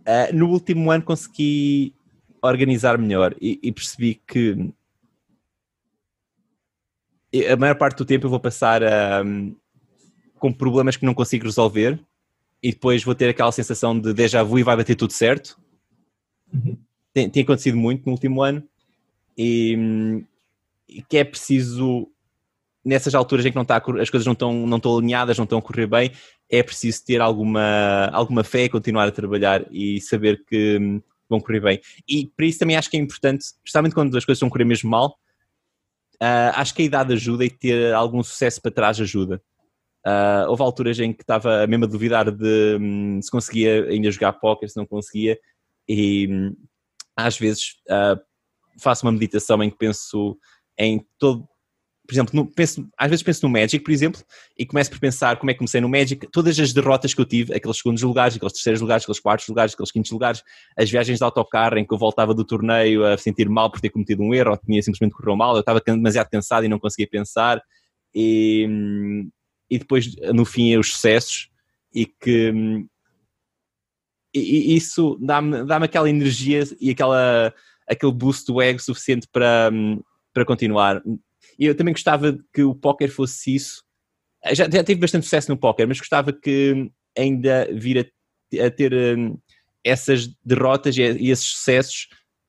Uh, 0.06 0.36
no 0.36 0.50
último 0.50 0.90
ano 0.90 1.02
consegui 1.02 1.94
organizar 2.42 2.98
melhor 2.98 3.34
e, 3.40 3.58
e, 3.62 3.72
percebi 3.72 4.20
que 4.26 4.70
a 7.42 7.56
maior 7.56 7.74
parte 7.76 7.98
do 7.98 8.04
tempo 8.04 8.26
eu 8.26 8.30
vou 8.30 8.40
passar 8.40 8.82
um, 9.24 9.54
com 10.38 10.52
problemas 10.52 10.96
que 10.96 11.06
não 11.06 11.14
consigo 11.14 11.44
resolver 11.44 11.98
e 12.62 12.70
depois 12.70 13.02
vou 13.02 13.14
ter 13.14 13.28
aquela 13.28 13.52
sensação 13.52 13.98
de 13.98 14.12
déjà 14.12 14.42
vu 14.42 14.58
e 14.58 14.62
vai 14.62 14.76
bater 14.76 14.94
tudo 14.94 15.12
certo. 15.12 15.58
Uhum. 16.52 16.76
Tem, 17.12 17.28
tem, 17.28 17.42
acontecido 17.42 17.76
muito 17.76 18.06
no 18.06 18.12
último 18.12 18.42
ano 18.42 18.62
e, 19.36 19.76
hum, 19.76 20.24
e 20.88 21.02
que 21.02 21.18
é 21.18 21.24
preciso 21.24 22.08
nessas 22.84 23.14
alturas 23.14 23.46
em 23.46 23.50
que 23.50 23.56
não 23.56 23.62
está, 23.62 23.76
as 23.76 24.10
coisas 24.10 24.26
não 24.26 24.34
estão, 24.34 24.66
não 24.66 24.76
estão 24.76 24.96
alinhadas, 24.96 25.38
não 25.38 25.44
estão 25.44 25.58
a 25.58 25.62
correr 25.62 25.86
bem, 25.86 26.12
é 26.50 26.62
preciso 26.62 27.04
ter 27.04 27.20
alguma, 27.20 28.10
alguma 28.12 28.44
fé, 28.44 28.68
continuar 28.68 29.08
a 29.08 29.12
trabalhar 29.12 29.64
e 29.70 30.00
saber 30.00 30.44
que 30.46 30.78
hum, 30.78 31.00
vão 31.28 31.40
correr 31.40 31.60
bem. 31.60 31.80
E 32.08 32.26
para 32.36 32.46
isso 32.46 32.58
também 32.58 32.76
acho 32.76 32.90
que 32.90 32.96
é 32.96 33.00
importante, 33.00 33.42
especialmente 33.42 33.94
quando 33.94 34.16
as 34.16 34.24
coisas 34.24 34.38
estão 34.38 34.48
a 34.48 34.50
correr 34.50 34.64
mesmo 34.64 34.90
mal, 34.90 35.18
uh, 36.22 36.52
acho 36.54 36.74
que 36.74 36.82
a 36.82 36.84
idade 36.84 37.12
ajuda 37.12 37.44
e 37.44 37.50
ter 37.50 37.94
algum 37.94 38.22
sucesso 38.22 38.60
para 38.60 38.70
trás 38.70 39.00
ajuda. 39.00 39.40
Uh, 40.06 40.48
houve 40.48 40.62
alturas 40.62 40.98
em 41.00 41.12
que 41.12 41.22
estava 41.22 41.66
mesmo 41.66 41.86
a 41.86 41.88
duvidar 41.88 42.30
de 42.30 42.76
um, 42.78 43.22
se 43.22 43.30
conseguia 43.30 43.84
ainda 43.84 44.10
jogar 44.10 44.34
póquer, 44.34 44.68
se 44.68 44.76
não 44.76 44.86
conseguia, 44.86 45.38
e 45.88 46.28
um, 46.30 46.54
às 47.16 47.38
vezes 47.38 47.76
uh, 47.88 48.20
faço 48.80 49.06
uma 49.06 49.12
meditação 49.12 49.62
em 49.62 49.70
que 49.70 49.78
penso 49.78 50.38
em 50.78 51.06
todo, 51.18 51.48
por 52.06 52.12
exemplo, 52.12 52.34
no, 52.34 52.46
penso, 52.46 52.86
às 52.98 53.08
vezes 53.08 53.22
penso 53.22 53.46
no 53.46 53.52
Magic, 53.52 53.82
por 53.82 53.90
exemplo, 53.90 54.22
e 54.58 54.66
começo 54.66 54.90
por 54.90 55.00
pensar 55.00 55.38
como 55.38 55.50
é 55.50 55.54
que 55.54 55.58
comecei 55.58 55.80
no 55.80 55.88
Magic, 55.88 56.26
todas 56.30 56.58
as 56.58 56.72
derrotas 56.72 57.14
que 57.14 57.20
eu 57.20 57.24
tive, 57.24 57.54
aqueles 57.54 57.78
segundos 57.78 58.02
lugares, 58.02 58.36
aqueles 58.36 58.52
terceiros 58.52 58.80
lugares, 58.82 59.04
aqueles 59.04 59.20
quartos 59.20 59.48
lugares, 59.48 59.72
aqueles 59.72 59.90
quintos 59.90 60.10
lugares, 60.10 60.42
as 60.76 60.90
viagens 60.90 61.18
de 61.18 61.24
autocarro 61.24 61.78
em 61.78 61.86
que 61.86 61.94
eu 61.94 61.98
voltava 61.98 62.34
do 62.34 62.44
torneio 62.44 63.06
a 63.06 63.16
sentir 63.16 63.48
mal 63.48 63.70
por 63.70 63.80
ter 63.80 63.88
cometido 63.88 64.22
um 64.22 64.34
erro, 64.34 64.50
ou 64.50 64.56
tinha 64.58 64.82
simplesmente 64.82 65.14
corrido 65.14 65.36
mal, 65.36 65.54
eu 65.54 65.60
estava 65.60 65.80
demasiado 65.80 66.28
cansado 66.28 66.66
e 66.66 66.68
não 66.68 66.78
conseguia 66.78 67.08
pensar, 67.10 67.62
e, 68.14 68.68
e 69.70 69.78
depois 69.78 70.14
no 70.34 70.44
fim 70.44 70.76
os 70.76 70.92
sucessos, 70.92 71.48
e 71.94 72.04
que 72.04 72.52
e, 74.34 74.74
isso 74.74 75.16
dá-me 75.22 75.64
dá 75.64 75.76
aquela 75.76 76.10
energia 76.10 76.64
e 76.80 76.90
aquela, 76.90 77.54
aquele 77.88 78.12
boost 78.12 78.52
do 78.52 78.60
ego 78.60 78.80
suficiente 78.80 79.26
para, 79.32 79.70
para 80.34 80.44
continuar 80.44 81.00
e 81.58 81.66
eu 81.66 81.74
também 81.74 81.94
gostava 81.94 82.38
que 82.52 82.62
o 82.62 82.74
póquer 82.74 83.08
fosse 83.08 83.54
isso. 83.54 83.82
Já, 84.52 84.68
já 84.68 84.84
tive 84.84 85.00
bastante 85.00 85.24
sucesso 85.24 85.50
no 85.50 85.56
póquer, 85.56 85.86
mas 85.86 85.98
gostava 85.98 86.32
que 86.32 86.90
ainda 87.16 87.68
vir 87.72 88.12
a, 88.60 88.66
a 88.66 88.70
ter 88.70 88.92
um, 88.94 89.38
essas 89.82 90.28
derrotas 90.44 90.96
e, 90.96 91.02
e 91.02 91.30
esses 91.30 91.46
sucessos 91.46 92.08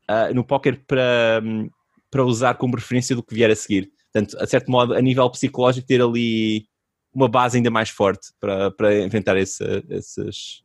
uh, 0.09 0.33
no 0.33 0.43
póquer 0.43 0.83
para, 0.85 1.41
um, 1.43 1.69
para 2.09 2.23
usar 2.23 2.55
como 2.55 2.75
referência 2.75 3.15
do 3.15 3.23
que 3.23 3.35
vier 3.35 3.51
a 3.51 3.55
seguir. 3.55 3.91
Portanto, 4.11 4.37
a 4.41 4.47
certo 4.47 4.71
modo, 4.71 4.93
a 4.93 5.01
nível 5.01 5.29
psicológico, 5.29 5.87
ter 5.87 6.01
ali 6.01 6.65
uma 7.13 7.27
base 7.29 7.57
ainda 7.57 7.69
mais 7.69 7.89
forte 7.89 8.29
para, 8.39 8.71
para 8.71 9.03
enfrentar 9.03 9.37
esse, 9.37 9.63
esses, 9.89 10.63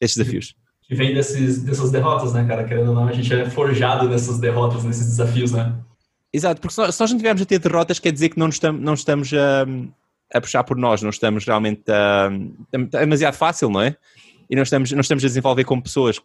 esses 0.00 0.16
desafios. 0.16 0.54
Que 0.82 0.94
vem 0.94 1.14
desses, 1.14 1.62
dessas 1.62 1.90
derrotas, 1.90 2.32
né, 2.32 2.46
cara? 2.46 2.64
Querendo 2.64 2.90
ou 2.90 2.94
não, 2.94 3.08
a 3.08 3.12
gente 3.12 3.32
é 3.32 3.48
forjado 3.50 4.08
nessas 4.08 4.38
derrotas, 4.38 4.84
nesses 4.84 5.06
desafios, 5.06 5.52
né? 5.52 5.74
Exato, 6.36 6.60
porque 6.60 6.74
se 6.74 6.80
nós, 6.82 6.94
se 6.94 7.00
nós 7.00 7.10
não 7.10 7.16
tivermos 7.16 7.40
a 7.40 7.46
ter 7.46 7.58
derrotas, 7.58 7.98
quer 7.98 8.12
dizer 8.12 8.28
que 8.28 8.38
não, 8.38 8.50
estamos, 8.50 8.82
não 8.82 8.92
estamos 8.92 9.32
a, 9.32 9.64
a 10.34 10.38
puxar 10.38 10.62
por 10.64 10.76
nós, 10.76 11.00
não 11.00 11.08
estamos 11.08 11.46
realmente 11.46 11.90
a. 11.90 12.28
É 12.72 13.00
demasiado 13.00 13.32
fácil, 13.32 13.70
não 13.70 13.80
é? 13.80 13.96
E 14.50 14.54
não 14.54 14.62
estamos, 14.62 14.92
não 14.92 15.00
estamos 15.00 15.24
a 15.24 15.28
desenvolver 15.28 15.64
como 15.64 15.82
pessoas. 15.82 16.20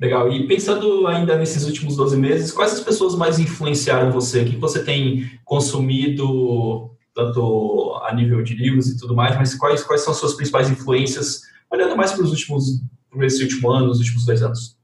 Legal. 0.00 0.32
E 0.32 0.46
pensando 0.46 1.04
ainda 1.08 1.36
nesses 1.36 1.66
últimos 1.66 1.96
12 1.96 2.16
meses, 2.16 2.52
quais 2.52 2.72
as 2.72 2.80
pessoas 2.80 3.16
mais 3.16 3.40
influenciaram 3.40 4.12
você? 4.12 4.42
O 4.42 4.44
que 4.44 4.56
você 4.56 4.84
tem 4.84 5.28
consumido, 5.44 6.92
tanto 7.12 8.00
a 8.04 8.14
nível 8.14 8.40
de 8.40 8.54
livros 8.54 8.86
e 8.86 8.96
tudo 8.96 9.16
mais, 9.16 9.34
mas 9.34 9.52
quais, 9.56 9.82
quais 9.82 10.02
são 10.02 10.12
as 10.12 10.20
suas 10.20 10.34
principais 10.34 10.70
influências, 10.70 11.42
olhando 11.68 11.96
mais 11.96 12.12
para 12.12 12.22
os 12.22 12.30
últimos, 12.30 12.80
para 13.10 13.26
esse 13.26 13.42
último 13.42 13.68
ano, 13.68 13.90
os 13.90 13.98
últimos 13.98 14.24
dois 14.24 14.44
anos? 14.44 14.78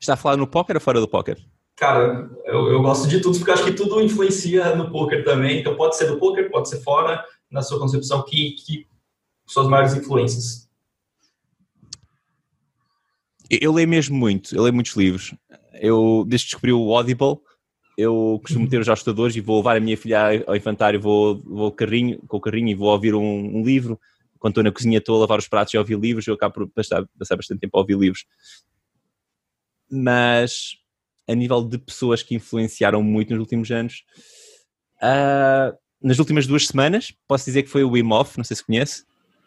Está 0.00 0.14
falando 0.14 0.38
no 0.38 0.46
poker 0.46 0.76
ou 0.76 0.80
fora 0.80 1.00
do 1.00 1.08
poker? 1.08 1.36
Cara, 1.78 2.28
eu, 2.44 2.72
eu 2.72 2.82
gosto 2.82 3.06
de 3.06 3.20
tudo, 3.20 3.38
porque 3.38 3.52
acho 3.52 3.64
que 3.64 3.72
tudo 3.72 4.00
influencia 4.00 4.74
no 4.74 4.90
poker 4.90 5.24
também. 5.24 5.60
Então 5.60 5.76
pode 5.76 5.96
ser 5.96 6.08
do 6.08 6.18
poker, 6.18 6.50
pode 6.50 6.68
ser 6.68 6.80
fora, 6.82 7.24
na 7.48 7.62
sua 7.62 7.78
concepção, 7.78 8.24
que, 8.24 8.52
que 8.52 8.86
suas 9.46 9.68
maiores 9.68 9.94
influências? 9.94 10.68
Eu 13.48 13.72
leio 13.72 13.88
mesmo 13.88 14.16
muito, 14.16 14.54
eu 14.54 14.62
leio 14.62 14.74
muitos 14.74 14.94
livros. 14.96 15.34
Eu, 15.74 16.24
desde 16.26 16.46
que 16.46 16.50
descobri 16.50 16.72
o 16.72 16.94
Audible, 16.94 17.38
eu 17.96 18.38
costumo 18.42 18.64
uhum. 18.64 18.70
ter 18.70 18.80
os 18.80 18.88
ajustadores 18.88 19.36
e 19.36 19.40
vou 19.40 19.58
levar 19.58 19.76
a 19.76 19.80
minha 19.80 19.96
filha 19.96 20.44
ao 20.46 20.56
infantário, 20.56 21.00
vou, 21.00 21.38
vou 21.38 21.72
carrinho, 21.72 22.18
com 22.26 22.36
o 22.36 22.40
carrinho 22.40 22.68
e 22.68 22.74
vou 22.74 22.88
ouvir 22.88 23.14
um, 23.14 23.58
um, 23.58 23.64
livro. 23.64 23.98
Quando 24.38 24.52
estou 24.52 24.64
na 24.64 24.72
cozinha, 24.72 24.98
estou 24.98 25.16
a 25.16 25.20
lavar 25.20 25.38
os 25.38 25.48
pratos 25.48 25.72
e 25.72 25.78
ouvir 25.78 25.98
livros, 25.98 26.26
eu 26.26 26.34
acabo 26.34 26.54
por 26.54 26.68
passar, 26.68 27.04
passar 27.18 27.36
bastante 27.36 27.60
tempo 27.60 27.76
a 27.76 27.80
ouvir 27.80 27.96
livros. 27.96 28.26
Mas, 29.90 30.76
a 31.28 31.34
nível 31.34 31.62
de 31.62 31.76
pessoas 31.78 32.22
que 32.22 32.34
influenciaram 32.34 33.02
muito 33.02 33.30
nos 33.30 33.40
últimos 33.40 33.70
anos, 33.70 34.02
uh, 35.02 35.76
nas 36.02 36.18
últimas 36.18 36.46
duas 36.46 36.66
semanas, 36.66 37.12
posso 37.26 37.44
dizer 37.44 37.62
que 37.64 37.68
foi 37.68 37.84
o 37.84 37.90
Wim 37.90 38.10
Hof, 38.12 38.38
não 38.38 38.44
sei 38.44 38.56
se 38.56 38.64
conhece. 38.64 39.04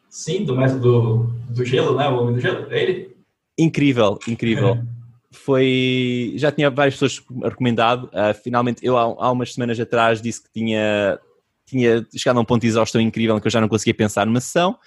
Sim, 0.09 0.43
do 0.43 0.55
método 0.55 1.33
do 1.49 1.65
gelo, 1.65 1.95
né? 1.97 2.07
O 2.07 2.21
homem 2.21 2.35
do 2.35 2.41
gelo, 2.41 2.71
é 2.71 2.83
ele? 2.83 3.17
Incrível, 3.57 4.19
incrível. 4.27 4.75
É. 4.75 4.83
Foi. 5.31 6.33
Já 6.35 6.51
tinha 6.51 6.69
várias 6.69 6.95
pessoas 6.95 7.23
recomendado. 7.43 8.05
Uh, 8.07 8.33
finalmente, 8.43 8.85
eu 8.85 8.97
há, 8.97 9.03
há, 9.03 9.31
umas 9.31 9.53
semanas 9.53 9.79
atrás 9.79 10.21
disse 10.21 10.43
que 10.43 10.51
tinha, 10.51 11.17
tinha 11.65 12.05
chegado 12.13 12.37
a 12.37 12.41
um 12.41 12.45
ponto 12.45 12.61
de 12.61 12.67
exaustão 12.67 12.99
incrível 12.99 13.39
que 13.39 13.47
eu 13.47 13.51
já 13.51 13.61
não 13.61 13.69
conseguia 13.69 13.93
pensar 13.93 14.25
numa 14.25 14.41
sessão 14.41 14.77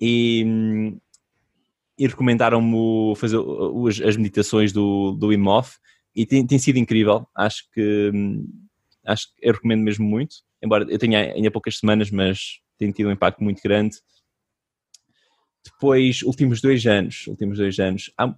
e, 0.00 0.94
e 1.98 2.06
recomendaram-me 2.06 3.16
fazer 3.16 3.38
as 4.06 4.16
meditações 4.16 4.72
do, 4.72 5.12
do 5.12 5.28
Wim 5.28 5.48
Hof 5.48 5.78
e 6.14 6.26
tem, 6.26 6.46
tem 6.46 6.58
sido 6.58 6.78
incrível. 6.78 7.26
Acho 7.34 7.64
que, 7.72 8.10
acho 9.06 9.26
que 9.34 9.48
eu 9.48 9.52
recomendo 9.52 9.82
mesmo 9.82 10.06
muito. 10.06 10.36
Embora 10.62 10.84
eu 10.88 10.98
tenha 10.98 11.32
ainda 11.32 11.50
poucas 11.50 11.78
semanas, 11.78 12.10
mas 12.10 12.60
tem 12.76 12.90
tido 12.90 13.08
um 13.08 13.12
impacto 13.12 13.42
muito 13.42 13.62
grande. 13.62 13.96
Depois, 15.64 16.22
últimos 16.22 16.60
dois 16.60 16.86
anos, 16.86 17.26
últimos 17.26 17.58
dois 17.58 17.78
anos, 17.78 18.10
há, 18.16 18.34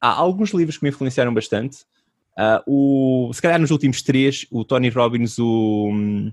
há 0.00 0.08
alguns 0.08 0.50
livros 0.50 0.78
que 0.78 0.84
me 0.84 0.90
influenciaram 0.90 1.34
bastante. 1.34 1.78
Uh, 2.38 3.28
o, 3.28 3.32
se 3.32 3.40
calhar 3.40 3.60
nos 3.60 3.70
últimos 3.70 4.02
três, 4.02 4.46
o 4.50 4.64
Tony 4.64 4.88
Robbins, 4.88 5.38
o, 5.38 5.90
um, 5.92 6.32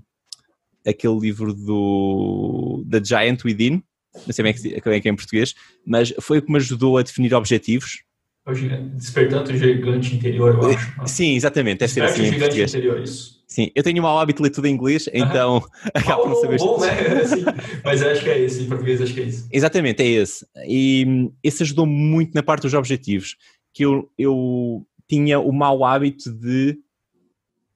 aquele 0.86 1.18
livro 1.18 1.54
do 1.54 2.84
The 2.90 3.04
Giant 3.04 3.44
Within, 3.44 3.82
não 4.26 4.32
sei 4.32 4.42
bem 4.42 4.80
como 4.80 4.94
é 4.94 5.00
que 5.00 5.08
é 5.08 5.12
em 5.12 5.16
português, 5.16 5.54
mas 5.86 6.12
foi 6.20 6.38
o 6.38 6.42
que 6.42 6.50
me 6.50 6.58
ajudou 6.58 6.98
a 6.98 7.02
definir 7.02 7.32
objetivos. 7.34 8.04
Despertando 8.94 9.52
o 9.52 9.56
gigante 9.56 10.16
interior, 10.16 10.54
eu 10.54 10.70
acho. 10.70 11.06
Sim, 11.06 11.36
exatamente. 11.36 11.78
Deve 11.78 11.92
ser 11.92 12.02
assim 12.02 12.26
em 12.26 12.38
português. 12.38 12.70
Interior, 12.74 13.00
isso. 13.00 13.40
Sim, 13.46 13.70
eu 13.74 13.82
tenho 13.82 13.98
um 13.98 14.02
mau 14.02 14.18
hábito 14.18 14.38
de 14.38 14.44
ler 14.44 14.50
tudo 14.50 14.66
em 14.66 14.72
inglês, 14.72 15.08
então 15.12 15.62
acabo 15.92 16.26
não 16.26 16.34
saber. 16.34 16.58
Bom, 16.58 16.80
né? 16.80 16.90
Sim, 17.26 17.44
mas 17.84 18.02
acho 18.02 18.24
que 18.24 18.30
é 18.30 18.40
esse, 18.40 18.62
em 18.62 18.66
português 18.66 19.00
acho 19.00 19.12
que 19.12 19.20
é 19.20 19.24
isso. 19.24 19.46
Exatamente, 19.52 20.02
é 20.02 20.06
esse. 20.06 20.46
E 20.66 21.04
hum, 21.06 21.32
esse 21.42 21.62
ajudou 21.62 21.86
muito 21.86 22.34
na 22.34 22.42
parte 22.42 22.62
dos 22.62 22.74
objetivos, 22.74 23.36
que 23.74 23.84
eu, 23.84 24.10
eu 24.18 24.86
tinha 25.06 25.38
o 25.38 25.52
mau 25.52 25.84
hábito 25.84 26.32
de 26.32 26.78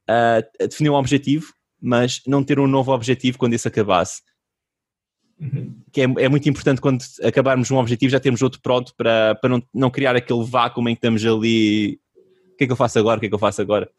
uh, 0.08 0.66
definir 0.66 0.90
um 0.90 0.94
objetivo, 0.94 1.52
mas 1.80 2.22
não 2.26 2.42
ter 2.42 2.58
um 2.58 2.66
novo 2.66 2.90
objetivo 2.92 3.38
quando 3.38 3.52
esse 3.52 3.68
acabasse. 3.68 4.22
Uhum. 5.38 5.74
Que 5.92 6.02
é, 6.02 6.04
é, 6.04 6.28
muito 6.28 6.48
importante 6.48 6.80
quando 6.80 7.02
acabarmos 7.22 7.70
um 7.70 7.76
objetivo 7.76 8.10
já 8.10 8.18
termos 8.18 8.40
outro 8.42 8.60
pronto 8.60 8.94
para, 8.96 9.34
para 9.34 9.50
não, 9.50 9.62
não 9.72 9.90
criar 9.90 10.16
aquele 10.16 10.44
vácuo 10.44 10.80
em 10.88 10.94
que 10.94 10.98
estamos 10.98 11.24
ali. 11.24 12.00
O 12.52 12.56
que 12.56 12.64
é 12.64 12.66
que 12.66 12.72
eu 12.72 12.76
faço 12.76 12.98
agora? 12.98 13.18
O 13.18 13.20
que 13.20 13.26
é 13.26 13.28
que 13.28 13.34
eu 13.34 13.38
faço 13.38 13.60
agora? 13.60 13.90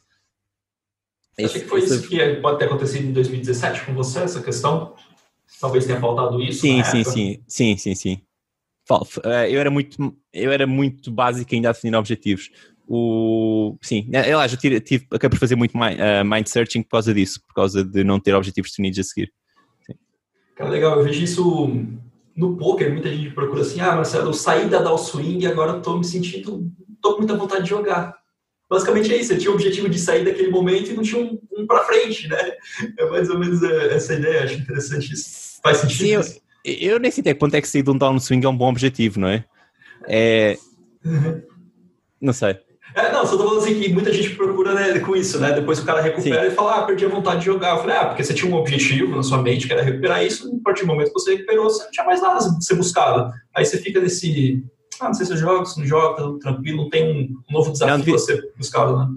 Acho 1.39 1.53
que 1.53 1.67
foi 1.67 1.81
isso 1.81 2.07
que 2.07 2.35
pode 2.35 2.57
ter 2.57 2.65
acontecido 2.65 3.05
em 3.05 3.13
2017 3.13 3.85
com 3.85 3.93
você, 3.93 4.21
essa 4.21 4.41
questão? 4.41 4.95
Talvez 5.61 5.85
tenha 5.85 5.99
faltado 5.99 6.41
isso. 6.41 6.61
Sim, 6.61 6.83
sim, 6.83 7.03
sim, 7.03 7.43
sim, 7.47 7.77
sim, 7.77 7.95
sim. 7.95 8.21
Eh, 9.23 9.53
eu 9.53 9.59
era 9.59 9.69
muito, 9.69 10.15
eu 10.33 10.51
era 10.51 10.65
muito 10.65 11.11
básico 11.11 11.53
ainda 11.53 11.69
a 11.69 11.73
definir 11.73 11.95
objetivos. 11.95 12.49
O, 12.87 13.77
sim, 13.81 14.09
aliás, 14.13 14.51
eu 14.51 14.57
tive, 14.57 14.79
tive, 14.79 15.05
acabei 15.11 15.37
por 15.37 15.39
fazer 15.39 15.55
muito 15.55 15.75
uh, 15.75 16.23
mind 16.25 16.47
searching 16.47 16.81
por 16.83 16.91
causa 16.91 17.13
disso, 17.13 17.41
por 17.45 17.53
causa 17.53 17.83
de 17.83 18.03
não 18.03 18.19
ter 18.19 18.33
objetivos 18.33 18.71
definidos 18.71 18.99
a 18.99 19.03
seguir. 19.03 19.31
Cara, 20.57 20.69
legal, 20.69 20.97
eu 20.97 21.03
vejo 21.03 21.23
isso 21.23 21.69
no 22.35 22.57
poker, 22.57 22.91
muita 22.91 23.09
gente 23.09 23.31
procura 23.31 23.61
assim, 23.61 23.79
ah, 23.79 23.95
Marcelo, 23.95 24.29
eu 24.29 24.33
saí 24.33 24.67
da 24.67 24.81
Dow 24.81 24.97
Swing 24.97 25.43
e 25.43 25.47
agora 25.47 25.77
estou 25.77 25.97
me 25.97 26.05
sentindo, 26.05 26.71
estou 26.95 27.13
com 27.13 27.19
muita 27.19 27.35
vontade 27.35 27.63
de 27.63 27.69
jogar 27.69 28.17
basicamente 28.69 29.13
é 29.13 29.17
isso. 29.17 29.29
Você 29.29 29.37
tinha 29.37 29.51
o 29.51 29.55
objetivo 29.55 29.89
de 29.89 29.99
sair 29.99 30.25
daquele 30.25 30.49
momento 30.49 30.91
e 30.91 30.93
não 30.93 31.03
tinha 31.03 31.21
um, 31.21 31.39
um 31.57 31.65
para 31.65 31.83
frente, 31.85 32.27
né? 32.27 32.53
É 32.97 33.05
mais 33.09 33.29
ou 33.29 33.39
menos 33.39 33.63
é, 33.63 33.95
essa 33.95 34.13
ideia. 34.13 34.43
Acho 34.43 34.55
interessante 34.55 35.13
isso. 35.13 35.59
Faz 35.63 35.77
sentido? 35.77 36.23
Sim? 36.23 36.39
Eu, 36.63 36.73
eu 36.93 36.99
nem 36.99 37.11
sei 37.11 37.21
até 37.21 37.33
quanto 37.33 37.55
é 37.55 37.61
que 37.61 37.67
sair 37.67 37.83
de 37.83 37.89
um 37.89 37.97
downswing 37.97 38.43
é 38.43 38.49
um 38.49 38.57
bom 38.57 38.69
objetivo, 38.69 39.19
não 39.19 39.29
é? 39.29 39.45
É. 40.07 40.57
Não 42.19 42.33
sei. 42.33 42.57
É, 42.95 43.11
não, 43.11 43.25
só 43.25 43.37
tô 43.37 43.43
falando 43.43 43.63
assim 43.63 43.79
que 43.79 43.93
muita 43.93 44.11
gente 44.11 44.31
procura 44.31 44.73
né, 44.73 44.99
com 44.99 45.15
isso, 45.15 45.39
né? 45.39 45.51
Depois 45.51 45.79
o 45.79 45.85
cara 45.85 46.01
recupera 46.01 46.41
Sim. 46.41 46.47
e 46.47 46.55
fala, 46.55 46.75
ah, 46.75 46.83
perdi 46.83 47.05
a 47.05 47.09
vontade 47.09 47.39
de 47.39 47.45
jogar. 47.45 47.75
Eu 47.75 47.81
falei, 47.81 47.95
ah, 47.95 48.05
porque 48.05 48.23
você 48.23 48.33
tinha 48.33 48.51
um 48.51 48.57
objetivo 48.57 49.15
na 49.15 49.23
sua 49.23 49.41
mente 49.41 49.67
que 49.67 49.73
era 49.73 49.83
recuperar 49.83 50.25
isso, 50.25 50.47
a 50.47 50.63
partir 50.63 50.81
do 50.81 50.87
momento 50.87 51.07
que 51.07 51.13
você 51.13 51.35
recuperou, 51.35 51.69
você 51.69 51.83
não 51.83 51.91
tinha 51.91 52.05
mais 52.05 52.21
nada 52.21 52.37
a 52.37 52.61
ser 52.61 52.75
buscado. 52.75 53.31
Aí 53.55 53.65
você 53.65 53.77
fica 53.77 53.99
nesse, 53.99 54.63
ah, 54.99 55.05
não 55.05 55.13
sei 55.13 55.25
se 55.25 55.33
eu 55.33 55.37
jogo, 55.37 55.65
se 55.65 55.79
não 55.79 55.85
jogo, 55.85 56.39
tá 56.39 56.49
tranquilo, 56.49 56.83
não 56.83 56.89
tem 56.89 57.11
um, 57.11 57.53
novo 57.53 57.71
desafio 57.71 57.97
não, 57.97 58.03
devia... 58.03 58.19
ser 58.19 58.51
buscado, 58.57 58.97
né? 58.97 59.07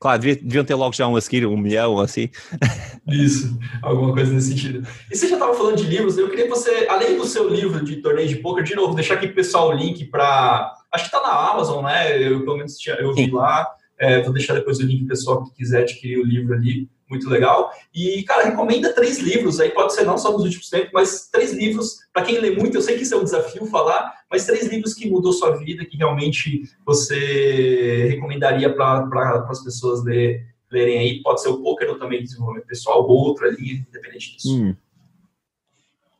Claro, 0.00 0.22
deviam 0.22 0.64
ter 0.64 0.76
logo 0.76 0.94
já 0.94 1.08
um 1.08 1.16
a 1.16 1.20
seguir, 1.20 1.44
um 1.44 1.56
milhão, 1.56 1.98
assim. 1.98 2.28
Isso, 3.08 3.58
alguma 3.82 4.12
coisa 4.12 4.32
nesse 4.32 4.50
sentido. 4.50 4.86
E 5.10 5.16
você 5.16 5.26
já 5.26 5.34
estava 5.34 5.54
falando 5.54 5.76
de 5.76 5.84
livros, 5.84 6.16
eu 6.16 6.28
queria 6.28 6.44
que 6.44 6.50
você, 6.50 6.86
além 6.88 7.16
do 7.16 7.24
seu 7.24 7.48
livro 7.48 7.84
de 7.84 7.96
torneio 7.96 8.28
de 8.28 8.36
poker, 8.36 8.62
de 8.62 8.76
novo, 8.76 8.94
deixar 8.94 9.14
aqui 9.14 9.26
para 9.26 9.32
o 9.32 9.36
pessoal 9.36 9.70
o 9.70 9.72
link 9.72 10.04
para. 10.04 10.72
Acho 10.92 11.10
que 11.10 11.16
está 11.16 11.26
na 11.26 11.50
Amazon, 11.50 11.84
né? 11.84 12.16
Eu 12.20 12.44
pelo 12.44 12.56
menos 12.56 12.74
eu 12.86 13.14
vi 13.14 13.26
Sim. 13.26 13.32
lá. 13.32 13.66
É, 13.98 14.22
vou 14.22 14.32
deixar 14.32 14.54
depois 14.54 14.78
o 14.78 14.86
link 14.86 15.06
pessoal 15.06 15.44
que 15.44 15.54
quiser 15.54 15.82
adquirir 15.82 16.18
o 16.18 16.24
livro 16.24 16.54
ali 16.54 16.88
muito 17.08 17.28
legal. 17.28 17.72
E, 17.94 18.22
cara, 18.22 18.44
recomenda 18.44 18.92
três 18.92 19.18
livros, 19.18 19.58
aí 19.60 19.70
pode 19.70 19.94
ser 19.94 20.04
não 20.04 20.18
só 20.18 20.30
nos 20.30 20.44
últimos 20.44 20.68
tempos, 20.68 20.90
mas 20.92 21.28
três 21.30 21.52
livros, 21.52 21.98
para 22.12 22.24
quem 22.24 22.38
lê 22.38 22.50
muito, 22.50 22.76
eu 22.76 22.82
sei 22.82 22.96
que 22.96 23.02
isso 23.02 23.14
é 23.14 23.18
um 23.18 23.24
desafio 23.24 23.66
falar, 23.66 24.12
mas 24.30 24.46
três 24.46 24.66
livros 24.66 24.94
que 24.94 25.08
mudou 25.08 25.32
sua 25.32 25.56
vida, 25.56 25.84
que 25.84 25.96
realmente 25.96 26.62
você 26.84 28.08
recomendaria 28.10 28.72
para 28.74 29.06
pra, 29.06 29.46
as 29.48 29.64
pessoas 29.64 30.04
ler, 30.04 30.46
lerem 30.70 30.98
aí. 30.98 31.22
Pode 31.22 31.42
ser 31.42 31.48
o 31.48 31.62
poker 31.62 31.88
ou 31.88 31.98
também 31.98 32.22
desenvolvimento 32.22 32.66
pessoal, 32.66 33.02
ou 33.02 33.16
outra 33.16 33.48
ali, 33.48 33.84
independente 33.88 34.36
disso. 34.36 34.54
Hum. 34.54 34.76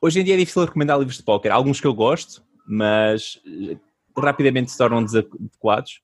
Hoje 0.00 0.20
em 0.20 0.24
dia 0.24 0.34
é 0.34 0.38
difícil 0.38 0.64
recomendar 0.64 0.98
livros 0.98 1.16
de 1.16 1.22
poker. 1.22 1.52
Alguns 1.52 1.80
que 1.80 1.86
eu 1.86 1.94
gosto, 1.94 2.42
mas 2.66 3.40
eh, 3.46 3.76
rapidamente 4.20 4.70
se 4.70 4.78
tornam 4.78 5.04
desadequados. 5.04 6.00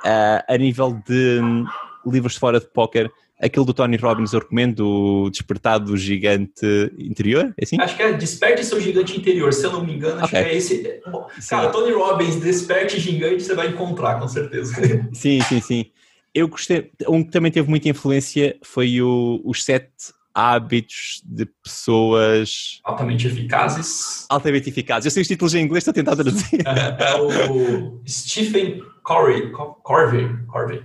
Uh, 0.00 0.42
a 0.48 0.56
nível 0.58 1.00
de 1.06 1.40
hum, 1.40 1.64
livros 2.04 2.32
de 2.34 2.40
fora 2.40 2.58
de 2.58 2.66
poker, 2.66 3.10
aquele 3.40 3.66
do 3.66 3.74
Tony 3.74 3.96
Robbins 3.96 4.32
eu 4.32 4.40
recomendo, 4.40 4.80
o 4.80 5.30
Despertar 5.30 5.78
do 5.78 5.96
Gigante 5.96 6.92
Interior, 6.98 7.52
é 7.58 7.64
assim? 7.64 7.76
Acho 7.80 7.96
que 7.96 8.02
é 8.02 8.12
Desperte 8.12 8.64
Seu 8.64 8.80
Gigante 8.80 9.16
Interior, 9.18 9.52
se 9.52 9.64
eu 9.64 9.72
não 9.72 9.84
me 9.84 9.94
engano, 9.94 10.16
acho 10.16 10.26
okay. 10.26 10.44
que 10.44 10.50
é 10.50 10.56
esse. 10.56 11.02
Cara. 11.48 11.70
Tony 11.70 11.92
Robbins, 11.92 12.36
Desperte 12.36 13.00
Gigante, 13.00 13.42
você 13.42 13.54
vai 13.54 13.68
encontrar, 13.68 14.20
com 14.20 14.28
certeza. 14.28 14.74
sim, 15.12 15.40
sim, 15.42 15.60
sim. 15.60 15.90
Eu 16.34 16.48
gostei, 16.48 16.90
um 17.08 17.22
que 17.22 17.30
também 17.30 17.52
teve 17.52 17.68
muita 17.68 17.88
influência 17.88 18.56
foi 18.62 19.02
o, 19.02 19.40
os 19.44 19.62
sete 19.64 19.90
hábitos 20.34 21.22
de 21.24 21.46
pessoas 21.62 22.80
altamente 22.84 23.26
eficazes. 23.26 24.26
Altamente 24.28 24.68
eficazes. 24.68 25.06
Eu 25.06 25.10
sei 25.10 25.22
os 25.22 25.28
títulos 25.28 25.54
em 25.54 25.62
inglês, 25.62 25.82
estou 25.82 25.92
a 25.92 25.94
tentar 25.94 26.14
traduzir. 26.14 26.60
É, 26.66 27.04
é 27.12 27.20
o 27.20 28.02
Stephen 28.06 28.82
Corey, 29.02 29.50
Corvey, 29.50 30.28
Corvey. 30.46 30.82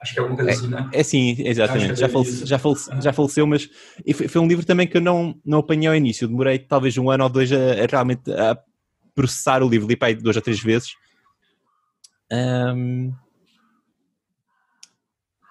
Acho 0.00 0.14
que 0.14 0.18
é 0.18 0.22
alguma 0.22 0.36
coisa 0.36 0.50
é, 0.50 0.54
assim, 0.54 0.68
né? 0.68 0.90
É 0.92 1.02
sim, 1.04 1.36
exatamente. 1.38 1.94
Já, 1.94 2.08
falece, 2.08 2.44
já, 2.44 2.58
faleceu, 2.58 3.00
já 3.00 3.12
faleceu, 3.12 3.46
mas 3.46 3.70
foi, 4.14 4.26
foi, 4.26 4.40
um 4.40 4.48
livro 4.48 4.66
também 4.66 4.86
que 4.86 4.96
eu 4.96 5.00
não, 5.00 5.38
não 5.44 5.60
apanhei 5.60 5.86
ao 5.86 5.94
início. 5.94 6.26
Demorei 6.26 6.58
talvez 6.58 6.98
um 6.98 7.08
ano 7.08 7.22
ou 7.22 7.30
dois 7.30 7.52
a, 7.52 7.56
a 7.56 7.86
realmente 7.88 8.32
a 8.32 8.58
processar 9.14 9.62
o 9.62 9.68
livro. 9.68 9.86
Li 9.86 9.94
para 9.94 10.08
aí 10.08 10.14
duas 10.16 10.34
ou 10.34 10.42
três 10.42 10.60
vezes. 10.60 10.96
Um, 12.32 13.12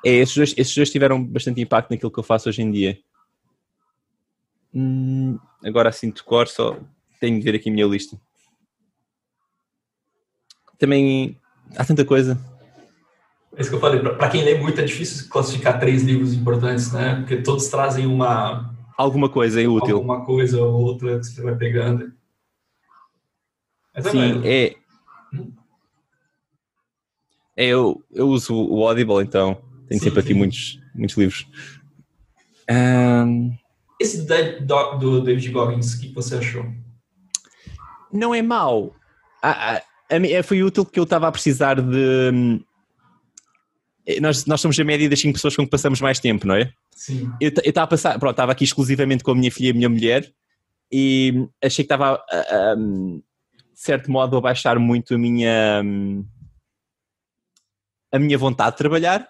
é, 0.05 0.15
esses, 0.15 0.35
dois, 0.35 0.53
esses 0.57 0.75
dois 0.75 0.89
tiveram 0.89 1.23
bastante 1.23 1.61
impacto 1.61 1.91
naquilo 1.91 2.11
que 2.11 2.19
eu 2.19 2.23
faço 2.23 2.49
hoje 2.49 2.61
em 2.61 2.69
dia. 2.71 2.99
Hum, 4.73 5.37
agora 5.63 5.89
assim 5.89 6.11
de 6.11 6.23
cor, 6.23 6.47
só 6.47 6.77
tenho 7.19 7.37
de 7.37 7.43
ver 7.43 7.55
aqui 7.55 7.69
a 7.69 7.73
minha 7.73 7.85
lista. 7.85 8.19
Também 10.77 11.37
há 11.75 11.85
tanta 11.85 12.03
coisa. 12.05 12.39
É 13.55 13.61
isso 13.61 13.69
que 13.69 13.75
eu 13.75 13.79
falei, 13.79 13.99
para 13.99 14.29
quem 14.29 14.43
lê 14.43 14.57
muito 14.57 14.79
é 14.79 14.83
difícil 14.83 15.29
classificar 15.29 15.79
três 15.79 16.03
livros 16.03 16.33
importantes, 16.33 16.91
né? 16.93 17.15
Porque 17.17 17.37
todos 17.37 17.67
trazem 17.67 18.05
uma. 18.05 18.73
Alguma 18.97 19.29
coisa 19.29 19.59
útil. 19.69 19.97
Alguma 19.97 20.25
coisa 20.25 20.61
ou 20.61 20.81
outra 20.81 21.19
que 21.19 21.25
você 21.25 21.41
vai 21.41 21.55
pegando. 21.55 22.13
Mas 23.93 24.05
é 24.05 24.11
Sim, 24.11 24.41
é. 24.45 24.75
é 27.57 27.67
eu, 27.67 28.01
eu 28.11 28.29
uso 28.29 28.55
o 28.55 28.87
Audible, 28.87 29.21
então 29.21 29.61
tenho 29.87 29.99
sim, 29.99 30.05
sempre 30.05 30.21
sim. 30.21 30.27
aqui 30.29 30.33
muitos, 30.33 30.79
muitos 30.95 31.17
livros. 31.17 31.47
Um... 32.69 33.60
Esse 34.01 34.25
do, 34.25 34.97
do 34.97 35.21
David 35.21 35.51
Goggins, 35.51 35.93
o 35.93 35.99
que 35.99 36.11
você 36.11 36.37
achou? 36.37 36.65
Não 38.11 38.33
é 38.33 38.41
mau. 38.41 38.95
A, 39.43 39.75
a, 39.75 39.81
a, 40.09 40.43
foi 40.43 40.63
útil 40.63 40.83
que 40.83 40.99
eu 40.99 41.03
estava 41.03 41.27
a 41.27 41.31
precisar 41.31 41.79
de. 41.79 42.31
Hum, 42.33 42.63
nós, 44.19 44.47
nós 44.47 44.59
somos 44.59 44.79
a 44.79 44.83
média 44.83 45.07
das 45.07 45.19
5 45.19 45.33
pessoas 45.33 45.55
com 45.55 45.65
que 45.65 45.69
passamos 45.69 46.01
mais 46.01 46.19
tempo, 46.19 46.47
não 46.47 46.55
é? 46.55 46.73
Sim. 46.95 47.31
Eu 47.39 47.49
estava 47.49 47.83
a 47.83 47.87
passar, 47.87 48.17
pronto, 48.17 48.31
estava 48.31 48.51
aqui 48.51 48.63
exclusivamente 48.63 49.23
com 49.23 49.31
a 49.31 49.35
minha 49.35 49.51
filha 49.51 49.67
e 49.67 49.71
a 49.71 49.75
minha 49.75 49.89
mulher 49.89 50.33
e 50.91 51.47
achei 51.63 51.85
que 51.85 51.93
estava, 51.93 52.23
de 52.65 53.79
certo 53.79 54.11
modo, 54.11 54.35
a 54.35 54.41
baixar 54.41 54.79
muito 54.79 55.13
a 55.13 55.17
minha, 55.19 55.83
hum, 55.85 56.25
a 58.11 58.17
minha 58.17 58.37
vontade 58.37 58.71
de 58.71 58.77
trabalhar 58.79 59.29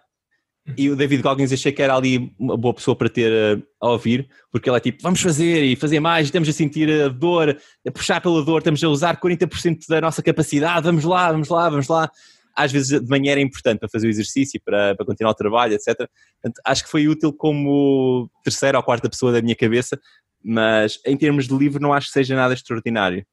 e 0.77 0.89
o 0.89 0.95
David 0.95 1.23
Goggins 1.23 1.51
achei 1.51 1.71
que 1.71 1.81
era 1.81 1.95
ali 1.95 2.33
uma 2.37 2.55
boa 2.55 2.73
pessoa 2.73 2.95
para 2.95 3.09
ter 3.09 3.57
uh, 3.57 3.63
a 3.81 3.89
ouvir, 3.89 4.29
porque 4.51 4.69
ele 4.69 4.77
é 4.77 4.79
tipo, 4.79 5.01
vamos 5.01 5.19
fazer 5.19 5.63
e 5.63 5.75
fazer 5.75 5.99
mais, 5.99 6.27
estamos 6.27 6.47
a 6.47 6.53
sentir 6.53 6.89
a 6.89 7.07
dor, 7.07 7.57
a 7.85 7.91
puxar 7.91 8.21
pela 8.21 8.43
dor, 8.43 8.59
estamos 8.59 8.83
a 8.83 8.89
usar 8.89 9.19
40% 9.19 9.79
da 9.89 9.99
nossa 9.99 10.21
capacidade, 10.21 10.85
vamos 10.85 11.03
lá, 11.03 11.31
vamos 11.31 11.49
lá, 11.49 11.69
vamos 11.69 11.87
lá. 11.87 12.09
Às 12.55 12.71
vezes 12.71 13.01
de 13.01 13.09
manhã 13.09 13.31
era 13.31 13.41
importante 13.41 13.79
para 13.79 13.89
fazer 13.89 14.07
o 14.07 14.09
exercício, 14.09 14.61
para, 14.63 14.93
para 14.95 15.05
continuar 15.05 15.31
o 15.31 15.35
trabalho, 15.35 15.73
etc. 15.73 15.95
Portanto, 15.95 16.61
acho 16.65 16.83
que 16.83 16.91
foi 16.91 17.07
útil 17.07 17.33
como 17.33 18.29
terceira 18.43 18.77
ou 18.77 18.83
quarta 18.83 19.09
pessoa 19.09 19.31
da 19.31 19.41
minha 19.41 19.55
cabeça, 19.55 19.99
mas 20.43 20.99
em 21.05 21.17
termos 21.17 21.47
de 21.47 21.57
livro 21.57 21.81
não 21.81 21.93
acho 21.93 22.07
que 22.07 22.13
seja 22.13 22.35
nada 22.35 22.53
extraordinário. 22.53 23.25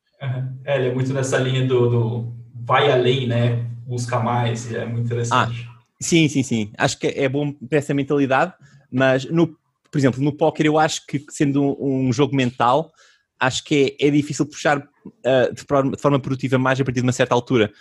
É, 0.64 0.76
ele 0.76 0.88
é 0.88 0.94
muito 0.94 1.12
nessa 1.12 1.36
linha 1.38 1.66
do, 1.66 1.90
do 1.90 2.32
vai 2.64 2.90
além, 2.90 3.26
né? 3.26 3.66
Busca 3.86 4.18
mais, 4.18 4.72
é 4.72 4.84
muito 4.86 5.06
interessante. 5.06 5.67
Ah 5.67 5.67
Sim, 6.00 6.28
sim, 6.28 6.42
sim. 6.42 6.72
Acho 6.78 6.98
que 6.98 7.08
é 7.08 7.28
bom 7.28 7.52
para 7.52 7.78
essa 7.78 7.92
mentalidade, 7.92 8.54
mas 8.90 9.24
no, 9.24 9.48
por 9.90 9.98
exemplo, 9.98 10.22
no 10.22 10.32
póquer 10.32 10.66
eu 10.66 10.78
acho 10.78 11.04
que 11.06 11.24
sendo 11.28 11.62
um, 11.62 12.08
um 12.08 12.12
jogo 12.12 12.36
mental, 12.36 12.92
acho 13.38 13.64
que 13.64 13.96
é, 14.00 14.06
é 14.06 14.10
difícil 14.10 14.46
puxar 14.46 14.78
uh, 14.78 15.54
de, 15.54 15.62
forma, 15.62 15.96
de, 15.96 16.00
forma, 16.00 16.20
produtiva 16.20 16.58
mais 16.58 16.80
a 16.80 16.84
partir 16.84 17.00
de 17.00 17.06
uma 17.06 17.12
certa 17.12 17.34
altura. 17.34 17.72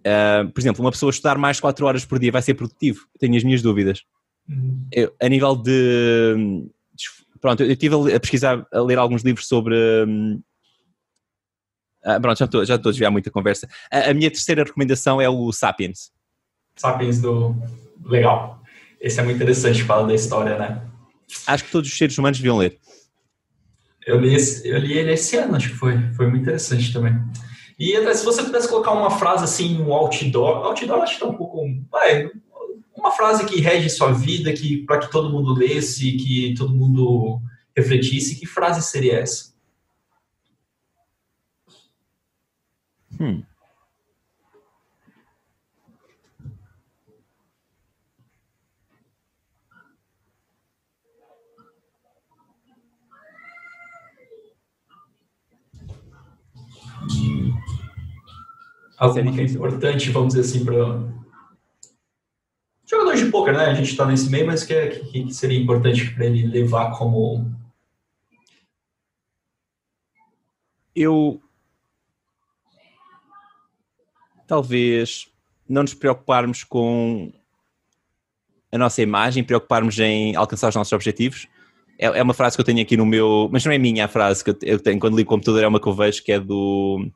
Uh, 0.00 0.50
por 0.52 0.60
exemplo, 0.60 0.84
uma 0.84 0.90
pessoa 0.90 1.10
estudar 1.10 1.36
mais 1.36 1.60
4 1.60 1.84
horas 1.84 2.04
por 2.04 2.18
dia 2.18 2.32
vai 2.32 2.40
ser 2.40 2.54
produtivo? 2.54 3.06
Tenho 3.18 3.36
as 3.36 3.44
minhas 3.44 3.60
dúvidas. 3.60 4.02
Uhum. 4.48 4.86
Eu, 4.92 5.14
a 5.20 5.28
nível 5.28 5.54
de. 5.56 6.64
Pronto, 7.40 7.62
eu 7.62 7.70
estive 7.70 8.14
a 8.14 8.20
pesquisar, 8.20 8.66
a 8.72 8.80
ler 8.80 8.98
alguns 8.98 9.22
livros 9.22 9.46
sobre. 9.46 9.76
Uh, 12.04 12.20
pronto, 12.22 12.38
já 12.38 12.44
estou, 12.44 12.64
já 12.64 12.76
estou 12.76 12.88
a 12.88 12.92
desviar 12.92 13.10
muita 13.10 13.30
conversa. 13.30 13.68
A, 13.90 14.10
a 14.10 14.14
minha 14.14 14.30
terceira 14.30 14.62
recomendação 14.64 15.20
é 15.20 15.28
o 15.28 15.52
Sapiens 15.52 16.15
Sapiens 16.76 17.20
do. 17.20 17.56
Legal. 18.04 18.62
Esse 19.00 19.20
é 19.20 19.22
muito 19.22 19.36
interessante, 19.36 19.82
fala 19.82 20.06
da 20.06 20.14
história, 20.14 20.58
né? 20.58 20.82
Acho 21.46 21.64
que 21.64 21.70
todos 21.70 21.90
os 21.90 21.96
seres 21.96 22.16
humanos 22.16 22.38
deviam 22.38 22.56
ler. 22.56 22.78
Eu 24.06 24.20
li, 24.20 24.34
esse, 24.34 24.66
eu 24.68 24.78
li 24.78 24.92
ele 24.92 25.12
esse 25.12 25.36
ano, 25.36 25.56
acho 25.56 25.70
que 25.70 25.74
foi. 25.74 25.98
Foi 26.14 26.28
muito 26.28 26.42
interessante 26.42 26.92
também. 26.92 27.14
E 27.78 27.92
se 28.14 28.24
você 28.24 28.42
pudesse 28.42 28.68
colocar 28.68 28.92
uma 28.92 29.10
frase 29.10 29.44
assim, 29.44 29.80
um 29.82 29.92
outdoor, 29.92 30.64
outdoor 30.64 31.02
acho 31.02 31.14
que 31.14 31.20
tá 31.20 31.26
um 31.26 31.34
pouco. 31.34 31.66
Vai, 31.90 32.30
uma 32.94 33.10
frase 33.10 33.44
que 33.44 33.60
rege 33.60 33.90
sua 33.90 34.12
vida, 34.12 34.52
que 34.52 34.84
para 34.84 34.98
que 34.98 35.10
todo 35.10 35.30
mundo 35.30 35.52
lesse, 35.52 36.12
que 36.12 36.54
todo 36.56 36.74
mundo 36.74 37.40
refletisse, 37.76 38.40
que 38.40 38.46
frase 38.46 38.80
seria 38.82 39.18
essa? 39.18 39.54
Hum. 43.20 43.42
Algo 58.96 59.14
que 59.14 59.40
é 59.40 59.44
importante, 59.44 60.10
vamos 60.10 60.34
dizer 60.34 60.48
assim, 60.48 60.64
para 60.64 61.16
jogadores 62.86 63.20
de 63.20 63.30
poker, 63.30 63.54
né? 63.54 63.66
A 63.66 63.74
gente 63.74 63.90
está 63.90 64.06
nesse 64.06 64.30
meio, 64.30 64.46
mas 64.46 64.62
que, 64.64 64.72
é, 64.72 64.88
que, 64.88 65.24
que 65.24 65.34
seria 65.34 65.58
importante 65.58 66.10
para 66.14 66.26
ele 66.26 66.46
levar 66.46 66.92
como. 66.96 67.52
Eu. 70.94 71.40
Talvez 74.46 75.28
não 75.68 75.82
nos 75.82 75.92
preocuparmos 75.92 76.62
com 76.62 77.32
a 78.70 78.78
nossa 78.78 79.02
imagem, 79.02 79.42
preocuparmos 79.42 79.98
em 79.98 80.36
alcançar 80.36 80.68
os 80.68 80.76
nossos 80.76 80.92
objetivos. 80.92 81.48
É, 81.98 82.06
é 82.06 82.22
uma 82.22 82.34
frase 82.34 82.56
que 82.56 82.60
eu 82.60 82.64
tenho 82.64 82.80
aqui 82.80 82.96
no 82.96 83.04
meu. 83.04 83.48
Mas 83.50 83.64
não 83.64 83.72
é 83.72 83.78
minha 83.78 84.04
a 84.04 84.08
frase 84.08 84.44
que 84.44 84.56
eu 84.62 84.78
tenho 84.78 85.00
quando 85.00 85.16
ligo 85.16 85.28
o 85.28 85.34
computador, 85.34 85.64
é 85.64 85.68
uma 85.68 85.80
que 85.80 85.88
eu 85.88 85.92
vejo 85.92 86.22
que 86.22 86.30
é 86.30 86.38
do 86.38 87.10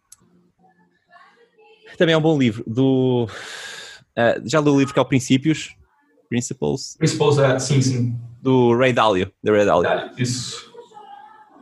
também 1.96 2.14
é 2.14 2.18
um 2.18 2.22
bom 2.22 2.38
livro. 2.38 2.64
Do, 2.66 3.26
uh, 3.26 4.48
já 4.48 4.60
li 4.60 4.68
o 4.68 4.78
livro 4.78 4.92
que 4.92 4.98
é 4.98 5.02
o 5.02 5.06
Princípios? 5.06 5.74
Principles? 6.28 6.96
Principles, 6.96 7.38
é, 7.38 7.58
sim, 7.58 7.82
sim. 7.82 8.18
Do 8.40 8.76
Ray 8.76 8.92
Dalio. 8.92 9.30
Do 9.42 9.52
Ray 9.52 9.66
Dalio. 9.66 10.10
Isso. 10.16 10.72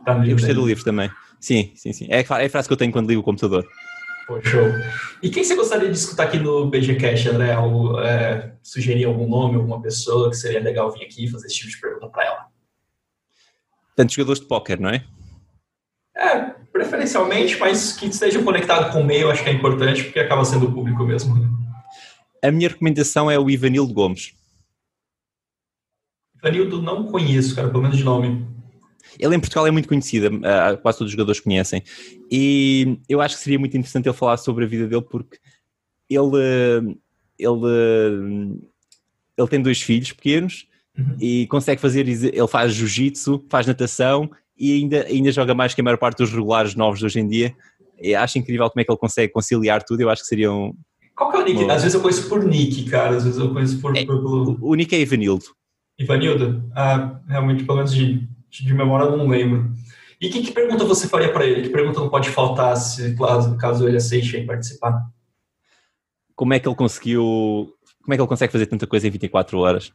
Tá 0.05 0.15
Eu 0.25 0.33
gostei 0.33 0.53
do 0.53 0.65
livro 0.65 0.83
também. 0.83 1.09
Sim, 1.39 1.71
sim, 1.75 1.93
sim. 1.93 2.07
É, 2.09 2.19
é 2.19 2.45
a 2.45 2.49
frase 2.49 2.67
que 2.67 2.73
eu 2.73 2.77
tenho 2.77 2.91
quando 2.91 3.07
ligo 3.07 3.21
o 3.21 3.23
computador. 3.23 3.67
Pô, 4.27 4.39
show. 4.43 4.67
E 5.23 5.29
quem 5.29 5.43
você 5.43 5.55
gostaria 5.55 5.89
de 5.89 5.97
escutar 5.97 6.25
aqui 6.25 6.37
no 6.37 6.69
BGCast, 6.69 7.29
André? 7.29 7.57
Ou, 7.57 7.99
é, 7.99 8.53
sugerir 8.61 9.05
algum 9.05 9.27
nome, 9.27 9.55
alguma 9.55 9.81
pessoa 9.81 10.29
que 10.29 10.35
seria 10.35 10.59
legal 10.59 10.91
vir 10.91 11.03
aqui 11.03 11.25
e 11.25 11.27
fazer 11.27 11.47
esse 11.47 11.55
tipo 11.55 11.71
de 11.71 11.81
pergunta 11.81 12.07
para 12.09 12.25
ela? 12.25 12.45
Tantos 13.95 14.13
jogadores 14.13 14.39
de 14.39 14.47
póquer, 14.47 14.79
não 14.79 14.89
é? 14.89 15.03
É, 16.15 16.53
preferencialmente, 16.71 17.57
mas 17.57 17.93
que 17.93 18.07
estejam 18.07 18.43
conectados 18.43 18.93
com 18.93 19.01
o 19.01 19.05
meio, 19.05 19.29
acho 19.29 19.43
que 19.43 19.49
é 19.49 19.53
importante, 19.53 20.03
porque 20.03 20.19
acaba 20.19 20.45
sendo 20.45 20.67
o 20.67 20.71
público 20.71 21.03
mesmo. 21.03 21.35
Né? 21.35 21.47
A 22.43 22.51
minha 22.51 22.69
recomendação 22.69 23.29
é 23.29 23.37
o 23.37 23.49
Ivanildo 23.49 23.93
Gomes. 23.93 24.33
Ivanildo 26.37 26.81
não 26.81 27.05
conheço, 27.05 27.55
cara, 27.55 27.69
pelo 27.69 27.83
menos 27.83 27.97
de 27.97 28.03
nome. 28.03 28.47
Ele 29.17 29.35
em 29.35 29.39
Portugal 29.39 29.67
é 29.67 29.71
muito 29.71 29.87
conhecido, 29.87 30.29
quase 30.81 30.97
todos 30.97 31.09
os 31.09 31.11
jogadores 31.11 31.41
conhecem. 31.41 31.83
E 32.31 32.99
eu 33.09 33.19
acho 33.19 33.35
que 33.35 33.43
seria 33.43 33.59
muito 33.59 33.75
interessante 33.75 34.07
ele 34.07 34.15
falar 34.15 34.37
sobre 34.37 34.63
a 34.63 34.67
vida 34.67 34.87
dele, 34.87 35.01
porque 35.01 35.37
ele, 36.09 36.97
ele, 37.37 38.59
ele 39.37 39.47
tem 39.49 39.61
dois 39.61 39.81
filhos 39.81 40.13
pequenos 40.13 40.67
uhum. 40.97 41.17
e 41.19 41.47
consegue 41.47 41.81
fazer, 41.81 42.07
ele 42.07 42.47
faz 42.47 42.73
jiu-jitsu, 42.73 43.45
faz 43.49 43.67
natação 43.67 44.29
e 44.59 44.73
ainda, 44.73 45.05
ainda 45.05 45.31
joga 45.31 45.55
mais 45.55 45.73
que 45.73 45.79
a 45.79 45.83
maior 45.83 45.97
parte 45.97 46.17
dos 46.17 46.31
regulares 46.31 46.75
novos 46.75 46.99
de 46.99 47.05
hoje 47.05 47.19
em 47.19 47.27
dia. 47.27 47.55
E 48.01 48.13
acho 48.13 48.37
incrível 48.37 48.69
como 48.69 48.81
é 48.81 48.83
que 48.83 48.91
ele 48.91 48.99
consegue 48.99 49.31
conciliar 49.31 49.83
tudo. 49.83 50.01
Eu 50.01 50.09
acho 50.09 50.21
que 50.21 50.27
seria 50.27 50.51
um. 50.51 50.73
Qual 51.15 51.31
que 51.31 51.37
é 51.37 51.39
o 51.39 51.43
nick? 51.43 51.63
Às 51.69 51.83
vezes 51.83 51.93
eu 51.95 52.01
conheço 52.01 52.27
por 52.27 52.43
nick, 52.43 52.89
cara. 52.89 53.15
Às 53.15 53.23
vezes 53.23 53.39
eu 53.39 53.53
conheço 53.53 53.79
por. 53.79 53.95
É. 53.95 54.05
O 54.61 54.75
nick 54.75 54.93
é 54.95 54.99
Ivanildo. 54.99 55.45
Ivanildo? 55.97 56.69
Ah, 56.75 57.19
realmente, 57.27 57.63
pelo 57.63 57.77
menos 57.77 57.93
de, 57.93 58.27
de 58.49 58.73
memória, 58.73 59.05
eu 59.05 59.17
não 59.17 59.27
lembro. 59.27 59.71
E 60.19 60.29
que, 60.29 60.43
que 60.43 60.51
pergunta 60.51 60.83
você 60.83 61.07
faria 61.07 61.31
para 61.31 61.45
ele? 61.45 61.61
Que 61.61 61.69
pergunta 61.69 61.99
não 61.99 62.09
pode 62.09 62.29
faltar 62.29 62.75
se, 62.75 63.15
caso, 63.15 63.57
caso 63.57 63.87
ele 63.87 63.97
aceite 63.97 64.41
participar? 64.43 65.05
Como 66.35 66.53
é 66.53 66.59
que 66.59 66.67
ele 66.67 66.75
conseguiu. 66.75 67.73
Como 68.01 68.13
é 68.13 68.17
que 68.17 68.21
ele 68.21 68.27
consegue 68.27 68.51
fazer 68.51 68.65
tanta 68.65 68.87
coisa 68.87 69.07
em 69.07 69.11
24 69.11 69.57
horas? 69.59 69.93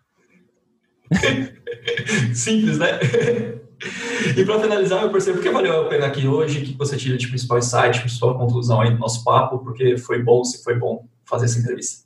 Simples, 2.35 2.79
né? 2.79 2.99
E 4.37 4.45
para 4.45 4.61
finalizar, 4.61 5.03
eu 5.03 5.11
percebo 5.11 5.41
que 5.41 5.51
valeu 5.51 5.83
a 5.83 5.89
pena 5.89 6.07
aqui 6.07 6.27
hoje, 6.27 6.63
que 6.63 6.77
você 6.77 6.97
tira 6.97 7.17
de 7.17 7.29
principal 7.29 7.59
insight, 7.59 8.01
principal 8.01 8.39
conclusão 8.39 8.81
aí 8.81 8.91
do 8.91 8.99
nosso 8.99 9.23
papo, 9.25 9.59
porque 9.59 9.97
foi 9.99 10.23
bom, 10.23 10.45
se 10.45 10.63
foi 10.63 10.79
bom 10.79 11.07
fazer 11.25 11.47
essa 11.47 11.59
entrevista. 11.59 12.05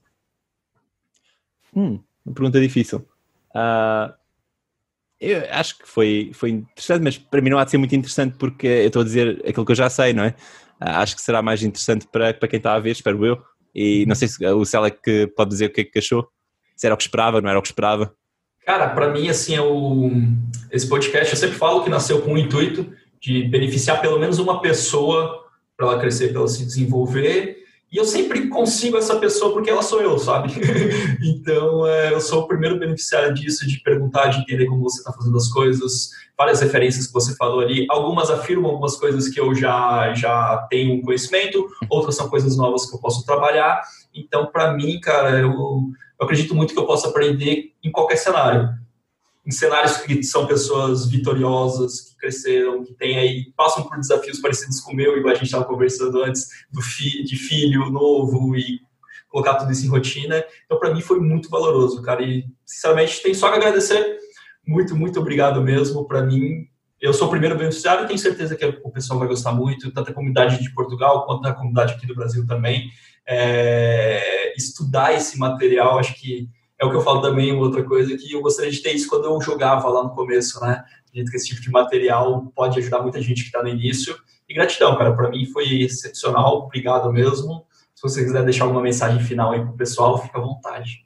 Hum, 1.74 2.00
uma 2.24 2.34
pergunta 2.34 2.60
difícil. 2.60 3.06
Uh, 3.50 4.12
eu 5.20 5.42
acho 5.50 5.78
que 5.78 5.88
foi, 5.88 6.30
foi 6.32 6.50
interessante, 6.50 7.02
mas 7.02 7.18
para 7.18 7.40
mim 7.40 7.50
não 7.50 7.58
há 7.58 7.64
de 7.64 7.70
ser 7.70 7.78
muito 7.78 7.94
interessante 7.94 8.36
porque 8.38 8.66
eu 8.66 8.86
estou 8.86 9.02
a 9.02 9.04
dizer 9.04 9.42
aquilo 9.46 9.66
que 9.66 9.72
eu 9.72 9.76
já 9.76 9.90
sei, 9.90 10.12
não 10.12 10.24
é? 10.24 10.28
Uh, 10.80 10.98
acho 11.00 11.16
que 11.16 11.22
será 11.22 11.42
mais 11.42 11.62
interessante 11.62 12.06
para, 12.06 12.32
para 12.34 12.48
quem 12.48 12.58
está 12.58 12.74
a 12.74 12.80
ver, 12.80 12.90
espero 12.90 13.24
eu. 13.24 13.42
E 13.74 14.06
não 14.06 14.14
sei 14.14 14.28
se 14.28 14.44
o 14.44 14.64
Selec 14.64 15.26
pode 15.36 15.50
dizer 15.50 15.66
o 15.66 15.72
que 15.72 15.82
é 15.82 15.84
que 15.84 15.98
achou, 15.98 16.28
se 16.76 16.86
era 16.86 16.94
o 16.94 16.96
que 16.96 17.04
esperava, 17.04 17.40
não 17.40 17.50
era 17.50 17.58
o 17.58 17.62
que 17.62 17.68
esperava. 17.68 18.14
Cara, 18.68 18.90
para 18.90 19.08
mim, 19.08 19.30
assim, 19.30 19.54
é 19.54 19.62
o... 19.62 20.10
esse 20.70 20.86
podcast, 20.86 21.32
eu 21.32 21.40
sempre 21.40 21.56
falo 21.56 21.82
que 21.82 21.88
nasceu 21.88 22.20
com 22.20 22.34
o 22.34 22.38
intuito 22.38 22.92
de 23.18 23.44
beneficiar 23.44 23.98
pelo 23.98 24.18
menos 24.18 24.38
uma 24.38 24.60
pessoa 24.60 25.42
para 25.74 25.86
ela 25.86 25.98
crescer, 25.98 26.28
para 26.28 26.40
ela 26.40 26.48
se 26.48 26.66
desenvolver 26.66 27.56
e 27.90 27.96
eu 27.96 28.04
sempre 28.04 28.48
consigo 28.48 28.98
essa 28.98 29.16
pessoa 29.16 29.54
porque 29.54 29.70
ela 29.70 29.80
sou 29.80 30.02
eu, 30.02 30.18
sabe? 30.18 30.52
então, 31.24 31.86
é, 31.86 32.12
eu 32.12 32.20
sou 32.20 32.42
o 32.42 32.46
primeiro 32.46 32.78
beneficiário 32.78 33.32
disso, 33.32 33.66
de 33.66 33.80
perguntar, 33.80 34.26
de 34.26 34.40
entender 34.40 34.66
como 34.66 34.82
você 34.82 34.98
está 34.98 35.14
fazendo 35.14 35.38
as 35.38 35.48
coisas, 35.48 36.10
várias 36.36 36.60
referências 36.60 37.06
que 37.06 37.12
você 37.14 37.34
falou 37.36 37.60
ali. 37.60 37.86
Algumas 37.88 38.28
afirmam 38.28 38.70
algumas 38.70 38.96
coisas 38.96 39.30
que 39.30 39.40
eu 39.40 39.54
já, 39.54 40.12
já 40.12 40.66
tenho 40.68 41.00
conhecimento, 41.00 41.66
outras 41.88 42.16
são 42.16 42.28
coisas 42.28 42.54
novas 42.54 42.84
que 42.84 42.94
eu 42.94 43.00
posso 43.00 43.24
trabalhar. 43.24 43.80
Então, 44.14 44.44
para 44.52 44.74
mim, 44.74 45.00
cara, 45.00 45.40
eu, 45.40 45.54
eu 46.20 46.24
acredito 46.24 46.54
muito 46.54 46.74
que 46.74 46.80
eu 46.80 46.86
posso 46.86 47.06
aprender 47.06 47.72
em 47.82 47.90
qualquer 47.90 48.16
cenário 48.16 48.78
em 49.48 49.50
cenários 49.50 49.96
que 49.96 50.22
são 50.22 50.46
pessoas 50.46 51.06
vitoriosas, 51.06 52.02
que 52.02 52.16
cresceram, 52.18 52.84
que 52.84 52.92
têm 52.92 53.18
aí, 53.18 53.50
passam 53.56 53.82
por 53.82 53.98
desafios 53.98 54.38
parecidos 54.40 54.78
com 54.78 54.92
o 54.92 54.94
meu, 54.94 55.16
igual 55.16 55.32
a 55.32 55.34
gente 55.36 55.46
estava 55.46 55.64
conversando 55.64 56.22
antes, 56.22 56.48
do 56.70 56.82
fi, 56.82 57.24
de 57.24 57.34
filho 57.34 57.88
novo 57.88 58.54
e 58.54 58.78
colocar 59.30 59.54
tudo 59.54 59.72
isso 59.72 59.86
em 59.86 59.88
rotina. 59.88 60.44
Então, 60.66 60.78
para 60.78 60.92
mim, 60.92 61.00
foi 61.00 61.18
muito 61.18 61.48
valoroso, 61.48 62.02
cara. 62.02 62.22
E, 62.22 62.44
sinceramente, 62.62 63.22
tem 63.22 63.32
só 63.32 63.50
que 63.50 63.56
agradecer. 63.56 64.18
Muito, 64.66 64.94
muito 64.94 65.18
obrigado 65.18 65.62
mesmo. 65.62 66.06
Para 66.06 66.22
mim, 66.22 66.68
eu 67.00 67.14
sou 67.14 67.28
o 67.28 67.30
primeiro 67.30 67.56
beneficiário 67.56 68.04
e 68.04 68.06
tenho 68.06 68.18
certeza 68.18 68.54
que 68.54 68.66
o 68.84 68.90
pessoal 68.90 69.18
vai 69.18 69.28
gostar 69.28 69.52
muito, 69.52 69.90
tanto 69.92 70.10
a 70.10 70.14
comunidade 70.14 70.62
de 70.62 70.74
Portugal 70.74 71.24
quanto 71.24 71.48
a 71.48 71.54
comunidade 71.54 71.94
aqui 71.94 72.06
do 72.06 72.14
Brasil 72.14 72.46
também. 72.46 72.90
É, 73.26 74.47
estudar 74.59 75.14
esse 75.14 75.38
material, 75.38 75.98
acho 75.98 76.14
que 76.14 76.48
é 76.80 76.84
o 76.84 76.90
que 76.90 76.96
eu 76.96 77.00
falo 77.00 77.20
também, 77.20 77.52
outra 77.52 77.82
coisa, 77.82 78.16
que 78.16 78.32
eu 78.32 78.40
gostaria 78.40 78.70
de 78.70 78.80
ter 78.80 78.94
isso 78.94 79.09
quando 79.09 79.24
eu 79.24 79.40
jogava 79.40 79.88
lá 79.88 80.04
no 80.04 80.11
começo, 80.11 80.61
né? 80.61 80.84
Acredito 81.09 81.30
que 81.30 81.36
esse 81.36 81.48
tipo 81.48 81.61
de 81.61 81.70
material 81.70 82.52
pode 82.54 82.78
ajudar 82.78 83.02
muita 83.02 83.20
gente 83.20 83.42
que 83.42 83.48
está 83.48 83.62
no 83.62 83.68
início. 83.68 84.16
E 84.48 84.54
gratidão, 84.54 84.96
cara, 84.96 85.14
para 85.14 85.28
mim 85.28 85.44
foi 85.46 85.82
excepcional, 85.82 86.64
obrigado 86.64 87.12
mesmo. 87.12 87.66
Se 87.94 88.02
você 88.02 88.22
quiser 88.22 88.44
deixar 88.44 88.64
alguma 88.64 88.82
mensagem 88.82 89.20
final 89.20 89.50
aí 89.50 89.61
pro 89.61 89.76
pessoal, 89.76 90.22
fica 90.22 90.38
à 90.38 90.40
vontade. 90.40 91.04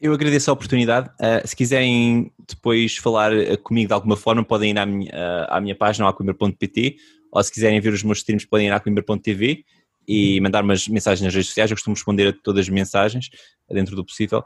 Eu 0.00 0.12
agradeço 0.12 0.50
a 0.50 0.54
oportunidade. 0.54 1.08
Uh, 1.10 1.46
se 1.46 1.54
quiserem 1.54 2.32
depois 2.48 2.96
falar 2.96 3.32
eh, 3.32 3.56
comigo 3.56 3.88
de 3.88 3.94
alguma 3.94 4.16
forma, 4.16 4.44
podem 4.44 4.70
ir 4.70 4.78
à 4.78 4.86
minha, 4.86 5.10
uh, 5.10 5.46
à 5.48 5.60
minha 5.60 5.76
página, 5.76 6.08
aquimber.pt, 6.08 6.96
ou 7.30 7.42
se 7.42 7.52
quiserem 7.52 7.80
ver 7.80 7.92
os 7.92 8.02
meus 8.02 8.18
streams, 8.18 8.46
podem 8.46 8.68
ir 8.68 8.70
à 8.70 8.76
aquimber.tv 8.76 9.64
e 10.06 10.40
mandar 10.40 10.62
umas 10.62 10.88
mensagens 10.88 11.24
nas 11.24 11.34
redes 11.34 11.48
sociais. 11.48 11.70
Eu 11.70 11.76
costumo 11.76 11.94
responder 11.94 12.28
a 12.28 12.32
todas 12.32 12.66
as 12.66 12.68
mensagens, 12.68 13.30
dentro 13.70 13.96
do 13.96 14.04
possível. 14.04 14.42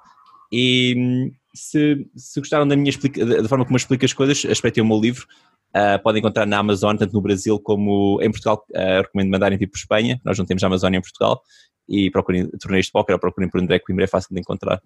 E 0.53 0.95
hum, 0.97 1.33
se, 1.55 2.07
se 2.15 2.41
gostaram 2.41 2.67
da 2.67 2.77
minha 2.77 2.93
da 2.93 3.49
forma 3.49 3.65
como 3.65 3.77
eu 3.77 3.79
explico 3.79 4.05
as 4.05 4.13
coisas, 4.13 4.45
aspeitem 4.45 4.83
o 4.83 4.87
meu 4.87 5.01
livro. 5.01 5.27
Uh, 5.75 6.03
podem 6.03 6.21
encontrar 6.21 6.47
na 6.47 6.59
Amazon, 6.59 6.97
tanto 6.97 7.13
no 7.13 7.21
Brasil 7.21 7.59
como 7.59 8.19
em 8.23 8.31
Portugal. 8.31 8.65
Uh, 8.71 9.03
recomendo 9.03 9.31
mandarem 9.31 9.59
tipo 9.59 9.77
Espanha. 9.77 10.21
Nós 10.25 10.39
não 10.39 10.47
temos 10.47 10.63
Amazon 10.63 10.95
em 10.95 11.01
Portugal. 11.01 11.43
E 11.89 12.11
procurem 12.11 12.49
torneios 12.61 12.87
de 12.87 12.93
póquer 12.93 13.13
ou 13.13 13.19
procurem 13.19 13.49
por 13.49 13.61
André 13.61 13.79
Coimbra, 13.79 14.05
é 14.05 14.09
fácil 14.09 14.35
de 14.35 14.41
encontrar. 14.41 14.81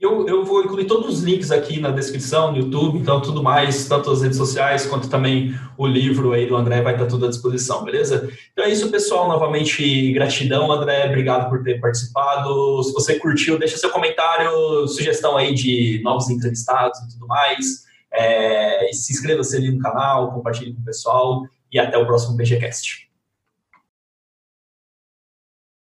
Eu, 0.00 0.26
eu 0.26 0.44
vou 0.44 0.62
incluir 0.62 0.86
todos 0.86 1.18
os 1.18 1.22
links 1.22 1.50
aqui 1.50 1.80
na 1.80 1.90
descrição, 1.90 2.50
no 2.50 2.58
YouTube, 2.58 2.98
então 2.98 3.22
tudo 3.22 3.42
mais, 3.42 3.88
tanto 3.88 4.10
as 4.10 4.22
redes 4.22 4.36
sociais 4.36 4.84
quanto 4.84 5.08
também 5.08 5.54
o 5.78 5.86
livro 5.86 6.32
aí 6.32 6.46
do 6.46 6.56
André 6.56 6.82
vai 6.82 6.94
estar 6.94 7.06
tudo 7.06 7.26
à 7.26 7.28
disposição, 7.28 7.84
beleza? 7.84 8.28
Então 8.52 8.64
é 8.64 8.70
isso, 8.70 8.90
pessoal. 8.90 9.28
Novamente, 9.28 10.12
gratidão, 10.12 10.70
André. 10.70 11.06
Obrigado 11.06 11.48
por 11.48 11.62
ter 11.62 11.80
participado. 11.80 12.82
Se 12.82 12.92
você 12.92 13.18
curtiu, 13.18 13.58
deixa 13.58 13.78
seu 13.78 13.90
comentário, 13.90 14.86
sugestão 14.88 15.36
aí 15.36 15.54
de 15.54 16.00
novos 16.02 16.28
entrevistados 16.28 16.98
e 16.98 17.08
tudo 17.10 17.26
mais. 17.26 17.84
É, 18.12 18.90
se 18.92 19.12
inscreva-se 19.12 19.56
ali 19.56 19.70
no 19.70 19.78
canal, 19.78 20.32
compartilhe 20.32 20.74
com 20.74 20.80
o 20.80 20.84
pessoal 20.84 21.42
e 21.72 21.78
até 21.78 21.96
o 21.96 22.06
próximo 22.06 22.36
BGCast. 22.36 23.13